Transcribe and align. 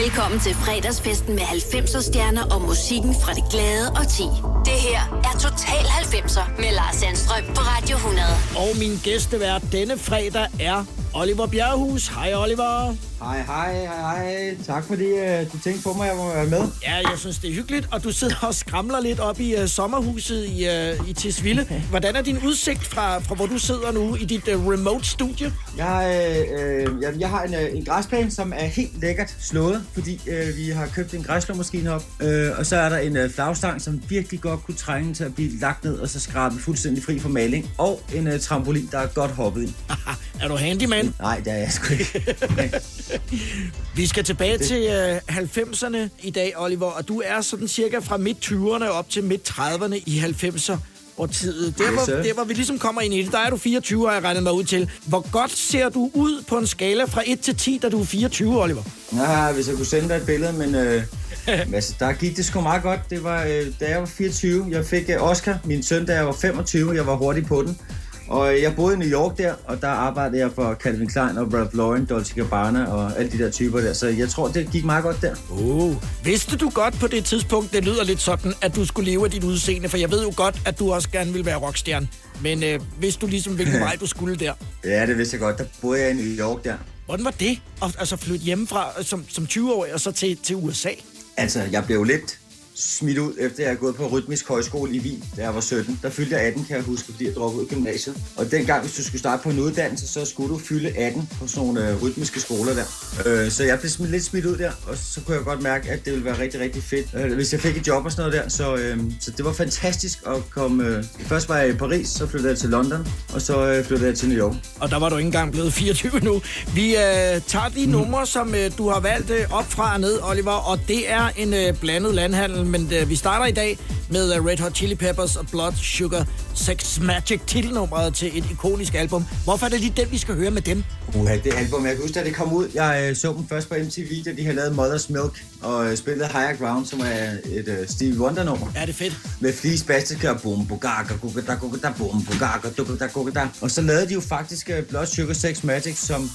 Velkommen 0.00 0.40
til 0.40 0.54
fredagsfesten 0.54 1.34
med 1.34 1.42
90'er 1.42 2.02
stjerner 2.02 2.44
og 2.54 2.60
musikken 2.60 3.14
fra 3.22 3.32
det 3.38 3.44
glade 3.50 3.86
og 4.00 4.04
ti. 4.08 4.26
Det 4.68 4.78
her 4.86 5.02
er 5.28 5.34
Total 5.44 5.84
90'er 6.02 6.46
med 6.62 6.70
Lars 6.78 6.96
Sandstrøm 6.96 7.44
på 7.56 7.60
Radio 7.72 7.96
100. 7.96 8.24
Og 8.62 8.70
min 8.80 8.94
gæstevært 9.04 9.62
denne 9.72 9.98
fredag 9.98 10.46
er 10.60 10.78
Oliver 11.14 11.46
Bjerrehus. 11.46 12.08
Hej 12.08 12.34
Oliver. 12.34 12.96
Hej, 13.22 13.42
hej, 13.42 13.86
hej, 13.86 13.96
hej. 13.96 14.56
Tak 14.66 14.84
fordi 14.84 15.04
uh, 15.12 15.52
du 15.52 15.58
tænkte 15.64 15.82
på 15.82 15.92
mig, 15.92 16.10
at 16.10 16.16
jeg 16.16 16.24
må 16.24 16.34
være 16.34 16.46
med. 16.46 16.68
Ja, 16.82 16.94
jeg 16.94 17.18
synes, 17.18 17.38
det 17.38 17.50
er 17.50 17.54
hyggeligt, 17.54 17.88
og 17.90 18.04
du 18.04 18.12
sidder 18.12 18.34
og 18.42 18.54
skramler 18.54 19.00
lidt 19.00 19.20
op 19.20 19.40
i 19.40 19.54
uh, 19.54 19.66
sommerhuset 19.66 20.44
i, 20.44 20.66
uh, 21.00 21.08
i 21.08 21.12
Tisvilde. 21.12 21.82
Hvordan 21.90 22.16
er 22.16 22.22
din 22.22 22.38
udsigt 22.46 22.84
fra, 22.84 23.18
fra 23.18 23.34
hvor 23.34 23.46
du 23.46 23.58
sidder 23.58 23.92
nu 23.92 24.16
i 24.16 24.24
dit 24.24 24.48
uh, 24.48 24.66
remote 24.66 25.06
studie? 25.06 25.52
Jeg, 25.76 26.28
øh, 26.60 27.02
jeg, 27.02 27.14
jeg 27.18 27.28
har 27.28 27.42
en, 27.42 27.54
uh, 27.54 27.76
en 27.78 27.84
græsplæne, 27.84 28.30
som 28.30 28.52
er 28.56 28.64
helt 28.64 29.00
lækkert 29.00 29.36
slået, 29.40 29.84
fordi 29.94 30.20
uh, 30.26 30.56
vi 30.56 30.70
har 30.70 30.86
købt 30.86 31.14
en 31.14 31.22
græsslåmaskine 31.22 31.92
op. 31.92 32.04
Uh, 32.20 32.28
og 32.58 32.66
så 32.66 32.76
er 32.76 32.88
der 32.88 32.98
en 32.98 33.16
uh, 33.16 33.30
flagstang, 33.30 33.82
som 33.82 34.02
virkelig 34.08 34.40
godt 34.40 34.64
kunne 34.64 34.74
trænge 34.74 35.14
til 35.14 35.24
at 35.24 35.34
blive 35.34 35.50
lagt 35.60 35.84
ned 35.84 35.98
og 35.98 36.08
så 36.08 36.20
skrabet 36.20 36.60
fuldstændig 36.60 37.04
fri 37.04 37.18
for 37.18 37.28
maling. 37.28 37.70
Og 37.78 38.00
en 38.14 38.26
uh, 38.26 38.40
trampolin, 38.40 38.88
der 38.92 38.98
er 38.98 39.06
godt 39.06 39.30
hoppet 39.30 39.62
ind. 39.62 39.74
er 40.42 40.48
du 40.48 40.56
handyman? 40.56 41.01
Nej, 41.20 41.38
det 41.44 41.52
er 41.52 41.56
jeg 41.56 41.72
sgu 41.72 41.92
ikke. 41.92 42.80
Vi 43.96 44.06
skal 44.06 44.24
tilbage 44.24 44.58
til 44.58 44.82
øh, 44.82 45.16
90'erne 45.16 45.96
i 46.22 46.30
dag, 46.30 46.52
Oliver, 46.56 46.86
og 46.86 47.08
du 47.08 47.22
er 47.24 47.40
sådan 47.40 47.68
cirka 47.68 47.98
fra 47.98 48.16
midt-20'erne 48.16 48.84
op 48.84 49.10
til 49.10 49.24
midt-30'erne 49.24 49.94
i 50.06 50.22
90'er. 50.42 50.76
Og 51.16 51.30
tid, 51.30 51.72
der, 51.72 51.90
hvor, 51.90 52.22
der, 52.22 52.34
hvor 52.34 52.44
vi 52.44 52.54
ligesom 52.54 52.78
kommer 52.78 53.00
ind 53.00 53.14
i 53.14 53.22
det, 53.22 53.32
der 53.32 53.38
er 53.38 53.50
du 53.50 53.56
24, 53.56 54.06
har 54.06 54.14
jeg 54.14 54.24
regnet 54.24 54.42
mig 54.42 54.52
ud 54.52 54.64
til. 54.64 54.90
Hvor 55.06 55.30
godt 55.32 55.50
ser 55.50 55.88
du 55.88 56.10
ud 56.14 56.42
på 56.48 56.58
en 56.58 56.66
skala 56.66 57.04
fra 57.04 57.22
1 57.26 57.40
til 57.40 57.56
10, 57.56 57.78
da 57.82 57.88
du 57.88 58.00
er 58.00 58.04
24, 58.04 58.62
Oliver? 58.62 58.82
Ja, 59.12 59.52
hvis 59.52 59.68
jeg 59.68 59.76
kunne 59.76 59.86
sende 59.86 60.08
dig 60.08 60.14
et 60.14 60.26
billede, 60.26 60.52
men 60.52 60.74
øh, 60.74 61.02
altså, 61.74 61.94
der 61.98 62.12
gik 62.12 62.36
det 62.36 62.44
sgu 62.44 62.60
meget 62.60 62.82
godt. 62.82 63.00
Det 63.10 63.24
var, 63.24 63.44
øh, 63.44 63.66
da 63.80 63.88
jeg 63.88 64.00
var 64.00 64.06
24, 64.06 64.66
jeg 64.70 64.86
fik 64.86 65.10
øh, 65.10 65.22
Oscar, 65.22 65.58
min 65.64 65.82
søn, 65.82 66.06
da 66.06 66.14
jeg 66.14 66.26
var 66.26 66.32
25, 66.32 66.92
jeg 66.92 67.06
var 67.06 67.16
hurtig 67.16 67.46
på 67.46 67.62
den. 67.62 67.78
Og 68.28 68.62
jeg 68.62 68.76
boede 68.76 68.94
i 68.94 68.98
New 68.98 69.08
York 69.08 69.38
der, 69.38 69.54
og 69.64 69.80
der 69.80 69.88
arbejdede 69.88 70.40
jeg 70.40 70.50
for 70.54 70.74
Calvin 70.74 71.08
Klein 71.08 71.38
og 71.38 71.54
Ralph 71.54 71.76
Lauren, 71.76 72.04
Dolce 72.04 72.34
Gabbana 72.34 72.84
og 72.84 73.18
alle 73.18 73.32
de 73.32 73.38
der 73.38 73.50
typer 73.50 73.80
der. 73.80 73.92
Så 73.92 74.08
jeg 74.08 74.28
tror, 74.28 74.48
det 74.48 74.70
gik 74.72 74.84
meget 74.84 75.04
godt 75.04 75.22
der. 75.22 75.34
Oh. 75.50 75.94
Vidste 76.24 76.56
du 76.56 76.70
godt 76.70 77.00
på 77.00 77.06
det 77.06 77.24
tidspunkt, 77.24 77.72
det 77.72 77.84
lyder 77.84 78.04
lidt 78.04 78.20
sådan, 78.20 78.54
at 78.62 78.76
du 78.76 78.84
skulle 78.84 79.10
leve 79.10 79.24
af 79.24 79.30
dit 79.30 79.44
udseende? 79.44 79.88
For 79.88 79.96
jeg 79.96 80.10
ved 80.10 80.22
jo 80.22 80.32
godt, 80.36 80.60
at 80.66 80.78
du 80.78 80.92
også 80.92 81.10
gerne 81.10 81.32
vil 81.32 81.44
være 81.46 81.56
rockstjerne. 81.56 82.08
Men 82.42 82.62
øh, 82.62 82.80
hvis 82.98 83.16
du 83.16 83.26
ligesom, 83.26 83.54
hvilken 83.54 83.80
vej 83.86 83.96
du 84.00 84.06
skulle 84.06 84.36
der? 84.36 84.52
Ja, 84.84 85.06
det 85.06 85.18
vidste 85.18 85.34
jeg 85.34 85.40
godt. 85.40 85.58
Der 85.58 85.64
boede 85.80 86.00
jeg 86.00 86.10
i 86.10 86.14
New 86.14 86.46
York 86.46 86.64
der. 86.64 86.74
Hvordan 87.06 87.24
var 87.24 87.30
det? 87.30 87.58
At 87.82 87.96
altså 87.98 88.16
flytte 88.16 88.44
hjemmefra 88.44 89.02
som, 89.02 89.24
som 89.28 89.44
20-årig 89.50 89.94
og 89.94 90.00
så 90.00 90.12
til, 90.12 90.36
til 90.36 90.56
USA? 90.56 90.90
Altså, 91.36 91.62
jeg 91.72 91.84
blev 91.84 92.04
lidt 92.04 92.38
smidt 92.82 93.18
ud, 93.18 93.32
efter 93.38 93.62
jeg 93.62 93.68
havde 93.68 93.80
gået 93.80 93.96
på 93.96 94.06
rytmisk 94.06 94.48
højskole 94.48 94.92
i 94.92 95.00
Wien, 95.00 95.24
da 95.36 95.42
jeg 95.42 95.54
var 95.54 95.60
17. 95.60 96.00
Der 96.02 96.10
fyldte 96.10 96.36
jeg 96.36 96.44
18, 96.44 96.64
kan 96.64 96.76
jeg 96.76 96.84
huske, 96.84 97.12
fordi 97.12 97.26
jeg 97.26 97.34
droppede 97.34 97.62
ud 97.62 97.66
i 97.66 97.74
gymnasiet. 97.74 98.16
Og 98.36 98.50
dengang, 98.50 98.82
hvis 98.82 98.96
du 98.96 99.04
skulle 99.04 99.18
starte 99.18 99.42
på 99.42 99.50
en 99.50 99.58
uddannelse, 99.58 100.08
så 100.08 100.24
skulle 100.24 100.48
du 100.54 100.58
fylde 100.58 100.98
18 100.98 101.28
på 101.40 101.46
sådan 101.46 101.66
nogle 101.66 101.90
øh, 101.90 102.02
rytmiske 102.02 102.40
skoler 102.40 102.74
der. 102.74 102.84
Øh, 103.26 103.50
så 103.50 103.64
jeg 103.64 103.78
blev 103.78 103.90
smidt, 103.90 104.10
lidt 104.10 104.24
smidt 104.24 104.44
ud 104.44 104.56
der, 104.56 104.70
og 104.86 104.96
så 104.96 105.20
kunne 105.20 105.36
jeg 105.36 105.44
godt 105.44 105.62
mærke, 105.62 105.90
at 105.90 106.04
det 106.04 106.12
ville 106.12 106.24
være 106.24 106.38
rigtig, 106.38 106.60
rigtig 106.60 106.82
fedt, 106.82 107.06
øh, 107.14 107.34
hvis 107.34 107.52
jeg 107.52 107.60
fik 107.60 107.76
et 107.76 107.86
job 107.86 108.04
og 108.04 108.12
sådan 108.12 108.30
noget 108.30 108.44
der. 108.44 108.48
Så, 108.48 108.76
øh, 108.76 108.98
så 109.20 109.30
det 109.30 109.44
var 109.44 109.52
fantastisk 109.52 110.18
at 110.26 110.50
komme... 110.50 110.84
Øh, 110.84 111.04
først 111.20 111.48
var 111.48 111.58
jeg 111.58 111.68
i 111.68 111.72
Paris, 111.72 112.08
så 112.08 112.26
flyttede 112.26 112.50
jeg 112.50 112.58
til 112.58 112.68
London, 112.68 113.06
og 113.34 113.42
så 113.42 113.66
øh, 113.66 113.84
flyttede 113.84 114.08
jeg 114.08 114.18
til 114.18 114.28
New 114.28 114.38
York. 114.38 114.56
Og 114.80 114.90
der 114.90 114.98
var 114.98 115.08
du 115.08 115.16
ikke 115.16 115.26
engang 115.26 115.52
blevet 115.52 115.72
24 115.82 116.20
nu. 116.20 116.42
Vi 116.74 116.96
øh, 116.96 117.40
tager 117.46 117.68
de 117.76 117.86
mm. 117.86 117.92
numre, 117.92 118.26
som 118.26 118.54
øh, 118.54 118.70
du 118.78 118.88
har 118.88 119.00
valgt 119.00 119.30
øh, 119.30 119.46
op 119.50 119.72
fra 119.72 119.94
og 119.94 120.00
ned, 120.00 120.18
Oliver, 120.22 120.52
og 120.70 120.78
det 120.88 121.10
er 121.10 121.28
en 121.36 121.54
øh, 121.54 121.74
blandet 121.80 122.14
landhandel, 122.14 122.66
men 122.72 122.92
øh, 122.92 123.08
vi 123.08 123.16
starter 123.16 123.46
i 123.46 123.52
dag 123.52 123.78
med 124.08 124.38
uh, 124.38 124.46
Red 124.46 124.58
Hot 124.58 124.76
Chili 124.76 124.94
Peppers 124.94 125.36
og 125.36 125.46
Blood 125.46 125.72
Sugar 125.72 126.26
Sex 126.54 127.00
Magic 127.00 127.40
titelnummeret 127.46 128.14
til 128.14 128.38
et 128.38 128.44
ikonisk 128.50 128.94
album. 128.94 129.24
Hvorfor 129.44 129.66
er 129.66 129.70
det 129.70 129.80
lige 129.80 129.92
den, 129.96 130.12
vi 130.12 130.18
skal 130.18 130.34
høre 130.34 130.50
med 130.50 130.62
dem? 130.62 130.84
Uh, 131.14 131.30
det 131.30 131.54
album, 131.56 131.86
jeg 131.86 131.94
kan 131.94 132.02
huske, 132.02 132.14
da 132.20 132.24
det 132.24 132.34
kom 132.34 132.52
ud. 132.52 132.68
Jeg 132.74 133.08
uh, 133.10 133.16
så 133.16 133.32
dem 133.32 133.48
først 133.48 133.68
på 133.68 133.74
MTV, 133.74 134.24
da 134.24 134.32
de 134.32 134.42
havde 134.42 134.56
lavet 134.56 134.70
Mother's 134.70 135.12
Milk 135.12 135.44
og 135.62 135.86
uh, 135.86 135.94
spillet 135.94 136.26
Higher 136.26 136.56
Ground, 136.56 136.86
som 136.86 137.00
er 137.00 137.30
et 137.44 137.68
uh, 137.68 137.88
Stevie 137.88 138.20
Wonder-nummer. 138.20 138.66
Ja, 138.74 138.80
det 138.80 138.88
er 138.88 138.92
fedt. 138.92 139.18
Med 139.40 139.52
flise 139.52 139.86
bastikør, 139.86 140.34
bum, 140.34 140.66
bugaga, 140.66 141.14
gugada, 141.20 141.54
gugada, 141.54 141.92
bum, 141.98 142.24
bugaga, 142.24 142.68
gugada, 142.76 143.06
gugada. 143.06 143.48
Og 143.60 143.70
så 143.70 143.82
lavede 143.82 144.08
de 144.08 144.14
jo 144.14 144.20
faktisk 144.20 144.70
uh, 144.78 144.84
Blood 144.84 145.06
Sugar 145.06 145.34
Sex 145.34 145.64
Magic, 145.64 145.98
som 145.98 146.30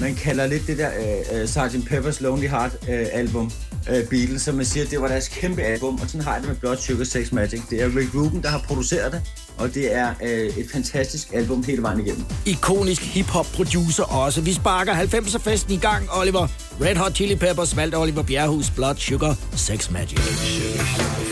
man 0.00 0.14
kalder 0.14 0.46
lidt 0.46 0.66
det 0.66 0.78
der 0.78 0.90
uh, 1.42 1.48
Sgt. 1.48 1.90
Pepper's 1.90 2.22
Lonely 2.22 2.48
Heart 2.48 2.72
uh, 2.82 2.88
album 3.12 3.52
øh, 3.90 4.04
Beatles, 4.04 4.42
som 4.42 4.54
man 4.54 4.64
siger, 4.64 4.86
det 4.86 5.00
var 5.00 5.08
deres 5.08 5.28
kæmpe 5.28 5.62
album, 5.62 5.94
og 5.94 6.06
sådan 6.06 6.20
har 6.20 6.32
jeg 6.32 6.40
det 6.40 6.48
med 6.48 6.56
Blood 6.56 6.76
Sugar 6.76 7.04
Sex 7.04 7.32
Magic. 7.32 7.60
Det 7.70 7.82
er 7.82 7.86
Rick 7.96 8.14
Rubin, 8.14 8.42
der 8.42 8.48
har 8.48 8.58
produceret 8.58 9.12
det, 9.12 9.22
og 9.58 9.74
det 9.74 9.94
er 9.94 10.14
øh, 10.22 10.58
et 10.58 10.66
fantastisk 10.72 11.28
album 11.34 11.64
hele 11.64 11.82
vejen 11.82 12.00
igennem. 12.00 12.24
Ikonisk 12.46 13.02
hip-hop-producer 13.02 14.04
også. 14.04 14.40
Vi 14.40 14.52
sparker 14.52 14.94
90'er-festen 14.94 15.72
i 15.72 15.76
gang, 15.76 16.08
Oliver. 16.12 16.48
Red 16.80 16.96
Hot 16.96 17.14
Chili 17.14 17.34
Peppers 17.36 17.76
valgte 17.76 17.96
Oliver 17.96 18.22
Bjerrehus 18.22 18.70
Blood 18.70 18.94
Sugar 18.96 19.36
Sex 19.56 19.90
Magic. 19.90 20.18
Sugar, 20.18 20.84
sugar, 20.84 21.29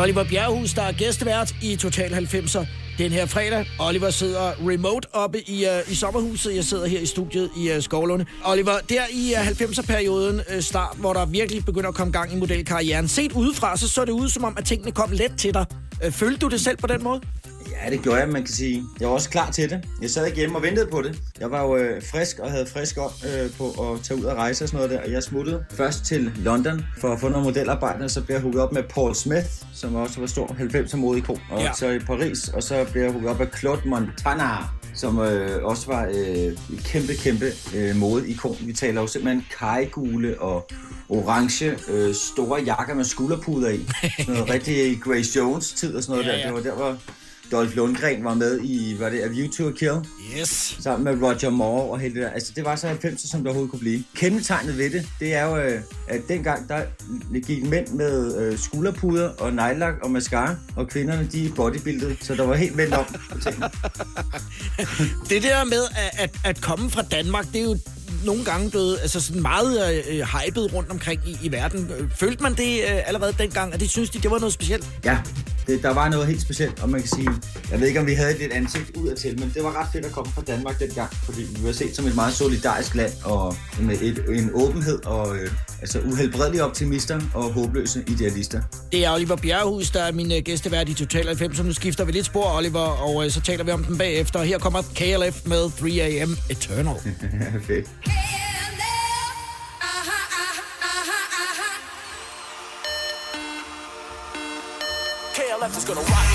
Oliver 0.00 0.24
Bjerrehus, 0.24 0.74
der 0.74 0.82
er 0.82 0.92
gæstevært 0.92 1.54
i 1.62 1.76
Total 1.76 2.10
90'er 2.14 2.66
den 2.98 3.12
her 3.12 3.26
fredag. 3.26 3.66
Oliver 3.78 4.10
sidder 4.10 4.52
remote 4.68 5.08
oppe 5.14 5.50
i, 5.50 5.66
uh, 5.66 5.92
i 5.92 5.94
sommerhuset. 5.94 6.56
Jeg 6.56 6.64
sidder 6.64 6.86
her 6.86 7.00
i 7.00 7.06
studiet 7.06 7.50
i 7.56 7.76
uh, 7.76 7.82
Skovlunde. 7.82 8.26
Oliver, 8.44 8.72
der 8.88 9.02
i 9.10 9.34
øh, 9.34 9.40
uh, 9.40 9.46
90'er-perioden 9.46 10.40
uh, 10.56 10.60
start, 10.60 10.96
hvor 10.96 11.12
der 11.12 11.26
virkelig 11.26 11.64
begynder 11.64 11.88
at 11.88 11.94
komme 11.94 12.12
gang 12.12 12.32
i 12.32 12.36
modelkarrieren. 12.36 13.08
Set 13.08 13.32
udefra, 13.32 13.76
så 13.76 13.88
så 13.88 14.04
det 14.04 14.12
ud 14.12 14.28
som 14.28 14.44
om, 14.44 14.54
at 14.58 14.64
tingene 14.64 14.92
kom 14.92 15.10
let 15.12 15.32
til 15.38 15.54
dig. 15.54 15.64
Uh, 16.06 16.12
følte 16.12 16.38
du 16.38 16.48
det 16.48 16.60
selv 16.60 16.76
på 16.76 16.86
den 16.86 17.02
måde? 17.02 17.20
Ja, 17.84 17.90
det 17.90 18.02
gjorde 18.02 18.18
jeg, 18.18 18.28
man 18.28 18.44
kan 18.44 18.54
sige. 18.54 18.84
Jeg 19.00 19.08
var 19.08 19.14
også 19.14 19.30
klar 19.30 19.50
til 19.50 19.70
det. 19.70 19.88
Jeg 20.02 20.10
sad 20.10 20.34
hjemme 20.34 20.56
og 20.56 20.62
ventede 20.62 20.86
på 20.86 21.02
det. 21.02 21.22
Jeg 21.40 21.50
var 21.50 21.62
jo 21.62 21.76
øh, 21.76 22.02
frisk 22.02 22.38
og 22.38 22.50
havde 22.50 22.66
frisk 22.66 22.98
op 22.98 23.12
øh, 23.24 23.50
på 23.58 23.92
at 23.92 24.00
tage 24.02 24.20
ud 24.20 24.24
og 24.24 24.36
rejse 24.36 24.64
og 24.64 24.68
sådan 24.68 24.76
noget 24.76 24.90
der. 24.90 25.06
Og 25.06 25.12
jeg 25.12 25.22
smuttede 25.22 25.64
først 25.70 26.04
til 26.04 26.32
London 26.36 26.84
for 26.98 27.12
at 27.12 27.20
få 27.20 27.28
noget 27.28 27.44
modelarbejde, 27.44 28.04
og 28.04 28.10
så 28.10 28.24
blev 28.24 28.34
jeg 28.34 28.42
hugget 28.42 28.62
op 28.62 28.72
med 28.72 28.82
Paul 28.82 29.14
Smith, 29.14 29.46
som 29.74 29.94
også 29.94 30.20
var 30.20 30.26
stor 30.26 30.46
90'er 30.46 30.96
modeikon. 30.96 31.40
Og 31.50 31.60
ja. 31.60 31.72
så 31.72 31.90
i 31.90 31.98
Paris, 31.98 32.48
og 32.48 32.62
så 32.62 32.86
blev 32.92 33.02
jeg 33.02 33.12
hugget 33.12 33.30
op 33.30 33.40
af 33.40 33.48
Claude 33.58 33.88
Montana 33.88 34.56
som 34.94 35.18
øh, 35.18 35.64
også 35.64 35.86
var 35.86 36.06
øh, 36.06 36.16
et 36.46 36.84
kæmpe, 36.84 37.14
kæmpe 37.14 37.46
øh, 37.74 37.96
modeikon. 37.96 38.56
Vi 38.60 38.72
taler 38.72 39.00
jo 39.00 39.06
simpelthen 39.06 39.46
kajgule 39.58 40.40
og 40.40 40.70
orange 41.08 41.78
øh, 41.88 42.14
store 42.14 42.62
jakker 42.62 42.94
med 42.94 43.04
skulderpuder 43.04 43.70
i. 43.70 43.80
Sådan 44.18 44.34
noget 44.34 44.50
rigtig 44.50 45.00
Grace 45.02 45.38
Jones-tid 45.38 45.96
og 45.96 46.02
sådan 46.02 46.16
noget 46.16 46.32
ja, 46.32 46.38
der. 46.38 46.44
Det 46.44 46.54
var 46.54 46.70
der, 46.70 46.74
hvor 46.74 46.96
Dolph 47.52 47.76
Lundgren 47.76 48.24
var 48.24 48.34
med 48.34 48.60
i, 48.62 48.96
var 48.98 49.10
det 49.10 49.22
A 49.22 49.26
View 49.28 49.50
to 49.50 49.68
a 49.68 49.70
Kill? 49.70 49.92
Yes. 50.38 50.76
Sammen 50.80 51.04
med 51.04 51.28
Roger 51.28 51.50
Moore 51.50 51.90
og 51.90 52.00
hele 52.00 52.14
det 52.14 52.22
der. 52.22 52.30
Altså, 52.30 52.52
det 52.56 52.64
var 52.64 52.76
så 52.76 52.86
90'er, 52.90 53.28
som 53.28 53.40
det 53.40 53.46
overhovedet 53.46 53.70
kunne 53.70 53.80
blive. 53.80 54.04
Kendetegnet 54.14 54.78
ved 54.78 54.90
det, 54.90 55.08
det 55.20 55.34
er 55.34 55.44
jo, 55.44 55.56
øh, 55.56 55.80
at 56.08 56.20
dengang, 56.28 56.68
der 56.68 56.82
gik 57.46 57.64
mænd 57.64 57.88
med 57.88 58.36
øh, 58.36 58.58
skulderpuder 58.58 59.28
og 59.28 59.52
nejlak 59.52 59.94
og 60.02 60.10
mascara, 60.10 60.56
og 60.76 60.88
kvinderne, 60.88 61.28
de 61.32 61.52
bodybuildede, 61.56 62.16
så 62.20 62.34
der 62.34 62.46
var 62.46 62.54
helt 62.54 62.76
vendt 62.76 62.94
om 62.94 63.04
på 63.04 63.38
det 65.30 65.42
der 65.42 65.64
med 65.64 65.82
at, 65.96 66.20
at, 66.20 66.36
at 66.44 66.60
komme 66.60 66.90
fra 66.90 67.02
Danmark, 67.02 67.46
det 67.52 67.60
er 67.60 67.64
jo 67.64 67.76
nogle 68.24 68.44
gange 68.44 68.70
blevet 68.70 68.98
altså 69.02 69.20
sådan 69.20 69.42
meget 69.42 70.04
øh, 70.08 70.26
hypet 70.26 70.74
rundt 70.74 70.90
omkring 70.90 71.20
i, 71.26 71.38
i 71.42 71.52
verden. 71.52 72.10
Følte 72.16 72.42
man 72.42 72.54
det 72.54 72.80
øh, 72.82 73.08
allerede 73.08 73.34
dengang, 73.38 73.74
at 73.74 73.80
det 73.80 73.90
synes 73.90 74.10
de, 74.10 74.18
det 74.18 74.30
var 74.30 74.38
noget 74.38 74.52
specielt? 74.52 74.88
Ja, 75.04 75.18
det, 75.70 75.82
der 75.82 75.94
var 75.94 76.08
noget 76.08 76.26
helt 76.26 76.42
specielt, 76.42 76.82
og 76.82 76.88
man 76.88 77.00
kan 77.00 77.08
sige, 77.08 77.30
jeg 77.70 77.80
ved 77.80 77.88
ikke, 77.88 78.00
om 78.00 78.06
vi 78.06 78.12
havde 78.12 78.44
et 78.44 78.52
ansigt 78.52 78.96
ud 78.96 79.14
til, 79.14 79.40
men 79.40 79.52
det 79.54 79.64
var 79.64 79.80
ret 79.80 79.88
fedt 79.92 80.04
at 80.04 80.12
komme 80.12 80.32
fra 80.32 80.42
Danmark 80.42 80.80
dengang, 80.80 81.12
fordi 81.12 81.40
vi 81.40 81.66
var 81.66 81.72
set 81.72 81.96
som 81.96 82.06
et 82.06 82.14
meget 82.14 82.34
solidarisk 82.34 82.94
land, 82.94 83.12
og 83.24 83.56
med 83.80 83.96
et, 84.00 84.24
en 84.28 84.50
åbenhed, 84.54 85.06
og 85.06 85.36
øh, 85.36 85.50
altså 85.80 86.00
uhelbredelige 86.00 86.64
optimister 86.64 87.20
og 87.34 87.52
håbløse 87.52 88.04
idealister. 88.06 88.62
Det 88.92 89.04
er 89.04 89.14
Oliver 89.14 89.36
Bjerrehus, 89.36 89.90
der 89.90 90.02
er 90.02 90.12
min 90.12 90.32
øh, 90.32 90.38
gæstevært 90.38 90.88
i 90.88 90.94
Total 90.94 91.26
90, 91.26 91.56
så 91.56 91.62
nu 91.62 91.72
skifter 91.72 92.04
vi 92.04 92.12
lidt 92.12 92.26
spor, 92.26 92.56
Oliver, 92.56 92.80
og 92.80 93.24
øh, 93.24 93.30
så 93.30 93.40
taler 93.40 93.64
vi 93.64 93.70
om 93.70 93.84
den 93.84 93.98
bagefter. 93.98 94.42
Her 94.42 94.58
kommer 94.58 94.82
KLF 94.82 95.46
med 95.46 95.64
3AM 95.64 96.50
Eternal. 96.50 96.96
fedt. 97.68 97.86
Is 105.76 105.84
gonna 105.84 106.00
rock 106.00 106.29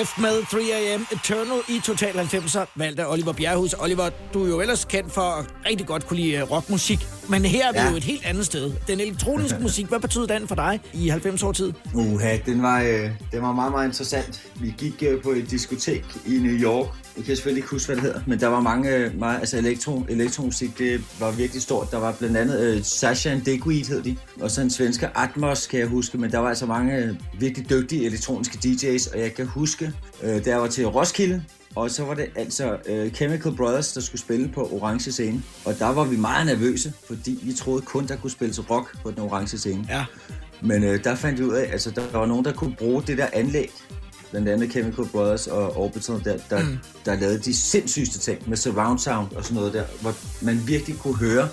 Left 0.00 0.18
med 0.18 0.42
3AM 0.42 1.14
Eternal 1.14 1.60
i 1.68 1.80
Total 1.84 2.14
90'er, 2.14 2.66
valgte 2.74 3.08
Oliver 3.08 3.32
Bjerghus. 3.32 3.74
Oliver, 3.78 4.10
du 4.34 4.44
er 4.44 4.48
jo 4.48 4.60
ellers 4.60 4.84
kendt 4.84 5.12
for 5.12 5.20
at 5.20 5.46
rigtig 5.66 5.86
godt 5.86 6.06
kunne 6.06 6.16
lide 6.20 6.36
øh, 6.36 6.50
rockmusik. 6.50 7.06
Men 7.30 7.44
her 7.44 7.68
er 7.68 7.72
vi 7.72 7.78
ja. 7.78 7.90
jo 7.90 7.96
et 7.96 8.04
helt 8.04 8.24
andet 8.24 8.46
sted. 8.46 8.72
Den 8.86 9.00
elektroniske 9.00 9.58
musik, 9.66 9.86
hvad 9.86 10.00
betyder 10.00 10.26
den 10.26 10.48
for 10.48 10.54
dig 10.54 10.80
i 10.92 11.08
90 11.08 11.42
år 11.42 11.52
tid? 11.52 11.72
Uha, 11.94 12.36
den 12.46 12.62
var, 12.62 12.80
øh, 12.82 13.10
den 13.32 13.42
var 13.42 13.52
meget, 13.52 13.72
meget 13.72 13.86
interessant. 13.86 14.42
Vi 14.60 14.74
gik 14.78 15.02
øh, 15.08 15.22
på 15.22 15.30
et 15.30 15.50
diskotek 15.50 16.04
i 16.26 16.38
New 16.38 16.52
York. 16.52 16.86
Jeg 17.16 17.24
kan 17.24 17.36
selvfølgelig 17.36 17.58
ikke 17.58 17.70
huske, 17.70 17.86
hvad 17.86 17.96
det 17.96 18.02
hedder, 18.02 18.20
men 18.26 18.40
der 18.40 18.46
var 18.46 18.60
mange, 18.60 18.96
øh, 18.96 19.18
meget, 19.18 19.38
altså 19.38 19.58
elektro, 19.58 20.02
elektromusik, 20.08 20.78
det 20.78 21.00
var 21.20 21.30
virkelig 21.30 21.62
stort. 21.62 21.90
Der 21.90 21.98
var 21.98 22.12
blandt 22.12 22.36
andet 22.36 22.60
øh, 22.60 22.84
Sasha 22.84 23.30
and 23.30 23.42
Digweed 23.42 23.84
hed 23.84 24.02
de, 24.02 24.16
og 24.40 24.50
så 24.50 24.60
en 24.60 24.70
svensker 24.70 25.08
Atmos, 25.14 25.66
kan 25.66 25.80
jeg 25.80 25.88
huske, 25.88 26.18
men 26.18 26.32
der 26.32 26.38
var 26.38 26.48
altså 26.48 26.66
mange 26.66 26.96
øh, 26.96 27.14
virkelig 27.38 27.70
dygtige 27.70 28.06
elektroniske 28.06 28.58
DJ's, 28.64 29.14
og 29.14 29.20
jeg 29.20 29.34
kan 29.34 29.46
huske, 29.46 29.92
øh, 30.22 30.44
da 30.44 30.50
jeg 30.50 30.60
var 30.60 30.66
til 30.66 30.86
Roskilde, 30.86 31.44
og 31.76 31.90
så 31.90 32.04
var 32.04 32.14
det 32.14 32.26
altså 32.36 32.78
uh, 32.90 33.12
Chemical 33.12 33.56
Brothers, 33.56 33.92
der 33.92 34.00
skulle 34.00 34.20
spille 34.20 34.48
på 34.48 34.68
orange 34.72 35.12
scene. 35.12 35.42
Og 35.64 35.78
der 35.78 35.88
var 35.88 36.04
vi 36.04 36.16
meget 36.16 36.46
nervøse, 36.46 36.92
fordi 37.06 37.40
vi 37.42 37.52
troede 37.52 37.82
kun, 37.82 38.06
der 38.06 38.16
kunne 38.16 38.30
spilles 38.30 38.70
rock 38.70 39.02
på 39.02 39.10
den 39.10 39.18
orange 39.18 39.58
scene. 39.58 39.86
Ja. 39.88 40.04
Men 40.62 40.84
uh, 40.84 40.94
der 41.04 41.14
fandt 41.14 41.38
vi 41.38 41.44
ud 41.44 41.54
af, 41.54 41.62
at 41.62 41.72
altså, 41.72 41.90
der 41.90 42.02
var 42.12 42.26
nogen, 42.26 42.44
der 42.44 42.52
kunne 42.52 42.74
bruge 42.78 43.02
det 43.06 43.18
der 43.18 43.26
anlæg. 43.32 43.72
Blandt 44.30 44.48
andet 44.48 44.70
Chemical 44.70 45.04
Brothers 45.12 45.46
og 45.46 45.76
Orbital, 45.76 46.24
der, 46.24 46.38
der, 46.50 46.62
mm. 46.62 46.78
der 47.04 47.14
lavede 47.14 47.38
de 47.38 47.54
sindssygste 47.54 48.18
ting 48.18 48.48
med 48.48 48.56
surround 48.56 48.98
sound 48.98 49.32
og 49.32 49.44
sådan 49.44 49.54
noget 49.54 49.72
der, 49.72 49.84
hvor 50.00 50.14
man 50.44 50.62
virkelig 50.66 50.98
kunne 50.98 51.16
høre, 51.16 51.48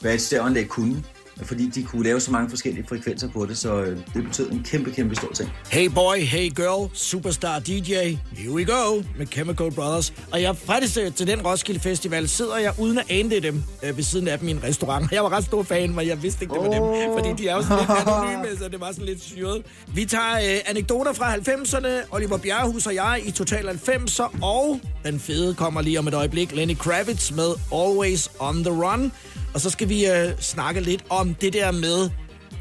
hvad 0.00 0.14
et 0.14 0.20
stereoanlæg 0.20 0.68
kunne 0.68 1.04
fordi 1.42 1.68
de 1.68 1.82
kunne 1.82 2.04
lave 2.04 2.20
så 2.20 2.30
mange 2.30 2.50
forskellige 2.50 2.86
frekvenser 2.88 3.28
på 3.28 3.46
det, 3.46 3.58
så 3.58 3.80
øh, 3.80 3.98
det 4.14 4.24
betød 4.24 4.50
en 4.50 4.62
kæmpe, 4.64 4.90
kæmpe 4.90 5.14
stor 5.14 5.32
ting. 5.32 5.50
Hey 5.70 5.88
boy, 5.88 6.16
hey 6.16 6.54
girl, 6.54 6.90
superstar 6.92 7.58
DJ, 7.58 7.92
here 8.32 8.52
we 8.52 8.64
go 8.64 9.02
med 9.16 9.26
Chemical 9.26 9.70
Brothers. 9.70 10.12
Og 10.32 10.42
jeg 10.42 10.56
faktisk 10.56 10.98
øh, 10.98 11.12
til 11.12 11.26
den 11.26 11.46
Roskilde 11.46 11.80
Festival 11.80 12.28
sidder 12.28 12.56
jeg 12.56 12.74
uden 12.78 12.98
at 12.98 13.04
ane 13.10 13.30
det 13.30 13.42
dem 13.42 13.62
øh, 13.82 13.96
ved 13.96 14.04
siden 14.04 14.28
af 14.28 14.38
dem 14.38 14.48
i 14.48 14.50
en 14.50 14.62
restaurant. 14.62 15.12
Jeg 15.18 15.22
var 15.22 15.32
ret 15.32 15.44
stor 15.44 15.62
fan, 15.62 15.94
men 15.94 16.06
jeg 16.06 16.22
vidste 16.22 16.44
ikke, 16.44 16.54
det 16.54 16.62
var 16.62 16.68
oh. 16.68 17.02
dem, 17.02 17.12
fordi 17.12 17.42
de 17.42 17.48
er 17.48 17.54
jo 17.54 17.62
sådan 17.62 17.78
lidt 17.78 17.90
anonyme, 17.90 18.56
så 18.62 18.68
det 18.68 18.80
var 18.80 18.92
sådan 18.92 19.04
lidt 19.04 19.22
syret. 19.22 19.62
Vi 19.94 20.04
tager 20.04 20.34
øh, 20.34 20.60
anekdoter 20.66 21.12
fra 21.12 21.34
90'erne, 21.34 21.88
Oliver 22.10 22.38
Bjerrehus 22.38 22.86
og 22.86 22.94
jeg 22.94 23.22
i 23.24 23.30
Total 23.30 23.68
90'er, 23.68 24.42
og 24.42 24.80
den 25.04 25.20
fede 25.20 25.54
kommer 25.54 25.82
lige 25.82 25.98
om 25.98 26.08
et 26.08 26.14
øjeblik, 26.14 26.52
Lenny 26.52 26.76
Kravitz 26.76 27.30
med 27.30 27.54
Always 27.72 28.30
on 28.38 28.64
the 28.64 28.84
Run. 28.84 29.12
Og 29.54 29.60
så 29.60 29.70
skal 29.70 29.88
vi 29.88 30.06
øh, 30.06 30.28
snakke 30.40 30.80
lidt 30.80 31.04
om 31.10 31.34
det 31.34 31.52
der 31.52 31.70
med, 31.70 32.10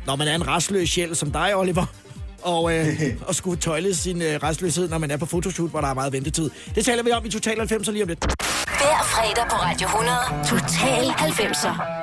når 0.06 0.15
man 0.15 0.27
er 0.27 0.36
en 0.36 0.48
restløs 0.48 0.89
sjæl 0.89 1.15
som 1.15 1.32
dig, 1.32 1.56
Oliver, 1.56 1.86
og, 2.53 2.74
øh, 2.74 2.88
og 3.27 3.36
skulle 3.36 3.60
tøjle 3.62 3.96
sin 3.96 4.22
øh, 4.22 4.39
restløshed, 4.44 4.89
når 4.89 4.98
man 4.98 5.12
er 5.12 5.17
på 5.17 5.25
fotoshoot, 5.25 5.70
hvor 5.70 5.82
der 5.82 5.88
er 5.88 5.94
meget 5.94 6.13
ventetid. 6.13 6.50
Det 6.75 6.86
taler 6.86 7.03
vi 7.03 7.12
om 7.12 7.25
i 7.25 7.29
Total 7.29 7.60
90'er 7.60 7.91
lige 7.91 8.03
om 8.03 8.10
lidt. 8.10 8.25
Hver 8.65 9.03
fredag 9.03 9.46
på 9.50 9.56
Radio 9.56 9.88
100. 9.88 10.17
Total 10.46 11.06
90'er. 11.06 11.97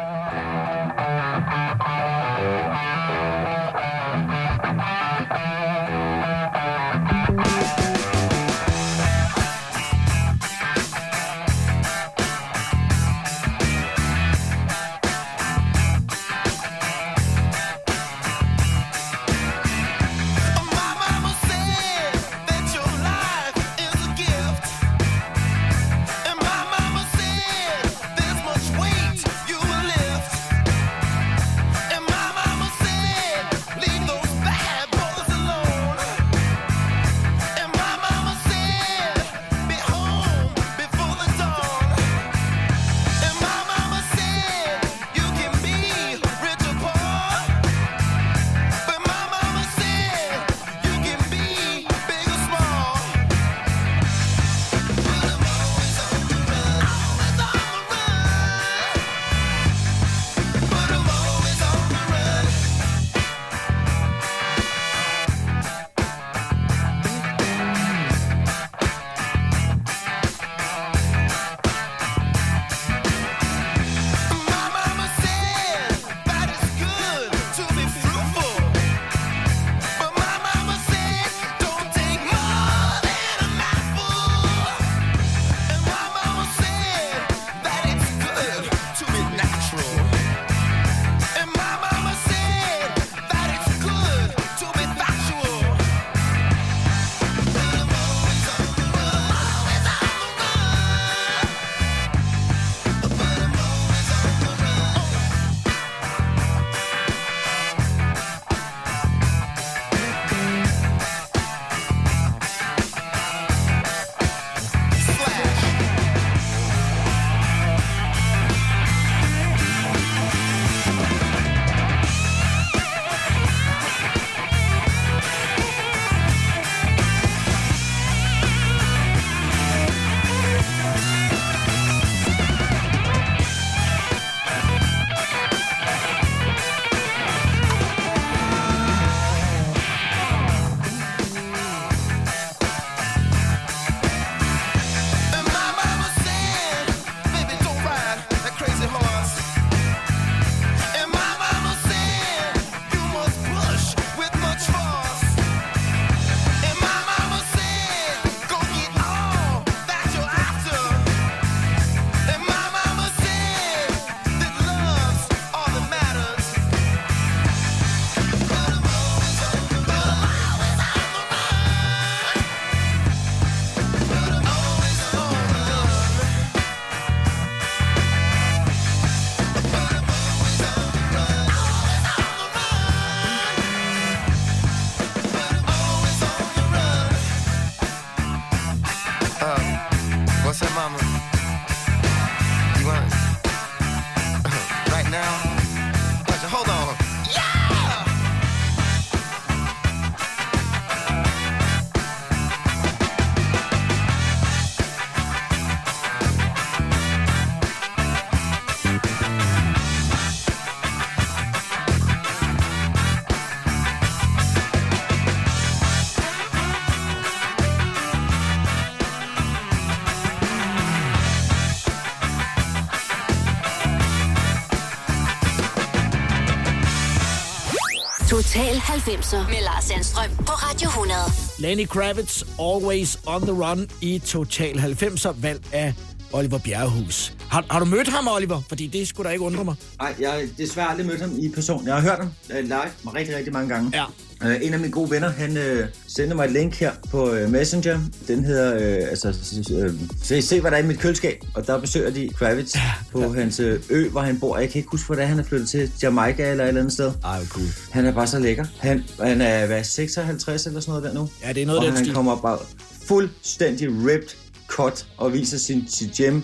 90'er 228.94 229.48
med 229.48 229.62
Lars 229.62 229.84
Sandstrøm 229.84 230.30
på 230.36 230.52
Radio 230.52 230.88
100. 230.88 231.18
Lenny 231.58 231.86
Kravitz, 231.88 232.42
Always 232.60 233.18
on 233.26 233.42
the 233.42 233.52
Run 233.52 233.90
i 234.00 234.18
Total 234.18 234.78
90'er, 234.78 235.32
valg 235.40 235.62
af 235.72 235.94
Oliver 236.32 236.58
Bjerrehus. 236.58 237.32
Har, 237.50 237.64
har 237.70 237.78
du 237.78 237.84
mødt 237.84 238.08
ham, 238.08 238.28
Oliver? 238.28 238.62
Fordi 238.68 238.86
det 238.86 239.08
skulle 239.08 239.26
da 239.28 239.32
ikke 239.32 239.44
undre 239.44 239.64
mig. 239.64 239.74
Nej, 239.98 240.14
jeg 240.20 240.32
har 240.32 240.42
desværre 240.58 240.90
aldrig 240.90 241.06
mødt 241.06 241.20
ham 241.20 241.38
i 241.38 241.48
person. 241.48 241.86
Jeg 241.86 241.94
har 241.94 242.00
hørt 242.00 242.18
ham 242.18 242.30
uh, 242.50 242.56
live 242.64 243.14
rigtig, 243.14 243.36
rigtig 243.36 243.52
mange 243.52 243.74
gange. 243.74 243.90
Ja. 243.94 244.04
Uh, 244.44 244.66
en 244.66 244.72
af 244.72 244.80
mine 244.80 244.92
gode 244.92 245.10
venner, 245.10 245.28
han 245.28 245.50
uh, 245.50 245.84
sendte 246.06 246.36
mig 246.36 246.44
et 246.44 246.52
link 246.52 246.74
her 246.74 246.92
på 247.10 247.30
uh, 247.30 247.50
Messenger. 247.50 248.00
Den 248.28 248.44
hedder, 248.44 248.74
uh, 248.74 249.08
altså, 249.10 249.28
uh, 249.28 249.90
se, 250.22 250.42
se 250.42 250.60
hvad 250.60 250.70
der 250.70 250.76
er 250.76 250.82
i 250.82 250.86
mit 250.86 250.98
køleskab. 250.98 251.44
Og 251.54 251.66
der 251.66 251.80
besøger 251.80 252.10
de 252.10 252.28
Kravitz 252.28 252.74
ja, 252.74 252.80
på 253.12 253.20
ja. 253.20 253.28
hans 253.28 253.60
uh, 253.60 253.66
ø, 253.90 254.08
hvor 254.08 254.20
han 254.20 254.40
bor. 254.40 254.58
Jeg 254.58 254.70
kan 254.70 254.78
ikke 254.78 254.90
huske, 254.90 255.06
hvordan 255.06 255.28
han 255.28 255.38
er 255.38 255.42
flyttet 255.44 255.68
til 255.68 255.90
Jamaica 256.02 256.50
eller 256.50 256.64
et 256.64 256.68
eller 256.68 256.80
andet 256.80 256.92
sted. 256.92 257.12
Ej, 257.24 257.46
cool. 257.46 257.66
Han 257.90 258.06
er 258.06 258.12
bare 258.12 258.26
så 258.26 258.38
lækker. 258.38 258.64
Han, 258.78 259.04
han 259.20 259.40
er, 259.40 259.66
hvad, 259.66 259.84
56 259.84 260.66
eller 260.66 260.80
sådan 260.80 260.90
noget 260.90 261.04
der 261.04 261.20
nu? 261.20 261.28
Ja, 261.42 261.52
det 261.52 261.62
er 261.62 261.66
noget 261.66 261.78
og 261.78 261.86
den 261.86 261.94
han 261.94 262.04
stil. 262.04 262.14
kommer 262.14 262.36
bare 262.36 262.58
fuldstændig 263.06 263.88
ripped 263.88 264.28
cut 264.68 265.06
og 265.16 265.32
viser 265.32 265.58
sin, 265.58 265.84
sin 265.88 266.10
gym 266.16 266.42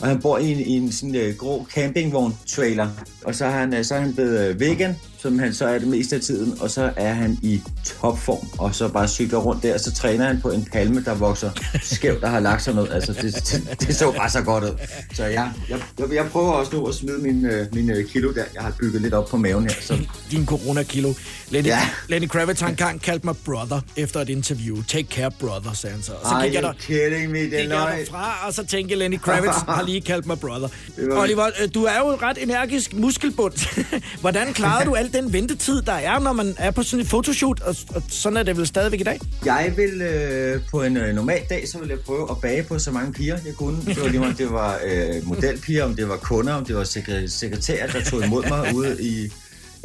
og 0.00 0.08
han 0.08 0.20
bor 0.20 0.38
i 0.38 0.52
en, 0.52 0.60
i 0.60 0.76
en 0.76 0.92
sådan 0.92 1.14
uh, 1.14 1.36
grå 1.36 1.66
campingvogn-trailer. 1.74 2.88
Og 3.24 3.34
så 3.34 3.44
er 3.44 3.50
han, 3.50 3.74
uh, 3.78 3.84
så 3.84 3.94
er 3.94 4.00
han 4.00 4.14
blevet 4.14 4.50
uh, 4.50 4.60
vegan, 4.60 4.96
som 5.22 5.38
han 5.38 5.54
så 5.54 5.66
er 5.66 5.78
det 5.78 5.88
meste 5.88 6.16
af 6.16 6.22
tiden, 6.22 6.56
og 6.60 6.70
så 6.70 6.92
er 6.96 7.12
han 7.12 7.38
i 7.42 7.60
topform, 7.84 8.48
og 8.58 8.74
så 8.74 8.88
bare 8.88 9.08
cykler 9.08 9.38
rundt 9.38 9.62
der, 9.62 9.74
og 9.74 9.80
så 9.80 9.92
træner 9.94 10.26
han 10.26 10.40
på 10.40 10.50
en 10.50 10.64
palme, 10.72 11.04
der 11.04 11.14
vokser 11.14 11.50
skævt, 11.82 12.20
der 12.20 12.28
har 12.28 12.40
lagt 12.40 12.62
sig 12.62 12.74
noget. 12.74 12.92
Altså, 12.92 13.12
det, 13.12 13.34
det, 13.34 13.80
det 13.88 13.96
så 13.96 14.12
bare 14.12 14.30
så 14.30 14.42
godt 14.42 14.64
ud. 14.64 14.70
Så 15.14 15.24
jeg, 15.24 15.52
jeg, 15.68 15.78
jeg 16.14 16.26
prøver 16.32 16.52
også 16.52 16.76
nu 16.76 16.86
at 16.86 16.94
smide 16.94 17.18
min, 17.18 17.46
uh, 17.46 17.52
min 17.74 17.90
uh, 17.90 17.96
kilo 18.12 18.32
der. 18.32 18.44
Jeg 18.54 18.62
har 18.62 18.72
bygget 18.80 19.02
lidt 19.02 19.14
op 19.14 19.28
på 19.28 19.36
maven 19.36 19.64
her. 19.64 19.74
Så. 19.80 19.98
Din 20.30 20.46
corona-kilo. 20.46 21.12
Lenny, 21.50 21.68
Ja. 21.68 21.88
Lenny 22.08 22.28
Kravitz 22.28 22.60
har 22.60 22.68
engang 22.68 23.02
kaldt 23.02 23.24
mig 23.24 23.34
brother 23.44 23.80
efter 23.96 24.20
et 24.20 24.28
interview. 24.28 24.82
Take 24.82 25.08
care, 25.10 25.30
brother, 25.30 25.72
sagde 25.72 25.94
han 25.94 26.02
så. 26.02 26.12
Og 26.12 26.18
så 26.28 26.34
Are 26.34 26.44
gik 26.44 26.54
jeg 26.54 26.62
der, 26.62 26.72
kidding 26.80 27.30
me? 27.30 27.38
Det 27.38 27.60
er 27.64 27.68
løgn. 27.68 27.98
derfra, 27.98 28.46
og 28.46 28.54
så 28.54 28.66
tænkte 28.66 28.94
Lenny 28.94 29.20
Kravitz 29.20 29.56
har 29.68 29.82
lige 29.82 30.00
kaldt 30.00 30.26
mig 30.26 30.40
brother. 30.40 30.68
Oliver, 31.10 31.46
øh, 31.62 31.68
du 31.74 31.84
er 31.84 31.98
jo 31.98 32.08
et 32.08 32.22
ret 32.22 32.42
energisk 32.42 32.94
muskelbund. 32.94 33.52
Hvordan 34.20 34.52
klarer 34.52 34.84
du 34.84 34.94
al 35.14 35.22
den 35.22 35.32
ventetid, 35.32 35.82
der 35.82 35.92
er, 35.92 36.18
når 36.18 36.32
man 36.32 36.54
er 36.58 36.70
på 36.70 36.82
sådan 36.82 37.00
et 37.00 37.08
fotoshoot? 37.10 37.60
Og, 37.60 37.76
og 37.94 38.02
sådan 38.08 38.36
er 38.36 38.42
det 38.42 38.56
vel 38.56 38.66
stadigvæk 38.66 39.00
i 39.00 39.04
dag? 39.04 39.20
Jeg 39.44 39.72
vil 39.76 40.02
øh, 40.02 40.60
på 40.70 40.82
en 40.82 40.96
øh, 40.96 41.14
normal 41.14 41.42
dag, 41.50 41.68
så 41.68 41.78
vil 41.78 41.88
jeg 41.88 41.98
prøve 42.00 42.30
at 42.30 42.40
bage 42.40 42.62
på 42.62 42.78
så 42.78 42.90
mange 42.90 43.12
piger, 43.12 43.38
jeg 43.46 43.54
kunne. 43.54 43.84
Det 43.86 44.02
var 44.02 44.08
lige 44.08 44.20
om 44.20 44.34
det 44.34 44.52
var 44.52 44.78
øh, 44.84 45.26
modelpiger, 45.28 45.84
om 45.84 45.96
det 45.96 46.08
var 46.08 46.16
kunder, 46.16 46.54
om 46.54 46.64
det 46.64 46.76
var 46.76 46.84
sekretærer, 47.26 47.86
der 47.86 48.04
tog 48.04 48.24
imod 48.24 48.44
mig 48.48 48.74
ude 48.74 49.02
i... 49.02 49.32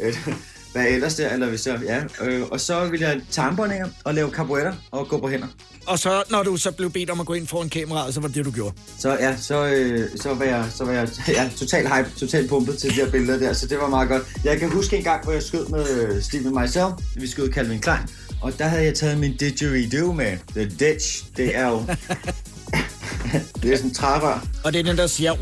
Øh, 0.00 0.14
hvad 0.74 0.86
ellers 0.86 1.14
der, 1.14 1.28
eller 1.32 1.48
hvis 1.48 1.66
jeg, 1.66 1.80
ja. 1.84 2.24
Øh, 2.24 2.42
og 2.50 2.60
så 2.60 2.86
vil 2.86 3.00
jeg 3.00 3.20
tarmbåndinger 3.30 3.88
og 4.04 4.14
lave 4.14 4.30
carbuetter 4.30 4.72
og 4.90 5.08
gå 5.08 5.20
på 5.20 5.28
hænder. 5.28 5.46
Og 5.86 5.98
så, 5.98 6.22
når 6.30 6.42
du 6.42 6.56
så 6.56 6.70
blev 6.70 6.90
bedt 6.90 7.10
om 7.10 7.20
at 7.20 7.26
gå 7.26 7.32
ind 7.32 7.46
foran 7.46 7.68
kameraet, 7.68 8.14
så 8.14 8.20
var 8.20 8.28
det 8.28 8.36
det, 8.36 8.44
du 8.44 8.50
gjorde. 8.50 8.74
Så 8.98 9.12
ja, 9.12 9.36
så, 9.36 9.66
øh, 9.66 10.08
så 10.16 10.34
var 10.34 10.44
jeg, 10.44 10.66
så 10.70 10.84
var 10.84 10.92
jeg 10.92 11.08
ja, 11.28 11.50
total 11.56 11.86
hype, 11.88 12.10
total 12.18 12.48
pumpet 12.48 12.78
til 12.78 12.90
de 12.90 12.94
her 12.94 13.10
billeder 13.10 13.38
der, 13.38 13.52
så 13.52 13.66
det 13.66 13.78
var 13.78 13.88
meget 13.88 14.08
godt. 14.08 14.22
Jeg 14.44 14.58
kan 14.58 14.70
huske 14.70 14.96
en 14.96 15.04
gang, 15.04 15.24
hvor 15.24 15.32
jeg 15.32 15.42
skød 15.42 15.66
med 15.66 15.90
øh, 15.90 16.22
Steven 16.22 16.54
Meisel, 16.54 16.86
vi 17.16 17.26
skød 17.26 17.52
Calvin 17.52 17.80
Klein, 17.80 18.08
og 18.42 18.58
der 18.58 18.64
havde 18.64 18.84
jeg 18.84 18.94
taget 18.94 19.18
min 19.18 19.36
didgeridoo 19.36 20.12
med. 20.12 20.36
The 20.54 20.64
ditch, 20.64 21.24
det 21.36 21.56
er 21.56 21.68
jo... 21.68 21.82
det 23.62 23.72
er 23.72 23.76
sådan 23.76 23.90
en 23.90 23.94
trærør. 23.94 24.46
Og 24.64 24.72
det 24.72 24.78
er 24.78 24.84
den, 24.84 24.96
der 24.96 25.06
siger... 25.06 25.32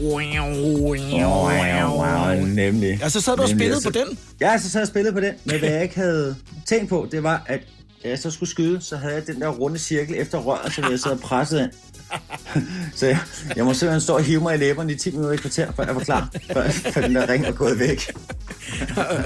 Nemlig. 2.46 3.00
Og 3.04 3.10
så 3.10 3.20
sad 3.20 3.36
du 3.36 3.42
og 3.42 3.48
spillede 3.48 3.74
altså. 3.74 3.90
på 3.90 3.98
den? 3.98 4.18
Ja, 4.40 4.58
så 4.58 4.70
sad 4.70 4.80
jeg 4.80 4.84
og 4.84 4.88
spillede 4.88 5.12
på 5.12 5.20
den. 5.20 5.34
Men 5.44 5.58
hvad 5.58 5.68
jeg 5.70 5.82
ikke 5.82 5.94
havde 5.94 6.36
tænkt 6.66 6.88
på, 6.88 7.08
det 7.12 7.22
var, 7.22 7.42
at 7.46 7.60
jeg 8.04 8.18
så 8.18 8.30
skulle 8.30 8.50
skyde, 8.50 8.80
så 8.80 8.96
havde 8.96 9.14
jeg 9.14 9.26
den 9.26 9.40
der 9.40 9.48
runde 9.48 9.78
cirkel 9.78 10.14
efter 10.18 10.38
røret, 10.38 10.72
så 10.72 10.86
jeg 10.90 11.00
sad 11.00 11.10
og 11.10 11.20
presset 11.20 11.60
ind. 11.60 11.70
så 12.96 13.06
jeg, 13.06 13.18
jeg 13.56 13.64
må 13.64 13.74
simpelthen 13.74 14.00
stå 14.00 14.14
og 14.14 14.22
hive 14.22 14.40
mig 14.40 14.54
i 14.54 14.58
læberne 14.58 14.92
i 14.92 14.96
10 14.96 15.10
minutter 15.10 15.32
i 15.32 15.36
kvarter, 15.36 15.72
før 15.76 15.84
jeg 15.84 15.94
var 15.94 16.02
klar, 16.02 16.28
før, 16.52 16.70
før 16.70 17.00
den 17.00 17.14
der 17.14 17.28
ring 17.28 17.44
var 17.44 17.52
gået 17.52 17.78
væk. 17.78 18.10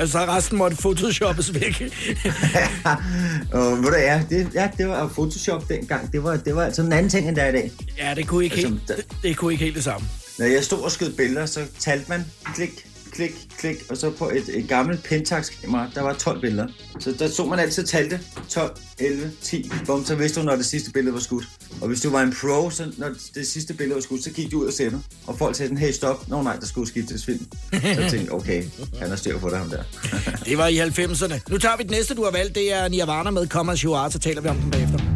Og 0.01 0.09
så 0.15 0.19
resten 0.19 0.59
måtte 0.59 0.77
photoshoppes 0.77 1.55
væk. 1.55 1.83
og 3.53 3.83
ved 3.83 3.91
du, 3.91 3.97
ja, 3.97 4.23
det, 4.31 4.49
ja, 4.55 4.71
det 4.79 4.89
var 4.89 5.09
Photoshop 5.09 5.69
dengang. 5.69 6.13
Det 6.13 6.25
var, 6.25 6.37
det 6.37 6.57
var 6.57 6.65
altså 6.65 6.83
en 6.83 6.93
anden 6.93 7.11
ting, 7.11 7.29
end 7.29 7.37
der 7.37 7.43
er 7.43 7.49
i 7.49 7.53
dag. 7.53 7.73
ja, 7.99 8.15
det 8.15 8.27
kunne 8.27 8.45
ikke 8.45 8.57
Altså, 8.57 8.69
helt, 8.69 8.89
det, 8.89 9.07
det 9.23 9.37
kunne 9.37 9.53
ikke 9.53 9.65
helt 9.65 9.77
det 9.77 9.85
samme. 9.85 10.07
Når 10.39 10.47
jeg 10.47 10.65
stod 10.65 10.83
og 10.83 10.91
skød 10.91 11.13
billeder, 11.13 11.47
så 11.47 11.61
talte 11.79 12.05
man 12.09 12.25
klik, 12.55 12.86
klik, 13.17 13.49
klik, 13.59 13.77
og 13.91 13.97
så 13.97 14.11
på 14.11 14.31
et, 14.31 14.49
et 14.49 14.69
gammelt 14.69 15.05
Pentax-kamera, 15.05 15.91
der 15.95 16.03
var 16.03 16.13
12 16.13 16.41
billeder. 16.41 16.67
Så 16.99 17.15
der 17.19 17.29
så 17.29 17.45
man 17.47 17.59
altid 17.59 17.87
talte 17.87 18.21
12, 18.49 18.77
11, 18.99 19.31
10, 19.43 19.71
bum, 19.87 20.05
så 20.05 20.15
vidste 20.15 20.41
du, 20.41 20.45
når 20.47 20.57
det 20.57 20.67
sidste 20.67 20.93
billede 20.93 21.15
var 21.15 21.21
skudt. 21.21 21.49
Og 21.81 21.89
hvis 21.89 22.01
du 22.01 22.11
var 22.11 22.23
en 22.23 22.35
pro, 22.41 22.71
så 22.71 22.93
når 22.97 23.09
det 23.35 23.47
sidste 23.47 23.75
billede 23.75 23.95
var 23.95 24.01
skudt, 24.01 24.25
så 24.25 24.31
gik 24.31 24.51
du 24.53 24.61
ud 24.61 24.67
og 24.67 24.73
sendte. 24.73 24.99
og 25.27 25.39
folk 25.39 25.57
sagde, 25.57 25.77
hey 25.77 25.93
stop, 25.93 26.29
nå 26.29 26.43
nej, 26.43 26.57
der 26.57 26.67
skulle 26.67 26.89
skiftes 26.89 27.25
film. 27.25 27.47
Så 27.73 27.81
jeg 27.83 28.11
tænkte, 28.11 28.31
okay, 28.31 28.65
han 28.99 29.09
har 29.09 29.17
styr 29.17 29.39
på 29.39 29.49
det, 29.49 29.59
ham 29.59 29.71
der. 29.71 29.83
Det 30.45 30.59
var 30.59 30.67
i 30.67 30.79
90'erne. 30.81 31.41
Nu 31.49 31.59
tager 31.59 31.77
vi 31.77 31.83
det 31.83 31.91
næste, 31.91 32.15
du 32.15 32.25
har 32.25 32.31
valgt. 32.31 32.55
Det 32.55 32.73
er 32.73 32.89
Nirvana 32.89 33.31
med 33.31 33.47
Come 33.47 33.73
As 33.73 33.81
så 34.13 34.19
taler 34.23 34.41
vi 34.41 34.49
om 34.49 34.57
den 34.57 34.71
bagefter. 34.71 35.16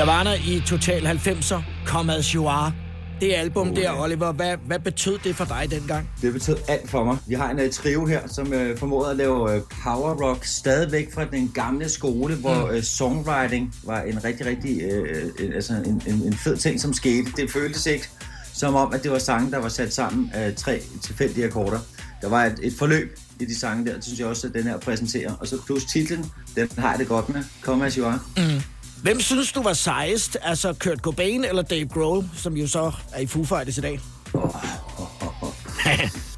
Nirvana 0.00 0.34
i 0.34 0.62
Total 0.66 1.06
90'er, 1.06 1.62
Come 1.86 2.14
As 2.14 2.26
You 2.26 2.48
Are. 2.48 2.72
Det 3.20 3.32
album 3.32 3.70
oh, 3.70 3.76
der, 3.76 4.00
Oliver, 4.00 4.32
hvad, 4.32 4.56
hvad 4.66 4.78
betød 4.78 5.18
det 5.24 5.36
for 5.36 5.44
dig 5.44 5.66
dengang? 5.70 6.10
Det 6.22 6.32
betød 6.32 6.56
alt 6.68 6.90
for 6.90 7.04
mig. 7.04 7.16
Vi 7.26 7.34
har 7.34 7.50
en 7.50 7.60
uh, 7.60 7.70
trio 7.70 8.06
her, 8.06 8.20
som 8.28 8.46
uh, 8.46 8.78
formåede 8.78 9.10
at 9.10 9.16
lave 9.16 9.42
uh, 9.42 9.62
power 9.84 10.14
rock 10.22 10.44
stadigvæk 10.44 11.14
fra 11.14 11.24
den 11.24 11.50
gamle 11.54 11.88
skole, 11.88 12.34
hvor 12.34 12.70
uh, 12.76 12.82
songwriting 12.82 13.74
var 13.84 14.00
en 14.00 14.24
rigtig, 14.24 14.46
rigtig 14.46 14.76
uh, 14.86 15.44
en, 15.44 15.52
altså 15.52 15.72
en, 15.72 16.02
en, 16.06 16.14
en 16.14 16.34
fed 16.34 16.56
ting, 16.56 16.80
som 16.80 16.92
skete. 16.92 17.32
Det 17.36 17.50
føltes 17.50 17.86
ikke 17.86 18.08
som 18.52 18.74
om, 18.74 18.94
at 18.94 19.02
det 19.02 19.10
var 19.10 19.18
sange, 19.18 19.50
der 19.50 19.58
var 19.58 19.68
sat 19.68 19.94
sammen 19.94 20.30
af 20.34 20.54
tre 20.54 20.82
tilfældige 21.02 21.46
akkorder. 21.46 21.78
Der 22.22 22.28
var 22.28 22.44
et, 22.44 22.58
et 22.62 22.72
forløb 22.78 23.18
i 23.40 23.44
de 23.44 23.58
sange 23.58 23.86
der, 23.86 23.94
det 23.94 24.04
synes 24.04 24.20
jeg 24.20 24.26
også, 24.28 24.46
at 24.46 24.54
den 24.54 24.62
her 24.62 24.78
præsenterer. 24.78 25.34
Og 25.40 25.46
så 25.46 25.58
plus 25.66 25.84
titlen, 25.84 26.26
den 26.56 26.68
har 26.78 26.90
jeg 26.90 26.98
det 26.98 27.08
godt 27.08 27.28
med. 27.28 27.44
Come 27.62 27.86
As 27.86 27.94
You 27.94 28.06
Are. 28.06 28.18
Mm. 28.36 28.62
Hvem 29.02 29.20
synes 29.20 29.52
du 29.52 29.62
var 29.62 29.72
sejest? 29.72 30.36
Altså 30.42 30.72
Kurt 30.72 30.98
Cobain 30.98 31.44
eller 31.44 31.62
Dave 31.62 31.88
Grohl, 31.88 32.24
som 32.36 32.56
jo 32.56 32.66
så 32.66 32.92
er 33.12 33.20
i 33.20 33.26
Foo 33.26 33.44
Fighters 33.44 33.78
i 33.78 33.80
dag? 33.80 34.00
Oh, 34.34 34.42
oh, 34.42 35.22
oh, 35.22 35.42
oh. 35.42 35.52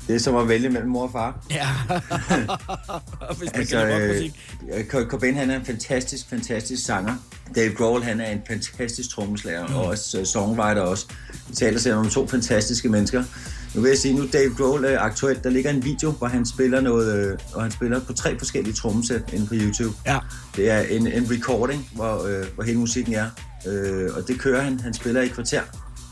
det 0.07 0.15
er 0.15 0.19
som 0.19 0.37
at 0.37 0.49
vælge 0.49 0.69
mellem 0.69 0.91
mor 0.91 1.03
og 1.03 1.13
far. 1.13 1.45
Ja, 1.51 1.69
hvis 3.39 3.51
man 3.53 3.61
altså, 3.61 3.77
kan 3.77 4.09
musik. 4.09 4.41
Øh, 4.73 4.85
Kurt 4.85 5.07
Cobain, 5.07 5.35
han 5.35 5.51
er 5.51 5.57
en 5.57 5.65
fantastisk, 5.65 6.29
fantastisk 6.29 6.85
sanger. 6.85 7.15
Dave 7.55 7.75
Grohl, 7.75 8.03
han 8.03 8.21
er 8.21 8.31
en 8.31 8.41
fantastisk 8.49 9.11
trommeslager, 9.11 9.67
mm. 9.67 9.75
og 9.75 9.85
også 9.85 10.21
uh, 10.21 10.27
songwriter 10.27 10.83
også. 10.83 11.07
Vi 11.49 11.55
taler 11.55 11.79
sig 11.79 11.95
om 11.95 12.11
to 12.11 12.29
fantastiske 12.29 12.89
mennesker. 12.89 13.25
Nu 13.75 13.81
vil 13.81 13.89
jeg 13.89 13.99
sige, 13.99 14.15
nu 14.15 14.27
Dave 14.33 14.55
Grohl 14.55 14.85
er 14.85 15.01
aktuelt. 15.01 15.45
Der 15.45 15.51
ligger 15.51 15.71
en 15.71 15.85
video, 15.85 16.11
hvor 16.11 16.27
han 16.27 16.47
spiller 16.47 16.81
noget, 16.81 17.17
øh, 17.17 17.39
og 17.55 17.63
han 17.63 17.71
spiller 17.71 18.01
på 18.01 18.13
tre 18.13 18.39
forskellige 18.39 18.75
trommesæt 18.75 19.23
inde 19.33 19.47
på 19.47 19.55
YouTube. 19.55 19.95
Ja. 20.07 20.19
Det 20.57 20.71
er 20.71 20.81
en, 20.81 21.07
en 21.07 21.31
recording, 21.31 21.89
hvor, 21.95 22.27
øh, 22.27 22.47
hvor 22.55 22.65
hele 22.65 22.79
musikken 22.79 23.15
er. 23.15 23.27
Øh, 23.67 24.11
og 24.17 24.29
det 24.29 24.41
kører 24.41 24.63
han. 24.63 24.81
Han 24.81 24.95
spiller 24.95 25.23
i 25.23 25.29
kvarter 25.29 25.63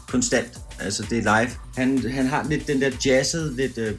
konstant. 0.09 0.59
Altså, 0.81 1.07
det 1.11 1.19
er 1.19 1.41
live. 1.41 1.51
Han, 1.77 2.11
han 2.11 2.27
har 2.27 2.47
lidt 2.49 2.67
den 2.67 2.81
der 2.81 2.91
jazzet, 3.07 3.53
lidt 3.53 3.79
øh, 3.79 3.95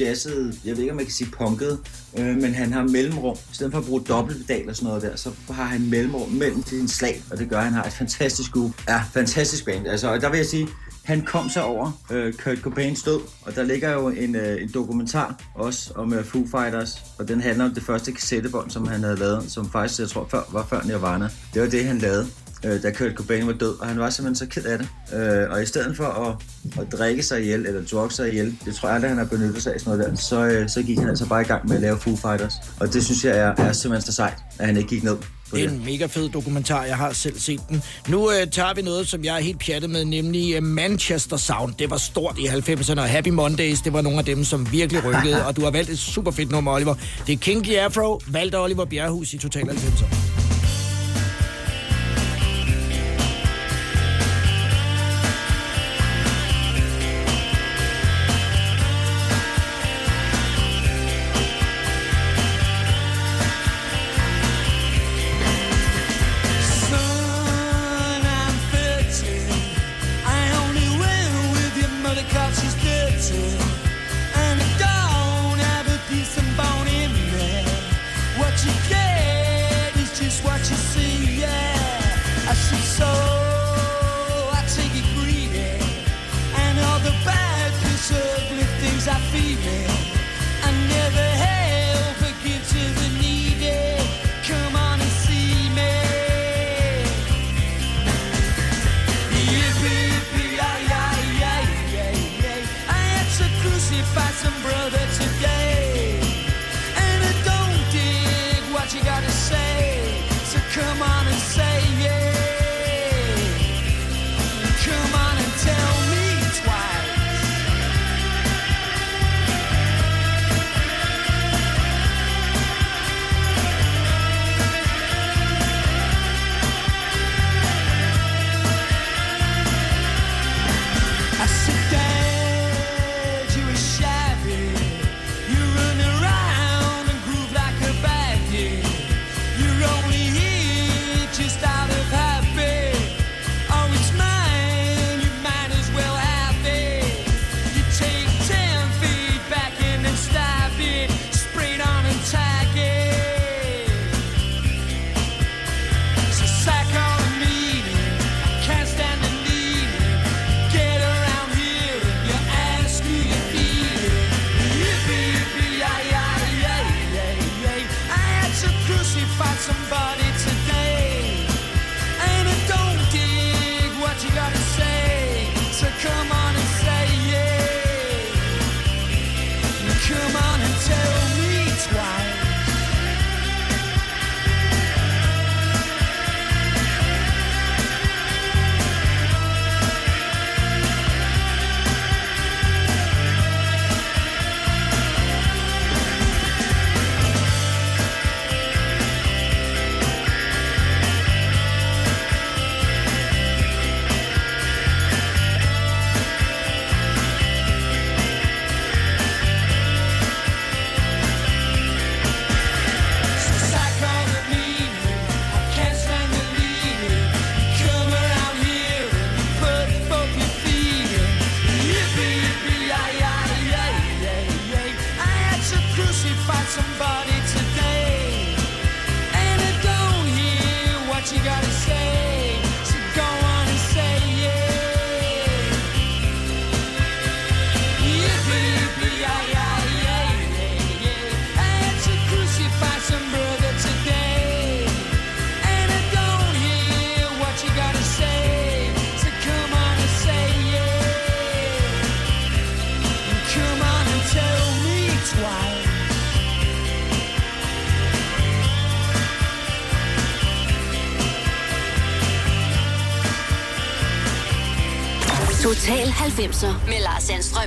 jazzet, 0.00 0.60
jeg 0.64 0.72
ved 0.72 0.80
ikke, 0.80 0.90
om 0.90 0.96
man 0.96 1.04
kan 1.04 1.14
sige 1.14 1.30
punket, 1.30 1.78
øh, 2.18 2.36
men 2.36 2.54
han 2.54 2.72
har 2.72 2.82
mellemrum. 2.82 3.36
I 3.36 3.54
stedet 3.54 3.72
for 3.72 3.78
at 3.78 3.86
bruge 3.86 4.00
dobbeltpedal 4.00 4.68
og 4.68 4.76
sådan 4.76 4.86
noget 4.86 5.02
der, 5.02 5.16
så 5.16 5.30
har 5.50 5.64
han 5.64 5.90
mellemrum 5.90 6.30
mellem 6.30 6.66
sine 6.66 6.88
slag, 6.88 7.22
og 7.30 7.38
det 7.38 7.48
gør, 7.48 7.58
at 7.58 7.64
han 7.64 7.72
har 7.72 7.84
et 7.84 7.92
fantastisk 7.92 8.52
groove. 8.52 8.72
Ja, 8.88 9.02
fantastisk 9.12 9.64
band. 9.64 9.86
Altså, 9.86 10.08
og 10.08 10.20
der 10.20 10.30
vil 10.30 10.36
jeg 10.36 10.46
sige, 10.46 10.68
han 11.08 11.22
kom 11.22 11.48
sig 11.48 11.64
over 11.64 12.02
øh, 12.10 12.32
Kurt 12.32 12.58
Cobains 12.58 13.02
død, 13.02 13.20
og 13.42 13.54
der 13.54 13.62
ligger 13.62 13.92
jo 13.92 14.08
en, 14.08 14.34
øh, 14.34 14.62
en 14.62 14.70
dokumentar 14.74 15.40
også 15.54 15.92
om 15.94 16.12
øh, 16.12 16.24
Foo 16.24 16.46
Fighters, 16.46 17.02
og 17.18 17.28
den 17.28 17.40
handler 17.40 17.64
om 17.64 17.74
det 17.74 17.82
første 17.82 18.12
kassettebånd, 18.12 18.70
som 18.70 18.86
han 18.86 19.02
havde 19.02 19.16
lavet, 19.16 19.50
som 19.50 19.70
faktisk, 19.70 20.00
jeg 20.00 20.08
tror, 20.08 20.28
før, 20.30 20.42
var 20.52 20.66
før 20.70 20.82
Nirvana. 20.82 21.28
Det 21.54 21.62
var 21.62 21.68
det, 21.68 21.84
han 21.84 21.98
lavede, 21.98 22.26
øh, 22.64 22.82
da 22.82 22.90
Kurt 22.90 23.12
Cobain 23.14 23.46
var 23.46 23.52
død, 23.52 23.80
og 23.80 23.86
han 23.86 23.98
var 23.98 24.10
simpelthen 24.10 24.48
så 24.48 24.60
ked 24.60 24.64
af 24.64 24.78
det. 24.78 24.88
Øh, 25.14 25.50
og 25.50 25.62
i 25.62 25.66
stedet 25.66 25.96
for 25.96 26.04
at, 26.04 26.36
at 26.80 26.92
drikke 26.92 27.22
sig 27.22 27.42
ihjel, 27.42 27.66
eller 27.66 27.84
drugge 27.84 28.14
sig 28.14 28.28
ihjel, 28.28 28.58
det 28.64 28.74
tror 28.74 28.88
jeg 28.88 28.94
aldrig, 28.94 29.10
han 29.10 29.18
har 29.18 29.24
benyttet 29.24 29.62
sig 29.62 29.74
af 29.74 29.80
sådan 29.80 29.98
noget 29.98 30.10
der, 30.10 30.16
så, 30.16 30.44
øh, 30.44 30.68
så 30.68 30.82
gik 30.82 30.98
han 30.98 31.08
altså 31.08 31.28
bare 31.28 31.40
i 31.40 31.44
gang 31.44 31.68
med 31.68 31.76
at 31.76 31.82
lave 31.82 31.98
Foo 31.98 32.16
Fighters. 32.16 32.54
Og 32.80 32.92
det 32.92 33.04
synes 33.04 33.24
jeg 33.24 33.38
er, 33.38 33.54
er 33.58 33.72
simpelthen 33.72 34.06
så 34.06 34.12
sejt, 34.12 34.38
at 34.58 34.66
han 34.66 34.76
ikke 34.76 34.88
gik 34.88 35.04
ned 35.04 35.16
det 35.52 35.64
er 35.64 35.68
en 35.68 35.84
mega 35.84 36.06
fed 36.06 36.28
dokumentar, 36.28 36.84
jeg 36.84 36.96
har 36.96 37.12
selv 37.12 37.40
set 37.40 37.60
den. 37.68 37.82
Nu 38.08 38.30
øh, 38.30 38.46
tager 38.50 38.74
vi 38.74 38.82
noget, 38.82 39.08
som 39.08 39.24
jeg 39.24 39.36
er 39.36 39.40
helt 39.40 39.58
pjattet 39.58 39.90
med, 39.90 40.04
nemlig 40.04 40.54
øh, 40.54 40.62
Manchester 40.62 41.36
Sound. 41.36 41.74
Det 41.78 41.90
var 41.90 41.96
stort 41.96 42.38
i 42.38 42.46
90'erne, 42.46 43.00
og 43.00 43.08
Happy 43.08 43.28
Mondays, 43.28 43.80
det 43.80 43.92
var 43.92 44.00
nogle 44.00 44.18
af 44.18 44.24
dem, 44.24 44.44
som 44.44 44.72
virkelig 44.72 45.04
rykkede, 45.04 45.44
og 45.46 45.56
du 45.56 45.60
har 45.60 45.70
valgt 45.70 45.90
et 45.90 45.98
super 45.98 46.30
fedt 46.30 46.50
nummer, 46.50 46.72
Oliver. 46.72 46.94
Det 47.26 47.32
er 47.32 47.36
Kinky 47.36 47.74
Afro, 47.74 48.20
valgt 48.26 48.54
Oliver 48.54 48.84
Bjerrehus 48.84 49.32
i 49.32 49.38
Total 49.38 49.62
90'er. 49.62 50.27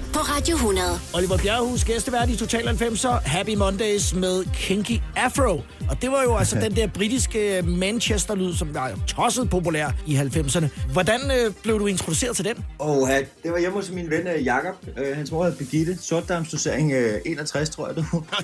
Morgen 0.02 0.14
på 0.14 0.20
Radio 0.20 0.56
100. 0.56 1.00
Oliver 1.14 1.38
Bjerrehus, 1.38 1.84
gæstevært 1.84 2.30
i 2.30 2.36
Total 2.36 2.68
90'er, 2.68 3.08
Happy 3.08 3.56
Mondays 3.56 4.14
med 4.14 4.44
Kinky 4.54 5.00
Afro. 5.16 5.62
Og 5.90 6.02
det 6.02 6.12
var 6.12 6.24
jo 6.24 6.36
altså 6.38 6.60
den 6.60 6.76
der 6.76 6.88
britiske 6.88 7.62
Manchester-lyd, 7.62 8.54
som 8.54 8.74
var 8.74 8.90
jo 8.90 8.96
tosset 9.08 9.50
populær 9.50 9.90
i 10.08 10.16
90'erne. 10.16 10.68
Hvordan 10.92 11.20
øh, 11.32 11.54
blev 11.64 11.80
du 11.80 11.86
introduceret 11.86 12.36
til 12.36 12.46
den? 12.46 12.66
Åh, 12.80 13.10
det 13.44 13.52
var 13.52 13.60
hjemme 13.60 13.78
hos 13.78 13.92
min 13.92 14.10
ven 14.10 14.28
øh, 14.28 14.46
Jakob. 14.46 14.76
Øh, 14.98 15.16
hans 15.16 15.32
mor 15.32 15.46
hed 15.46 15.56
Birgitte. 15.56 15.98
Sortdamsdosering 16.02 16.92
øh, 16.92 17.22
61, 17.26 17.70
tror 17.70 17.88
jeg, 17.88 17.96
du. 17.96 18.04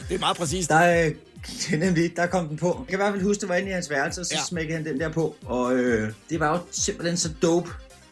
Det 0.10 0.16
er 0.16 0.20
meget 0.20 0.38
præcist. 0.38 0.70
Der, 0.70 1.06
øh, 1.06 1.12
det 1.46 1.74
er 1.74 1.78
nemlig, 1.78 2.12
der 2.16 2.26
kom 2.26 2.48
den 2.48 2.58
på. 2.58 2.68
Jeg 2.80 2.88
kan 2.88 3.00
i 3.00 3.02
hvert 3.02 3.14
fald 3.14 3.24
huske, 3.24 3.42
det 3.42 3.50
var 3.50 3.56
inde 3.56 3.70
i 3.70 3.74
hans 3.74 3.90
værelse, 3.90 4.22
og 4.22 4.26
så 4.26 4.36
ja. 4.36 4.44
smækkede 4.48 4.78
han 4.78 4.86
den 4.86 5.00
der 5.00 5.10
på. 5.10 5.36
Og 5.46 5.76
øh, 5.76 6.12
det 6.30 6.40
var 6.40 6.52
jo 6.52 6.60
simpelthen 6.72 7.18
så 7.18 7.30
dope, 7.42 7.70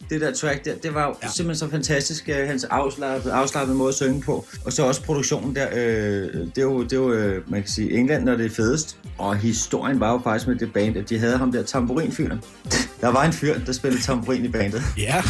det 0.09 0.21
der 0.21 0.33
track 0.33 0.65
der. 0.65 0.75
Det 0.75 0.93
var 0.93 1.05
jo 1.07 1.15
Ja. 1.23 1.27
simpelthen 1.27 1.67
så 1.67 1.71
fantastisk, 1.71 2.29
øh, 2.29 2.47
hans 2.47 2.63
afslappede, 2.63 3.33
afslappede 3.33 3.77
måde 3.77 3.89
at 3.89 3.95
synge 3.95 4.21
på. 4.21 4.45
Og 4.65 4.73
så 4.73 4.83
også 4.85 5.03
produktionen 5.03 5.55
der. 5.55 5.67
Øh, 5.73 6.33
det 6.33 6.57
er 6.57 6.61
jo, 6.61 6.83
det 6.83 6.93
er 6.93 6.97
jo 6.97 7.11
øh, 7.13 7.51
man 7.51 7.61
kan 7.61 7.71
sige, 7.71 7.91
England, 7.91 8.23
når 8.23 8.35
det 8.35 8.45
er 8.45 8.49
fedest. 8.49 8.97
Og 9.17 9.35
historien 9.37 9.99
var 9.99 10.11
jo 10.11 10.21
faktisk 10.23 10.47
med 10.47 10.55
det 10.55 10.73
band, 10.73 10.97
at 10.97 11.09
de 11.09 11.19
havde 11.19 11.37
ham 11.37 11.51
der 11.51 11.63
tamburinfyren. 11.63 12.41
Der 13.01 13.07
var 13.11 13.25
en 13.25 13.33
fyr, 13.33 13.59
der 13.65 13.71
spillede 13.71 14.03
tamburin 14.03 14.45
i 14.45 14.49
bandet. 14.49 14.81
Ja, 14.97 15.23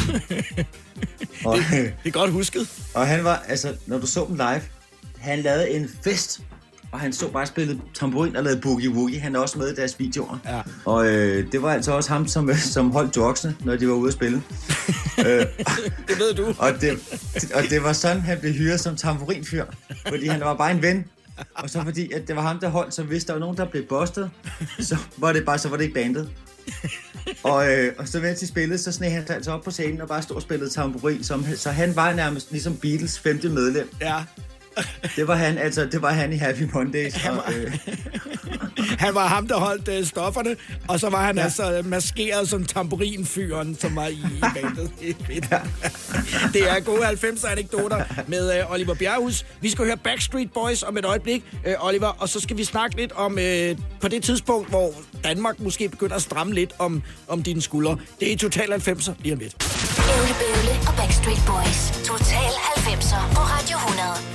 Og, 1.46 1.58
øh, 1.58 1.74
det 1.74 1.94
er 2.06 2.12
godt 2.12 2.32
husket. 2.32 2.70
og 2.94 3.08
han 3.08 3.24
var, 3.24 3.44
altså, 3.48 3.74
når 3.86 3.98
du 4.00 4.08
så 4.08 4.26
dem 4.28 4.36
live, 4.36 4.62
han 5.18 5.40
lavede 5.40 5.70
en 5.70 5.90
fest. 6.04 6.42
Og 6.96 7.02
han 7.02 7.14
så 7.14 7.28
bare 7.32 7.46
spillet 7.46 7.82
tamburin 7.94 8.36
og 8.36 8.44
lavede 8.44 8.62
boogie 8.62 8.90
woogie. 8.90 9.20
Han 9.20 9.36
er 9.36 9.40
også 9.40 9.58
med 9.60 9.72
i 9.72 9.76
deres 9.76 10.00
videoer. 10.00 10.38
Ja. 10.46 10.62
Og 10.86 11.08
øh, 11.08 11.52
det 11.52 11.62
var 11.62 11.74
altså 11.74 11.92
også 11.92 12.10
ham, 12.14 12.28
som, 12.28 12.50
som 12.54 12.92
holdt 12.92 13.16
drugsene, 13.16 13.56
når 13.64 13.76
de 13.76 13.88
var 13.88 13.94
ude 13.94 14.08
at 14.08 14.14
spille. 14.14 14.38
øh, 15.20 15.46
Det 16.08 16.20
ved 16.20 16.34
du. 16.38 16.54
og, 16.60 16.72
det, 16.82 16.92
og 17.54 17.64
det 17.70 17.84
var 17.84 17.94
sådan, 17.94 18.22
han 18.22 18.40
blev 18.40 18.54
hyret 18.54 18.80
som 18.80 18.96
tamburinfyr. 18.96 19.66
Fordi 20.08 20.28
han 20.28 20.40
var 20.40 20.54
bare 20.54 20.72
en 20.72 20.82
ven. 20.82 21.06
Og 21.56 21.70
så 21.70 21.82
fordi, 21.84 22.12
at 22.12 22.28
det 22.28 22.36
var 22.36 22.42
ham, 22.42 22.60
der 22.60 22.70
holdt, 22.70 22.94
så 22.94 23.04
hvis 23.04 23.24
der 23.26 23.34
var 23.34 23.40
nogen, 23.40 23.58
der 23.58 23.66
blev 23.66 23.84
bustet, 23.84 24.30
så 24.80 24.98
var 25.18 25.34
det 25.34 25.46
bare, 25.46 25.58
så 25.58 25.70
var 25.70 25.78
det 25.78 25.84
ikke 25.84 25.96
bandet. 25.96 26.30
Og, 27.44 27.72
øh, 27.74 27.94
og 27.98 28.08
så 28.08 28.20
mens 28.20 28.40
de 28.40 28.48
spillede, 28.48 28.80
så 28.80 28.92
sneg 28.92 29.12
han 29.12 29.28
sig 29.28 29.36
altså 29.36 29.52
op 29.52 29.64
på 29.64 29.72
scenen 29.72 30.02
og 30.02 30.08
bare 30.08 30.22
stod 30.22 30.36
og 30.36 30.42
spillede 30.42 30.70
tamburin. 30.70 31.24
Som, 31.24 31.46
så 31.56 31.70
han 31.72 31.96
var 31.96 32.14
nærmest 32.14 32.52
ligesom 32.52 32.78
Beatles 32.78 33.20
femte 33.20 33.50
medlem. 33.50 33.90
Ja. 34.02 34.16
Det 35.16 35.28
var 35.28 35.36
han, 35.36 35.58
altså, 35.58 35.86
det 35.86 36.02
var 36.02 36.10
han 36.12 36.34
i 36.34 36.36
Happy 36.36 36.62
Mondays. 36.74 37.14
Han 37.14 37.36
var- 37.36 37.42
Og, 37.48 37.54
øh, 37.54 37.78
Han 39.00 39.16
var 39.16 39.28
ham, 39.28 39.48
der 39.48 39.56
holdt 39.58 39.88
øh, 39.88 40.06
stofferne, 40.06 40.56
og 40.88 41.00
så 41.00 41.10
var 41.10 41.26
han 41.26 41.38
ja. 41.38 41.44
Altså 41.44 41.78
øh, 41.78 41.86
maskeret 41.86 42.50
som 42.50 42.66
tamburinfyren, 42.66 43.78
som 43.80 43.96
var 43.96 44.08
i, 44.08 44.14
i 44.14 44.42
bandet. 44.56 44.92
Det 45.28 45.48
er. 45.52 45.60
Det 46.54 46.70
er 46.70 46.80
gode 46.80 47.08
90'er 47.08 47.48
anekdoter 47.52 48.04
med 48.28 48.60
øh, 48.60 48.72
Oliver 48.72 48.94
Bjerrehus. 48.94 49.46
Vi 49.62 49.70
skal 49.70 49.86
høre 49.86 49.98
Backstreet 49.98 50.54
Boys 50.54 50.84
om 50.84 50.98
et 50.98 51.06
øjeblik, 51.06 51.44
øh, 51.66 51.74
Oliver, 51.80 52.08
og 52.08 52.30
så 52.30 52.40
skal 52.40 52.58
vi 52.58 52.64
snakke 52.64 52.96
lidt 52.98 53.12
om 53.12 53.40
øh, 53.40 53.78
på 54.02 54.08
det 54.08 54.24
tidspunkt, 54.24 54.70
hvor 54.70 54.94
Danmark 55.24 55.60
måske 55.60 55.90
begynder 55.90 56.16
at 56.16 56.22
stramme 56.22 56.54
lidt 56.54 56.74
om, 56.80 57.04
om 57.28 57.44
dine 57.44 57.62
skuldre. 57.62 57.98
Det 58.20 58.34
er 58.34 58.38
Total 58.38 58.74
90'er 58.74 59.12
lige 59.20 59.34
om 59.34 59.40
lidt. 59.40 59.56
Bøvle 59.98 60.36
Bøvle 60.40 60.80
og 60.88 60.94
Backstreet 60.98 61.44
Boys. 61.48 62.06
Total 62.08 62.52
90'er 62.76 63.34
på 63.36 63.42
Radio 63.42 63.78
100. 63.78 64.35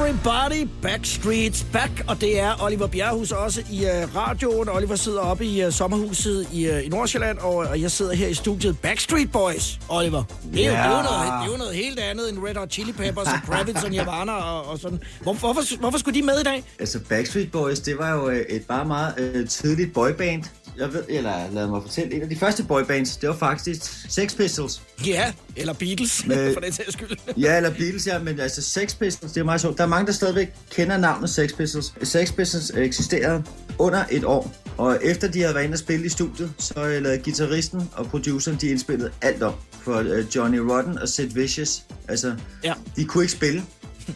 Everybody 0.00 0.68
Backstreets 0.82 1.66
Back, 1.72 2.04
og 2.08 2.20
det 2.20 2.40
er 2.40 2.62
Oliver 2.62 2.86
Bjerrehus 2.86 3.32
også 3.32 3.62
i 3.70 3.84
uh, 3.84 4.16
radioen. 4.16 4.68
Oliver 4.68 4.96
sidder 4.96 5.20
oppe 5.20 5.44
i 5.44 5.64
uh, 5.66 5.72
sommerhuset 5.72 6.48
i, 6.52 6.70
uh, 6.70 6.84
i 6.86 6.88
Nordsjælland, 6.88 7.38
og, 7.38 7.56
og 7.56 7.80
jeg 7.80 7.90
sidder 7.90 8.14
her 8.14 8.28
i 8.28 8.34
studiet. 8.34 8.78
Backstreet 8.78 9.32
Boys, 9.32 9.78
Oliver. 9.88 10.22
Det 10.52 10.66
er, 10.66 10.70
jo, 10.70 10.72
det, 10.72 10.78
er 10.78 10.88
noget, 10.88 11.42
det 11.42 11.48
er 11.48 11.52
jo 11.52 11.56
noget 11.56 11.74
helt 11.74 11.98
andet 11.98 12.30
end 12.30 12.38
Red 12.48 12.54
Hot 12.54 12.72
Chili 12.72 12.92
Peppers 12.92 13.26
og 13.26 13.40
Kravitz 13.46 13.84
og 13.84 13.90
Nirvana 13.90 14.32
og, 14.32 14.66
og 14.66 14.78
sådan. 14.78 15.00
Hvor, 15.22 15.32
hvorfor, 15.32 15.78
hvorfor 15.78 15.98
skulle 15.98 16.20
de 16.20 16.26
med 16.26 16.40
i 16.40 16.44
dag? 16.44 16.64
Altså, 16.78 17.00
Backstreet 17.08 17.52
Boys, 17.52 17.80
det 17.80 17.98
var 17.98 18.10
jo 18.14 18.28
øh, 18.28 18.40
et 18.48 18.66
bare 18.66 18.84
meget 18.84 19.14
øh, 19.18 19.48
tidligt 19.48 19.94
boyband. 19.94 20.44
Jeg 20.80 20.92
ved, 20.92 21.02
eller 21.08 21.50
lad 21.52 21.66
mig 21.66 21.82
fortælle, 21.82 22.14
en 22.14 22.22
af 22.22 22.28
de 22.28 22.36
første 22.36 22.64
boybands, 22.64 23.16
det 23.16 23.28
var 23.28 23.36
faktisk 23.36 24.10
Sex 24.12 24.36
Pistols. 24.36 24.82
Ja, 25.06 25.32
eller 25.56 25.72
Beatles, 25.72 26.26
Med- 26.26 26.52
for 26.54 26.60
den 26.60 26.72
sags 26.72 26.92
skyld. 26.92 27.08
Ja, 27.36 27.56
eller 27.56 27.70
Beatles, 27.70 28.06
ja, 28.06 28.18
men 28.18 28.40
altså 28.40 28.62
Sex 28.62 28.96
Pistols, 28.98 29.32
det 29.32 29.40
er 29.40 29.44
meget 29.44 29.60
sjovt. 29.60 29.78
Der 29.78 29.84
er 29.84 29.88
mange, 29.88 30.06
der 30.06 30.12
stadigvæk 30.12 30.52
kender 30.70 30.96
navnet 30.96 31.30
Sex 31.30 31.56
Pistols. 31.56 31.92
Sex 32.02 32.32
Pistols 32.36 32.70
eksisterede 32.70 33.44
under 33.78 34.04
et 34.10 34.24
år, 34.24 34.54
og 34.76 34.98
efter 35.02 35.28
de 35.28 35.40
havde 35.40 35.54
været 35.54 35.64
inde 35.64 35.74
og 35.74 35.78
spille 35.78 36.06
i 36.06 36.08
studiet, 36.08 36.52
så 36.58 36.72
lavede 36.76 37.18
gitarristen 37.18 37.90
og 37.92 38.06
produceren, 38.06 38.58
de 38.60 38.68
indspillede 38.68 39.10
alt 39.22 39.42
om 39.42 39.54
for 39.82 39.94
øh, 39.96 40.24
Johnny 40.36 40.58
Rotten 40.58 40.98
og 40.98 41.08
Sid 41.08 41.26
Vicious. 41.28 41.82
Altså, 42.08 42.34
Ja. 42.64 42.72
de 42.96 43.04
kunne 43.04 43.24
ikke 43.24 43.32
spille. 43.32 43.62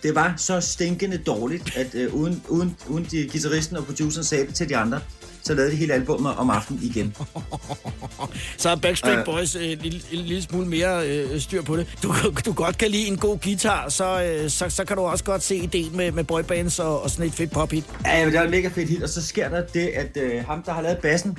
Det 0.02 0.14
var 0.14 0.34
så 0.36 0.60
stinkende 0.60 1.18
dårligt, 1.18 1.76
at 1.76 1.94
øh, 1.94 2.14
uden, 2.14 2.42
uden, 2.48 2.76
uden 2.88 3.06
de, 3.10 3.28
gitarristen 3.28 3.76
og 3.76 3.84
produceren 3.86 4.24
sagde 4.24 4.46
det 4.46 4.54
til 4.54 4.68
de 4.68 4.76
andre, 4.76 5.00
så 5.44 5.54
lavede 5.54 5.72
de 5.72 5.76
hele 5.76 5.94
albumet 5.94 6.34
om 6.34 6.50
aftenen 6.50 6.82
igen. 6.82 7.16
Så 8.58 8.68
er 8.68 8.76
Backstreet 8.76 9.18
Øh. 9.18 9.24
Boys 9.24 9.54
øh, 9.56 9.72
en, 9.72 9.78
lille, 9.78 10.00
en 10.12 10.18
lille 10.18 10.42
smule 10.42 10.66
mere 10.66 11.08
øh, 11.08 11.40
styr 11.40 11.62
på 11.62 11.76
det. 11.76 11.86
Du, 12.02 12.14
du 12.46 12.52
godt 12.52 12.78
kan 12.78 12.90
lide 12.90 13.06
en 13.06 13.16
god 13.16 13.38
guitar, 13.38 13.88
så, 13.88 14.22
øh, 14.24 14.50
så, 14.50 14.68
så 14.68 14.84
kan 14.84 14.96
du 14.96 15.02
også 15.02 15.24
godt 15.24 15.42
se 15.42 15.56
ideen 15.56 15.96
med, 15.96 16.12
med 16.12 16.24
boybands 16.24 16.78
og, 16.78 17.02
og 17.02 17.10
sådan 17.10 17.26
et 17.26 17.32
fedt 17.32 17.50
pophit. 17.50 17.84
Ja, 18.06 18.24
det 18.24 18.34
var 18.34 18.42
et 18.42 18.50
mega 18.50 18.68
fedt 18.68 18.88
hit, 18.88 19.02
og 19.02 19.08
så 19.08 19.22
sker 19.22 19.48
der 19.48 19.66
det, 19.66 19.86
at 19.86 20.16
øh, 20.16 20.44
ham, 20.44 20.62
der 20.62 20.72
har 20.72 20.82
lavet 20.82 20.98
bassen, 20.98 21.38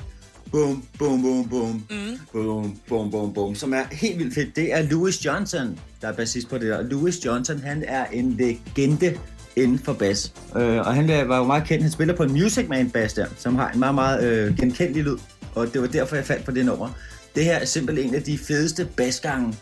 boom, 0.52 0.84
boom, 1.00 1.22
boom, 1.22 1.50
boom, 1.50 1.86
mm. 1.90 2.20
boom, 2.34 2.78
boom, 2.90 3.12
boom, 3.12 3.34
boom, 3.34 3.56
som 3.56 3.74
er 3.74 3.84
helt 3.92 4.20
vildt 4.20 4.34
fedt, 4.34 4.56
det 4.56 4.74
er 4.74 4.82
Louis 4.82 5.26
Johnson, 5.26 5.80
der 6.02 6.08
er 6.08 6.14
bassist 6.14 6.50
på 6.50 6.58
det 6.58 6.70
der. 6.70 6.82
Louis 6.82 7.26
Johnson, 7.26 7.60
han 7.60 7.84
er 7.88 8.06
en 8.06 8.32
legende 8.32 9.18
inden 9.56 9.80
for 9.80 9.94
bas. 9.94 10.34
Øh, 10.56 10.78
og 10.78 10.96
han 10.96 11.08
var 11.08 11.38
jo 11.38 11.44
meget 11.44 11.64
kendt, 11.64 11.84
han 11.84 11.92
spiller 11.92 12.16
på 12.16 12.24
en 12.24 12.32
Music 12.32 12.66
Man 12.70 12.90
bas 12.90 13.14
der, 13.14 13.26
som 13.38 13.56
har 13.56 13.72
en 13.72 13.80
meget, 13.80 13.96
meget 13.96 14.24
øh, 14.24 14.58
genkendelig 14.58 15.04
lyd, 15.04 15.18
og 15.56 15.74
det 15.74 15.82
var 15.82 15.88
derfor, 15.88 16.16
jeg 16.16 16.26
faldt 16.26 16.46
på 16.46 16.52
det 16.52 16.66
nummer. 16.66 16.90
Det 17.36 17.44
her 17.44 17.56
er 17.56 17.66
simpelthen 17.66 18.10
en 18.10 18.16
af 18.16 18.24
de 18.24 18.38
fedeste 18.38 18.88
basgange 18.98 19.56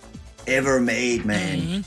ever 0.47 0.79
made, 0.79 1.21
man. 1.25 1.59
Mm. 1.59 1.83